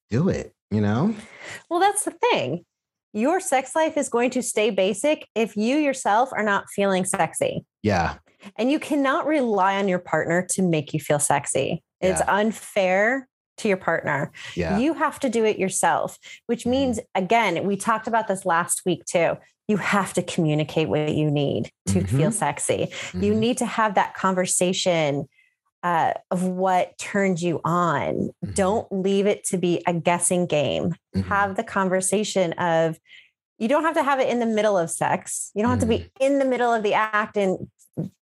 do 0.10 0.30
it, 0.30 0.56
you 0.72 0.82
know? 0.82 1.14
Well, 1.70 1.80
that's 1.80 2.06
the 2.06 2.12
thing. 2.12 2.66
Your 3.16 3.40
sex 3.40 3.74
life 3.76 3.96
is 3.96 4.10
going 4.10 4.30
to 4.32 4.42
stay 4.44 4.70
basic 4.72 5.26
if 5.36 5.56
you 5.56 5.78
yourself 5.78 6.30
are 6.34 6.44
not 6.44 6.66
feeling 6.70 7.06
sexy. 7.06 7.64
Yeah. 7.82 8.16
And 8.58 8.70
you 8.70 8.78
cannot 8.78 9.26
rely 9.26 9.78
on 9.78 9.88
your 9.88 10.00
partner 10.00 10.46
to 10.52 10.62
make 10.62 10.94
you 10.94 11.00
feel 11.00 11.20
sexy. 11.20 11.82
It's 12.02 12.20
Yeah. 12.20 12.36
unfair 12.36 13.30
to 13.60 13.70
your 13.70 13.78
partner. 13.78 14.34
Yeah. 14.54 14.78
You 14.80 14.96
have 14.96 15.18
to 15.22 15.30
do 15.30 15.46
it 15.46 15.58
yourself, 15.58 16.18
which 16.48 16.66
Mhm. 16.66 16.70
means, 16.72 17.00
again, 17.16 17.66
we 17.66 17.78
talked 17.78 18.06
about 18.06 18.28
this 18.28 18.46
last 18.46 18.82
week 18.86 19.06
too. 19.06 19.38
You 19.70 19.78
have 19.78 20.14
to 20.16 20.22
communicate 20.22 20.90
what 20.90 21.16
you 21.16 21.32
need 21.32 21.72
to 21.88 22.06
feel 22.06 22.32
Mhm. 22.32 22.34
sexy. 22.34 22.90
You 23.14 23.34
Mhm. 23.34 23.38
need 23.38 23.58
to 23.60 23.66
have 23.66 23.96
that 23.96 24.14
conversation 24.14 25.30
uh, 25.86 26.14
of 26.32 26.42
what 26.44 26.98
turns 26.98 27.44
you 27.44 27.62
on. 27.64 28.32
Mhm. 28.44 28.56
Don't 28.56 28.92
leave 28.92 29.28
it 29.28 29.44
to 29.46 29.58
be 29.58 29.84
a 29.86 29.94
guessing 29.94 30.48
game. 30.48 30.96
Mhm. 31.16 31.26
Have 31.28 31.56
the 31.56 31.64
conversation 31.64 32.54
of, 32.54 32.98
you 33.60 33.68
don't 33.68 33.84
have 33.84 33.94
to 33.94 34.02
have 34.04 34.20
it 34.20 34.28
in 34.28 34.40
the 34.40 34.48
middle 34.48 34.78
of 34.80 34.90
sex. 34.90 35.52
You 35.54 35.62
don't 35.62 35.70
have 35.70 35.80
to 35.82 35.86
be 35.86 36.00
Mm-hmm. 36.00 36.24
in 36.26 36.40
the 36.40 36.46
middle 36.46 36.74
of 36.74 36.82
the 36.82 36.96
act 36.96 37.38
and 37.38 37.68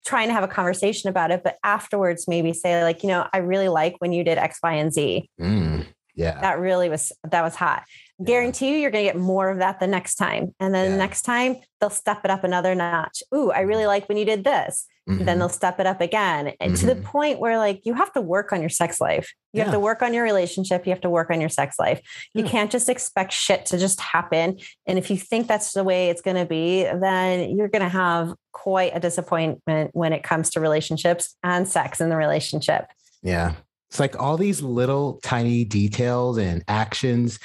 trying 0.06 0.30
to 0.30 0.34
have 0.34 0.44
a 0.44 0.48
conversation 0.48 1.10
about 1.10 1.32
it, 1.32 1.44
but 1.44 1.58
afterwards, 1.64 2.28
maybe 2.30 2.54
say, 2.54 2.82
like, 2.82 3.04
you 3.04 3.10
know, 3.10 3.28
I 3.34 3.40
really 3.40 3.68
like 3.68 3.96
when 4.00 4.14
you 4.14 4.24
did 4.24 4.38
X, 4.38 4.60
Y, 4.64 4.74
and 4.74 4.92
Z. 4.94 5.30
Mm. 5.40 5.86
Yeah. 6.20 6.40
That 6.42 6.60
really 6.60 6.90
was, 6.90 7.12
that 7.30 7.42
was 7.42 7.56
hot. 7.56 7.84
Yeah. 8.20 8.26
Guarantee 8.26 8.72
you, 8.74 8.78
you're 8.78 8.92
going 8.92 9.06
to 9.06 9.12
get 9.14 9.20
more 9.20 9.50
of 9.50 9.60
that 9.60 9.80
the 9.80 9.88
next 9.88 10.16
time. 10.16 10.54
And 10.60 10.74
then 10.76 10.86
Yeah. 10.86 10.92
the 10.92 10.98
next 10.98 11.22
time, 11.24 11.56
they'll 11.80 11.90
step 11.90 12.22
it 12.26 12.32
up 12.32 12.44
another 12.44 12.76
notch. 12.76 13.24
Ooh, 13.34 13.52
I 13.52 13.62
really 13.62 13.86
like 13.86 14.08
when 14.10 14.18
you 14.18 14.26
did 14.26 14.44
this 14.44 14.86
then 15.08 15.18
Mhm. 15.26 15.38
they'll 15.40 15.50
step 15.50 15.80
it 15.80 15.88
up 15.88 16.02
again 16.02 16.54
and 16.60 16.78
to 16.78 16.86
the 16.86 16.94
Mhm. 16.94 17.04
point 17.04 17.40
where 17.40 17.58
like 17.58 17.84
you 17.84 17.96
have 17.96 18.12
to 18.14 18.22
work 18.22 18.54
on 18.54 18.60
your 18.62 18.70
sex 18.70 19.02
life 19.02 19.34
you 19.54 19.64
have 19.64 19.72
to 19.72 19.80
work 19.80 20.04
on 20.04 20.14
your 20.14 20.24
relationship 20.24 20.86
you 20.86 20.92
have 20.92 21.02
to 21.02 21.10
work 21.10 21.32
on 21.32 21.40
your 21.42 21.50
sex 21.50 21.80
life 21.80 22.00
you 22.36 22.44
can't 22.44 22.70
just 22.70 22.90
expect 22.90 23.34
shit 23.34 23.66
to 23.66 23.80
just 23.80 24.00
happen 24.00 24.60
and 24.86 25.00
if 25.00 25.10
you 25.10 25.18
think 25.18 25.48
that's 25.48 25.74
the 25.74 25.84
way 25.84 26.10
it's 26.12 26.22
going 26.22 26.38
to 26.38 26.46
be 26.46 26.84
then 26.84 27.58
you're 27.58 27.70
going 27.70 27.82
to 27.82 27.90
have 27.90 28.36
quite 28.52 28.92
a 28.96 29.00
disappointment 29.00 29.90
when 29.94 30.14
it 30.14 30.22
comes 30.22 30.52
to 30.52 30.60
relationships 30.60 31.36
and 31.44 31.68
sex 31.68 32.00
in 32.00 32.10
the 32.10 32.16
relationship 32.16 32.86
Yeah. 33.24 33.54
It's 33.90 34.00
like 34.00 34.22
all 34.22 34.38
these 34.38 34.62
little 34.62 35.20
tiny 35.24 35.66
details 35.66 36.38
and 36.38 36.64
actions 36.68 37.40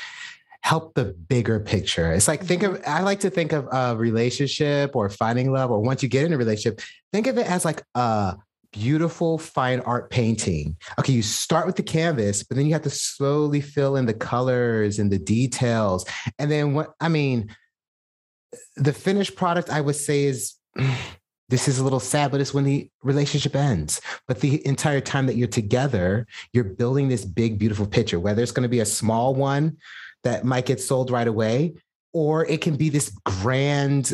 help 0.63 0.95
the 0.95 1.05
bigger 1.05 1.61
picture. 1.61 2.13
It's 2.13 2.29
like 2.29 2.43
think 2.43 2.63
of 2.63 2.75
mm-hmm. 2.75 2.91
I 2.91 3.03
like 3.03 3.21
to 3.21 3.31
think 3.31 3.53
of 3.53 3.69
a 3.71 3.97
relationship 3.97 4.97
or 4.97 5.09
finding 5.11 5.53
love 5.53 5.71
or 5.71 5.81
once 5.81 6.03
you 6.03 6.09
get 6.09 6.25
in 6.25 6.33
a 6.33 6.39
relationship, 6.39 6.81
think 7.13 7.27
of 7.27 7.39
it 7.39 7.47
as 7.51 7.65
like 7.65 7.83
a 7.95 8.37
beautiful 8.73 9.39
fine 9.39 9.81
art 9.81 10.11
painting. 10.11 10.77
Okay, 10.99 11.13
you 11.13 11.23
start 11.23 11.67
with 11.67 11.77
the 11.77 11.83
canvas, 11.83 12.43
but 12.43 12.57
then 12.57 12.67
you 12.67 12.73
have 12.73 12.83
to 12.83 12.91
slowly 12.91 13.61
fill 13.61 13.97
in 13.97 14.07
the 14.07 14.15
colors 14.15 14.99
and 14.99 15.13
the 15.13 15.19
details. 15.19 16.05
And 16.39 16.51
then 16.51 16.75
what 16.75 16.95
I 17.01 17.09
mean 17.09 17.55
the 18.77 18.93
finished 18.93 19.37
product 19.37 19.71
I 19.71 19.81
would 19.81 19.97
say 19.97 20.25
is 20.25 20.55
this 21.49 21.69
is 21.69 21.79
a 21.79 21.85
little 21.85 22.01
sad, 22.01 22.31
but 22.31 22.41
it's 22.41 22.55
when 22.55 22.65
the 22.65 22.89
relationship 23.03 23.55
ends. 23.55 24.01
But 24.27 24.41
the 24.41 24.67
entire 24.67 25.01
time 25.01 25.27
that 25.27 25.37
you're 25.37 25.49
together, 25.49 26.27
you're 26.53 26.65
building 26.65 27.09
this 27.09 27.25
big, 27.25 27.59
beautiful 27.59 27.87
picture, 27.87 28.19
whether 28.19 28.43
it's 28.43 28.53
going 28.53 28.63
to 28.63 28.69
be 28.69 28.81
a 28.81 28.87
small 28.87 29.35
one 29.35 29.77
that 30.25 30.45
might 30.45 30.67
get 30.67 30.81
sold 30.81 31.11
right 31.11 31.29
away, 31.29 31.75
or 32.13 32.47
it 32.47 32.61
can 32.61 32.77
be 32.77 32.89
this 32.89 33.11
grand 33.25 34.13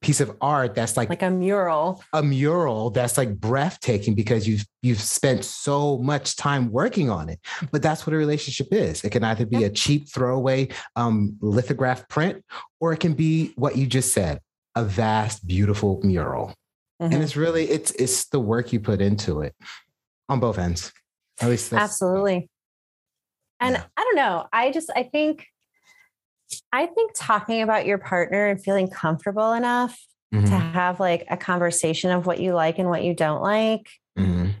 piece 0.00 0.20
of 0.20 0.36
art 0.40 0.76
that's 0.76 0.96
like, 0.96 1.08
Like 1.08 1.22
a 1.22 1.30
mural. 1.30 2.04
a 2.12 2.22
mural 2.22 2.90
that's 2.90 3.18
like 3.18 3.34
breathtaking 3.40 4.14
because 4.14 4.46
you've 4.46 4.64
you've 4.82 5.00
spent 5.00 5.44
so 5.44 5.98
much 5.98 6.36
time 6.36 6.70
working 6.70 7.10
on 7.10 7.28
it. 7.28 7.40
But 7.72 7.82
that's 7.82 8.06
what 8.06 8.14
a 8.14 8.16
relationship 8.16 8.68
is. 8.70 9.02
It 9.02 9.10
can 9.10 9.24
either 9.24 9.44
be 9.44 9.64
a 9.64 9.70
cheap 9.70 10.08
throwaway 10.08 10.68
um, 10.94 11.36
lithograph 11.40 12.08
print, 12.08 12.44
or 12.78 12.92
it 12.92 13.00
can 13.00 13.14
be 13.14 13.52
what 13.56 13.76
you 13.76 13.86
just 13.88 14.12
said, 14.12 14.40
a 14.76 14.84
vast, 14.84 15.44
beautiful 15.44 16.00
mural. 16.04 16.54
Mhm. 17.00 17.14
And 17.14 17.22
it's 17.22 17.36
really 17.36 17.64
it's 17.70 17.90
it's 17.92 18.26
the 18.26 18.40
work 18.40 18.72
you 18.72 18.80
put 18.80 19.00
into 19.00 19.40
it 19.40 19.54
on 20.28 20.40
both 20.40 20.58
ends. 20.58 20.92
At 21.40 21.48
least 21.48 21.72
Absolutely. 21.72 22.48
And 23.60 23.76
Yeah. 23.76 23.84
I 23.96 24.02
don't 24.04 24.16
know. 24.16 24.46
I 24.52 24.72
just 24.72 24.90
I 24.94 25.04
think 25.04 25.46
I 26.72 26.86
think 26.86 27.12
talking 27.14 27.62
about 27.62 27.86
your 27.86 27.98
partner 27.98 28.46
and 28.46 28.62
feeling 28.62 28.88
comfortable 28.88 29.52
enough 29.52 29.98
to 30.32 30.38
Mhm, 30.38 30.72
have 30.72 31.00
like 31.00 31.24
a 31.30 31.36
conversation 31.36 32.10
of 32.10 32.26
what 32.26 32.38
you 32.40 32.52
like 32.52 32.78
and 32.78 32.90
what 32.90 33.02
you 33.02 33.14
don't 33.14 33.40
like, 33.40 33.88
mhm. 34.18 34.54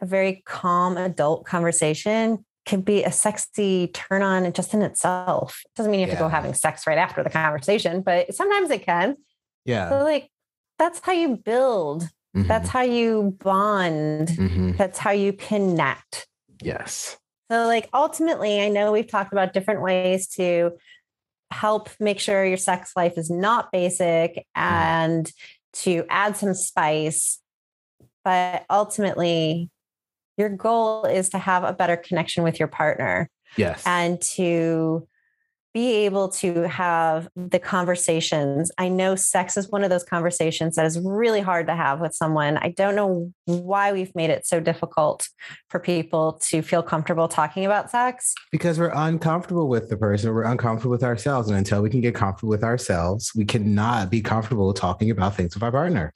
a 0.00 0.06
very 0.06 0.42
calm 0.46 0.96
adult 0.96 1.44
conversation 1.44 2.44
can 2.64 2.80
be 2.80 3.02
a 3.04 3.12
sexy 3.12 3.88
turn 3.88 4.22
on 4.22 4.50
just 4.52 4.72
in 4.72 4.80
itself. 4.82 5.62
Doesn't 5.76 5.90
mean 5.90 6.00
you 6.00 6.06
have 6.06 6.16
to 6.16 6.22
go 6.22 6.28
having 6.28 6.54
sex 6.54 6.86
right 6.86 6.96
after 6.96 7.22
the 7.22 7.28
conversation, 7.30 8.00
but 8.02 8.34
sometimes 8.34 8.70
it 8.70 8.84
can. 8.84 9.16
Yeah. 9.64 9.90
So 9.90 9.98
like 10.02 10.30
that's 10.82 10.98
how 10.98 11.12
you 11.12 11.36
build. 11.36 12.08
mhm, 12.36 12.48
That's 12.48 12.68
how 12.68 12.80
you 12.82 13.36
bond. 13.40 14.28
mhm. 14.30 14.76
That's 14.76 14.98
how 14.98 15.12
you 15.12 15.32
connect. 15.32 16.26
Yes. 16.60 17.16
So, 17.50 17.66
like, 17.66 17.88
ultimately, 17.94 18.60
I 18.60 18.68
know 18.68 18.90
we've 18.90 19.06
talked 19.06 19.32
about 19.32 19.52
different 19.52 19.82
ways 19.82 20.26
to 20.38 20.72
help 21.52 21.88
make 22.00 22.18
sure 22.18 22.44
your 22.44 22.56
sex 22.56 22.92
life 22.96 23.16
is 23.16 23.30
not 23.30 23.70
basic 23.70 24.44
and 24.56 25.30
to 25.84 26.04
add 26.10 26.36
some 26.36 26.54
spice. 26.54 27.38
But 28.24 28.64
ultimately, 28.68 29.70
your 30.36 30.48
goal 30.48 31.04
is 31.04 31.28
to 31.30 31.38
have 31.38 31.62
a 31.62 31.72
better 31.72 31.96
connection 31.96 32.42
with 32.42 32.58
your 32.58 32.68
partner 32.68 33.28
Yes. 33.56 33.82
and 33.86 34.20
to 34.36 35.06
be 35.74 35.92
able 36.04 36.28
to 36.28 36.68
have 36.68 37.28
the 37.34 37.58
conversations. 37.58 38.70
I 38.76 38.88
know 38.88 39.14
sex 39.16 39.56
is 39.56 39.70
one 39.70 39.84
of 39.84 39.90
those 39.90 40.04
conversations 40.04 40.76
that 40.76 40.84
is 40.84 41.00
really 41.00 41.40
hard 41.40 41.66
to 41.68 41.74
have 41.74 42.00
with 42.00 42.14
someone. 42.14 42.58
I 42.58 42.70
don't 42.70 42.94
know 42.94 43.32
why 43.46 43.92
we've 43.92 44.14
made 44.14 44.30
it 44.30 44.46
so 44.46 44.60
difficult 44.60 45.28
for 45.70 45.80
people 45.80 46.38
to 46.48 46.62
feel 46.62 46.82
comfortable 46.82 47.26
talking 47.28 47.64
about 47.64 47.90
sex. 47.90 48.34
because 48.50 48.78
we're 48.78 48.92
uncomfortable 48.94 49.68
with 49.68 49.88
the 49.88 49.96
person, 49.96 50.32
we're 50.34 50.42
uncomfortable 50.44 50.90
with 50.90 51.04
ourselves. 51.04 51.48
And 51.48 51.56
until 51.56 51.80
we 51.82 51.90
can 51.90 52.00
get 52.00 52.14
comfortable 52.14 52.50
with 52.50 52.64
ourselves, 52.64 53.32
we 53.34 53.44
cannot 53.44 54.10
be 54.10 54.20
comfortable 54.20 54.72
talking 54.74 55.10
about 55.10 55.36
things 55.36 55.54
with 55.54 55.62
our 55.62 55.72
partner. 55.72 56.12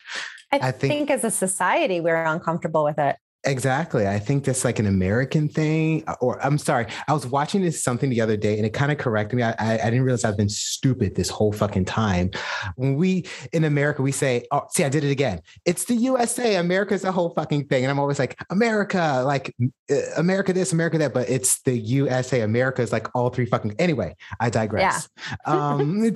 I, 0.53 0.69
I 0.69 0.71
think- 0.73 0.93
think, 0.93 1.11
as 1.11 1.25
a 1.25 1.31
society, 1.31 2.01
we're 2.01 2.23
uncomfortable 2.23 2.85
with 2.85 2.99
it. 2.99 3.17
Exactly. 3.47 4.09
I 4.09 4.19
think 4.19 4.43
that's 4.43 4.65
like 4.65 4.81
an 4.81 4.87
American 4.87 5.49
thing. 5.49 6.03
Or 6.21 6.45
I'm 6.45 6.59
sorry, 6.59 6.87
I 7.07 7.13
was 7.13 7.29
watching 7.29 7.63
this 7.63 7.83
something 7.83 8.11
the 8.11 8.21
other 8.21 8.37
day 8.37 8.57
and 8.57 8.67
it 8.67 8.73
kind 8.73 8.91
of 8.91 8.99
corrected 8.99 9.37
me. 9.37 9.45
I, 9.45 9.55
I, 9.59 9.73
I 9.75 9.85
didn't 9.85 10.03
realize 10.03 10.25
I've 10.25 10.37
been 10.37 10.49
stupid 10.49 11.15
this 11.15 11.29
whole 11.29 11.53
fucking 11.53 11.85
time. 11.85 12.33
When 12.75 12.97
we 12.97 13.25
in 13.53 13.63
America, 13.63 14.03
we 14.03 14.11
say, 14.11 14.47
oh, 14.51 14.67
see, 14.71 14.83
I 14.83 14.89
did 14.89 15.05
it 15.05 15.13
again. 15.13 15.41
It's 15.65 15.85
the 15.85 15.95
USA. 15.95 16.57
America's 16.57 17.05
a 17.05 17.13
whole 17.13 17.31
fucking 17.31 17.69
thing. 17.69 17.85
And 17.85 17.91
I'm 17.91 18.01
always 18.01 18.19
like, 18.19 18.37
America, 18.51 19.23
like 19.25 19.55
uh, 19.91 19.95
America 20.17 20.53
this, 20.53 20.73
America 20.73 20.99
that, 20.99 21.15
but 21.15 21.31
it's 21.31 21.63
the 21.63 21.79
USA. 21.79 22.41
America 22.41 22.83
is 22.83 22.91
like 22.91 23.07
all 23.15 23.31
three 23.31 23.47
fucking. 23.47 23.77
Anyway, 23.79 24.17
I 24.41 24.51
digress. 24.51 25.09
Um, 25.45 26.13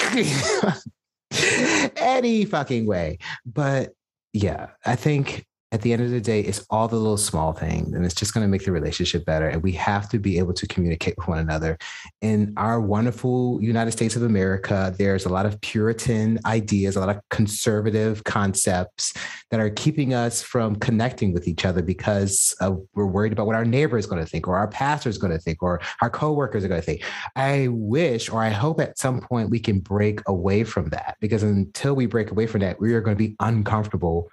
any 1.96 2.44
fucking 2.44 2.86
way. 2.86 3.18
But 3.46 3.90
yeah, 4.32 4.70
I 4.84 4.96
think 4.96 5.46
at 5.72 5.82
the 5.82 5.92
end 5.92 6.02
of 6.02 6.10
the 6.10 6.20
day, 6.20 6.40
it's 6.40 6.66
all 6.68 6.88
the 6.88 6.96
little 6.96 7.16
small 7.16 7.52
things, 7.52 7.94
and 7.94 8.04
it's 8.04 8.14
just 8.14 8.34
going 8.34 8.44
to 8.44 8.50
make 8.50 8.64
the 8.64 8.72
relationship 8.72 9.24
better. 9.24 9.48
And 9.48 9.62
we 9.62 9.70
have 9.72 10.08
to 10.08 10.18
be 10.18 10.38
able 10.38 10.52
to 10.54 10.66
communicate 10.66 11.16
with 11.16 11.28
one 11.28 11.38
another. 11.38 11.78
In 12.22 12.52
our 12.56 12.80
wonderful 12.80 13.62
United 13.62 13.92
States 13.92 14.16
of 14.16 14.22
America, 14.22 14.92
there's 14.98 15.26
a 15.26 15.28
lot 15.28 15.46
of 15.46 15.60
Puritan 15.60 16.40
ideas, 16.44 16.96
a 16.96 17.00
lot 17.00 17.08
of 17.08 17.20
conservative 17.28 18.24
concepts 18.24 19.12
that 19.50 19.60
are 19.60 19.70
keeping 19.70 20.12
us 20.12 20.42
from 20.42 20.74
connecting 20.76 21.32
with 21.32 21.46
each 21.46 21.64
other 21.64 21.82
because 21.82 22.54
uh, 22.60 22.72
we're 22.94 23.06
worried 23.06 23.32
about 23.32 23.46
what 23.46 23.54
our 23.54 23.64
neighbor 23.64 23.96
is 23.96 24.06
going 24.06 24.22
to 24.22 24.28
think, 24.28 24.48
or 24.48 24.56
our 24.56 24.68
pastor 24.68 25.08
is 25.08 25.18
going 25.18 25.32
to 25.32 25.38
think, 25.38 25.62
or 25.62 25.80
our 26.02 26.10
coworkers 26.10 26.64
are 26.64 26.68
going 26.68 26.80
to 26.80 26.86
think. 26.86 27.04
I 27.36 27.68
wish, 27.70 28.28
or 28.28 28.42
I 28.42 28.48
hope 28.48 28.80
at 28.80 28.98
some 28.98 29.20
point 29.20 29.50
we 29.50 29.60
can 29.60 29.78
break 29.78 30.20
away 30.26 30.64
from 30.64 30.88
that 30.88 31.16
because 31.20 31.44
until 31.44 31.94
we 31.94 32.06
break 32.06 32.32
away 32.32 32.48
from 32.48 32.60
that, 32.62 32.80
we 32.80 32.92
are 32.94 33.00
going 33.00 33.16
to 33.16 33.28
be 33.28 33.36
uncomfortable 33.38 34.30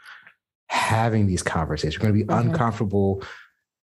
having 0.87 1.27
these 1.27 1.43
conversations. 1.43 1.99
We're 1.99 2.09
going 2.09 2.19
to 2.19 2.25
be 2.25 2.33
Mhm. 2.33 2.51
uncomfortable 2.51 3.21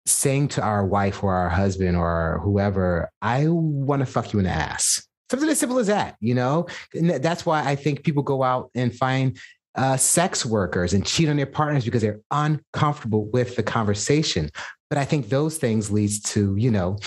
saying 0.06 0.50
to 0.50 0.62
our 0.62 0.86
wife 0.86 1.24
or 1.24 1.34
our 1.34 1.50
husband 1.50 1.96
or 1.98 2.40
whoever, 2.44 3.10
I 3.22 3.48
want 3.48 4.00
to 4.00 4.06
fuck 4.06 4.34
you 4.34 4.40
in 4.40 4.46
the 4.46 4.52
ass. 4.52 5.06
Something 5.30 5.50
as 5.50 5.60
simple 5.60 5.80
as 5.80 5.88
that, 5.88 6.16
you 6.20 6.36
know? 6.36 6.68
And 6.94 7.10
that's 7.10 7.46
why 7.46 7.64
I 7.66 7.76
think 7.76 8.04
people 8.04 8.24
go 8.24 8.44
out 8.44 8.70
and 8.76 8.94
find 8.96 9.38
uh, 9.76 9.98
sex 9.98 10.46
workers 10.46 10.94
and 10.94 11.04
cheat 11.06 11.28
on 11.30 11.36
their 11.38 11.48
partners 11.48 11.84
because 11.84 12.04
they're 12.04 12.20
uncomfortable 12.30 13.26
with 13.32 13.56
the 13.56 13.64
conversation. 13.64 14.50
But 14.90 15.00
I 15.00 15.06
think 15.06 15.30
those 15.30 15.58
things 15.58 15.90
leads 15.90 16.20
to, 16.34 16.56
you 16.56 16.70
know, 16.70 16.98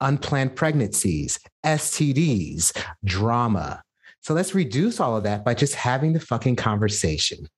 unplanned 0.00 0.54
pregnancies, 0.54 1.38
STDs, 1.64 2.72
drama. 3.04 3.82
So 4.20 4.34
let's 4.34 4.54
reduce 4.54 5.00
all 5.00 5.16
of 5.16 5.24
that 5.24 5.44
by 5.44 5.54
just 5.54 5.74
having 5.74 6.12
the 6.12 6.20
fucking 6.20 6.56
conversation. 6.56 7.48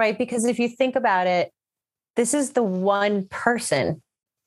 Right? 0.00 0.16
Because 0.16 0.46
if 0.46 0.58
you 0.58 0.66
think 0.66 0.96
about 0.96 1.26
it, 1.26 1.52
this 2.16 2.32
is 2.32 2.52
the 2.52 2.62
one 2.62 3.28
person 3.28 4.02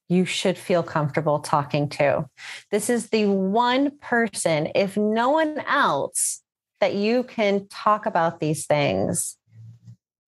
you 0.09 0.25
should 0.25 0.57
feel 0.57 0.81
comfortable 0.81 1.39
talking 1.39 1.87
to. 1.89 2.25
This 2.71 2.89
is 2.89 3.09
the 3.09 3.27
one 3.27 3.97
person, 3.99 4.69
if 4.73 4.97
no 4.97 5.29
one 5.29 5.59
else, 5.67 6.41
that 6.81 6.95
you 6.95 7.23
can 7.23 7.67
talk 7.67 8.07
about 8.07 8.39
these 8.39 8.65
things. 8.65 9.37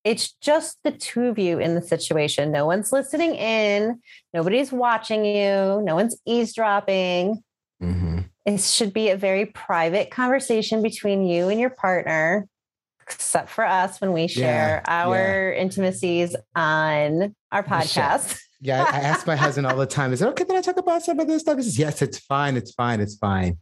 It's 0.03 0.33
just 0.33 0.77
the 0.83 0.91
two 0.91 1.23
of 1.23 1.39
you 1.39 1.57
in 1.59 1.73
the 1.73 1.81
situation. 1.81 2.51
No 2.51 2.67
one's 2.67 2.91
listening 2.91 3.33
in, 3.33 3.99
nobody's 4.31 4.71
watching 4.71 5.25
you, 5.25 5.81
no 5.83 5.95
one's 5.95 6.15
eavesdropping. 6.27 7.43
Mm-hmm. 7.81 8.19
It 8.45 8.61
should 8.61 8.93
be 8.93 9.09
a 9.09 9.17
very 9.17 9.47
private 9.47 10.11
conversation 10.11 10.83
between 10.83 11.25
you 11.25 11.49
and 11.49 11.59
your 11.59 11.71
partner, 11.71 12.47
except 13.07 13.49
for 13.49 13.65
us 13.65 14.01
when 14.01 14.13
we 14.13 14.27
share 14.27 14.81
our 14.87 15.51
intimacies 15.53 16.35
on 16.55 17.35
our 17.51 17.63
podcast. 17.63 18.39
Yeah, 18.61 18.83
I, 18.83 18.97
I 18.97 18.99
ask 19.01 19.27
my 19.27 19.35
husband 19.35 19.67
all 19.67 19.77
the 19.77 19.85
time, 19.85 20.11
is 20.11 20.21
it 20.21 20.27
okay 20.29 20.43
that 20.43 20.55
I 20.55 20.61
talk 20.61 20.77
about 20.77 21.03
some 21.03 21.19
of 21.19 21.27
this 21.27 21.43
stuff? 21.43 21.57
He 21.57 21.63
says, 21.63 21.77
yes, 21.77 22.01
it's 22.01 22.17
fine. 22.17 22.57
It's 22.57 22.71
fine. 22.71 22.99
It's 23.01 23.15
fine. 23.15 23.59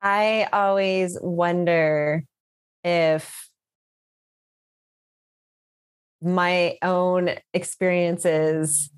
I 0.00 0.48
always 0.52 1.16
wonder 1.20 2.24
if 2.82 3.48
my 6.20 6.78
own 6.82 7.30
experiences 7.52 8.90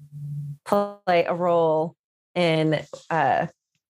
play 0.64 1.24
a 1.26 1.34
role 1.34 1.96
in 2.34 2.80
uh, 3.10 3.46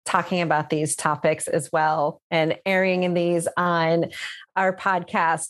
talking 0.05 0.41
about 0.41 0.69
these 0.69 0.95
topics 0.95 1.47
as 1.47 1.69
well 1.71 2.21
and 2.31 2.57
airing 2.65 3.03
in 3.03 3.13
these 3.13 3.47
on 3.57 4.05
our 4.55 4.75
podcast. 4.75 5.49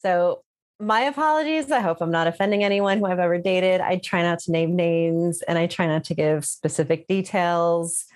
So, 0.00 0.42
my 0.80 1.02
apologies. 1.02 1.70
I 1.70 1.80
hope 1.80 1.98
I'm 2.00 2.10
not 2.10 2.26
offending 2.26 2.64
anyone 2.64 2.98
who 2.98 3.04
I've 3.04 3.18
ever 3.18 3.36
dated. 3.36 3.82
I 3.82 3.98
try 3.98 4.22
not 4.22 4.38
to 4.40 4.50
name 4.50 4.74
names 4.74 5.42
and 5.42 5.58
I 5.58 5.66
try 5.66 5.86
not 5.86 6.04
to 6.04 6.14
give 6.14 6.46
specific 6.46 7.06
details, 7.06 8.06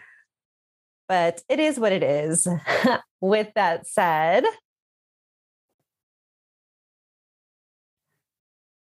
but 1.06 1.42
it 1.50 1.60
is 1.60 1.78
what 1.78 1.92
it 1.92 2.02
is. 2.02 2.48
With 3.20 3.48
that 3.54 3.86
said, 3.86 4.44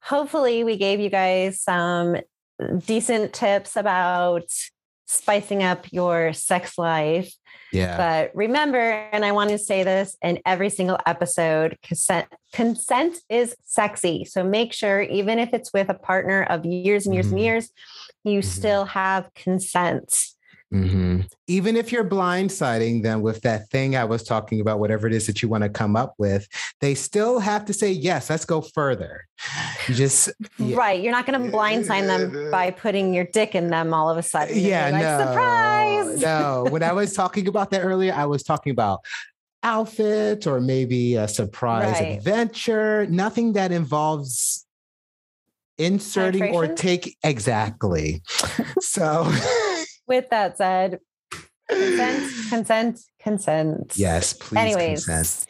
hopefully, 0.02 0.64
we 0.64 0.76
gave 0.76 0.98
you 0.98 1.08
guys 1.08 1.60
some 1.60 2.16
decent 2.86 3.32
tips 3.32 3.76
about 3.76 4.50
spicing 5.10 5.62
up 5.62 5.92
your 5.92 6.32
sex 6.32 6.78
life. 6.78 7.34
Yeah. 7.72 7.96
But 7.96 8.34
remember, 8.34 8.78
and 8.78 9.24
I 9.24 9.32
want 9.32 9.50
to 9.50 9.58
say 9.58 9.82
this 9.82 10.16
in 10.22 10.40
every 10.46 10.70
single 10.70 10.98
episode, 11.06 11.78
consent 11.82 12.26
consent 12.52 13.18
is 13.28 13.54
sexy. 13.64 14.24
So 14.24 14.42
make 14.44 14.72
sure, 14.72 15.02
even 15.02 15.38
if 15.38 15.50
it's 15.52 15.72
with 15.72 15.88
a 15.88 15.94
partner 15.94 16.44
of 16.44 16.64
years 16.64 17.06
and 17.06 17.14
years 17.14 17.26
and 17.26 17.38
Mhm. 17.38 17.44
years, 17.44 17.70
you 18.24 18.40
Mhm. 18.40 18.44
still 18.44 18.84
have 18.86 19.32
consent. 19.34 20.14
Mhm. 20.72 21.26
Even 21.48 21.76
if 21.76 21.90
you're 21.90 22.04
blindsiding 22.08 23.02
them 23.02 23.22
with 23.22 23.40
that 23.42 23.68
thing 23.70 23.96
I 23.96 24.04
was 24.04 24.22
talking 24.22 24.60
about, 24.60 24.78
whatever 24.78 25.08
it 25.08 25.12
is 25.12 25.26
that 25.26 25.42
you 25.42 25.48
want 25.48 25.64
to 25.64 25.68
come 25.68 25.96
up 25.96 26.14
with, 26.16 26.46
they 26.80 26.94
still 26.94 27.40
have 27.40 27.64
to 27.64 27.72
say, 27.72 27.90
yes, 27.90 28.30
let's 28.30 28.44
go 28.44 28.60
further. 28.60 29.26
You 29.88 29.94
just, 29.94 30.30
yeah. 30.58 30.76
Right. 30.76 31.02
You're 31.02 31.10
not 31.12 31.26
going 31.26 31.42
to 31.42 31.56
blindside 31.56 32.06
them 32.06 32.50
by 32.52 32.70
putting 32.70 33.12
your 33.12 33.24
dick 33.24 33.56
in 33.56 33.68
them 33.68 33.92
all 33.92 34.08
of 34.08 34.16
a 34.16 34.22
sudden. 34.22 34.56
You're 34.56 34.68
Yeah, 34.68 34.90
like, 34.90 35.02
no, 35.02 35.26
surprise. 35.26 36.20
no. 36.20 36.66
When 36.70 36.84
I 36.84 36.92
was 36.92 37.14
talking 37.14 37.48
about 37.48 37.70
that 37.70 37.80
earlier, 37.80 38.12
I 38.14 38.26
was 38.26 38.44
talking 38.44 38.70
about 38.70 39.00
outfit 39.64 40.46
or 40.46 40.60
maybe 40.60 41.16
a 41.16 41.26
surprise 41.26 41.94
Right. 42.00 42.16
adventure. 42.18 43.06
Nothing 43.08 43.54
that 43.54 43.72
involves 43.72 44.64
inserting 45.78 46.54
or 46.54 46.68
take 46.68 47.16
exactly. 47.24 48.22
so, 48.80 49.24
With 50.10 50.28
that 50.30 50.58
said, 50.58 50.98
consent, 51.68 52.32
consent, 52.50 53.00
consent. 53.20 53.92
yes, 53.94 54.32
please 54.32 54.58
Anyways, 54.58 55.06
consent. 55.06 55.46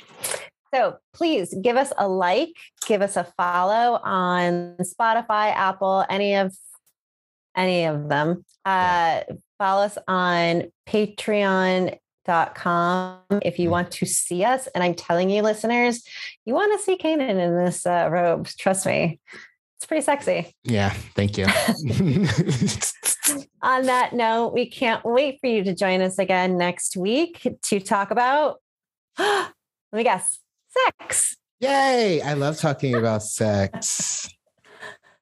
so 0.74 0.98
please 1.14 1.54
give 1.62 1.78
us 1.78 1.94
a 1.96 2.06
like, 2.06 2.52
give 2.86 3.00
us 3.00 3.16
a 3.16 3.24
follow 3.38 3.98
on 4.04 4.76
Spotify, 4.82 5.54
Apple, 5.54 6.04
any 6.10 6.34
of 6.34 6.54
any 7.56 7.86
of 7.86 8.10
them. 8.10 8.44
Uh, 8.66 9.22
follow 9.58 9.84
us 9.84 9.96
on 10.06 10.70
patreon.com 10.86 11.98
if 13.42 13.58
you 13.58 13.70
want 13.70 13.92
to 13.92 14.04
see 14.04 14.44
us. 14.44 14.66
And 14.74 14.84
I'm 14.84 14.92
telling 14.94 15.30
you, 15.30 15.40
listeners, 15.42 16.04
you 16.44 16.52
want 16.52 16.78
to 16.78 16.84
see 16.84 16.98
Canaan 16.98 17.38
in 17.38 17.56
this 17.56 17.86
uh, 17.86 18.10
robe. 18.12 18.46
Trust 18.58 18.84
me. 18.84 19.20
It's 19.80 19.86
pretty 19.86 20.02
sexy. 20.02 20.54
Yeah, 20.62 20.90
thank 21.14 21.38
you. 21.38 21.44
On 23.62 23.86
that 23.86 24.12
note, 24.12 24.52
we 24.52 24.68
can't 24.68 25.02
wait 25.06 25.38
for 25.40 25.46
you 25.46 25.64
to 25.64 25.74
join 25.74 26.02
us 26.02 26.18
again 26.18 26.58
next 26.58 26.98
week 26.98 27.48
to 27.62 27.80
talk 27.80 28.10
about, 28.10 28.58
let 29.18 29.54
me 29.94 30.02
guess, 30.02 30.38
sex. 30.68 31.34
Yay! 31.60 32.20
I 32.20 32.34
love 32.34 32.58
talking 32.58 32.94
about 32.94 33.22
sex. 33.22 34.28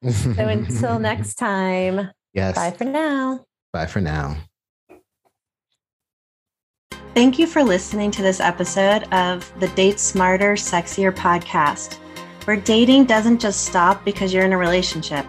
So 0.00 0.46
until 0.46 1.00
next 1.00 1.34
time, 1.34 2.12
yes. 2.32 2.54
bye 2.54 2.70
for 2.70 2.84
now. 2.84 3.44
Bye 3.72 3.86
for 3.86 4.00
now. 4.00 4.36
Thank 7.14 7.36
you 7.36 7.48
for 7.48 7.64
listening 7.64 8.12
to 8.12 8.22
this 8.22 8.38
episode 8.38 9.12
of 9.12 9.52
the 9.58 9.66
Date 9.70 9.98
Smarter, 9.98 10.52
Sexier 10.52 11.12
podcast, 11.12 11.98
where 12.48 12.56
dating 12.56 13.04
doesn't 13.04 13.38
just 13.38 13.66
stop 13.66 14.02
because 14.06 14.32
you're 14.32 14.46
in 14.46 14.54
a 14.54 14.56
relationship. 14.56 15.26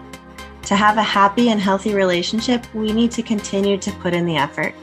To 0.62 0.74
have 0.74 0.96
a 0.96 1.02
happy 1.02 1.50
and 1.50 1.60
healthy 1.60 1.92
relationship, 1.92 2.64
we 2.74 2.94
need 2.94 3.10
to 3.10 3.22
continue 3.22 3.76
to 3.76 3.92
put 3.96 4.14
in 4.14 4.24
the 4.24 4.38
effort. 4.38 4.74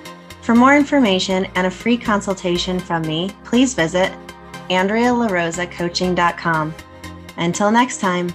For 0.43 0.53
more 0.53 0.77
information 0.77 1.45
and 1.55 1.65
a 1.65 1.71
free 1.71 1.97
consultation 1.97 2.77
from 2.77 3.01
me, 3.01 3.31
please 3.43 3.73
visit 3.73 4.13
AndreaLaRosaCoaching.com. 4.69 6.75
Until 7.37 7.71
next 7.71 8.01
time. 8.01 8.31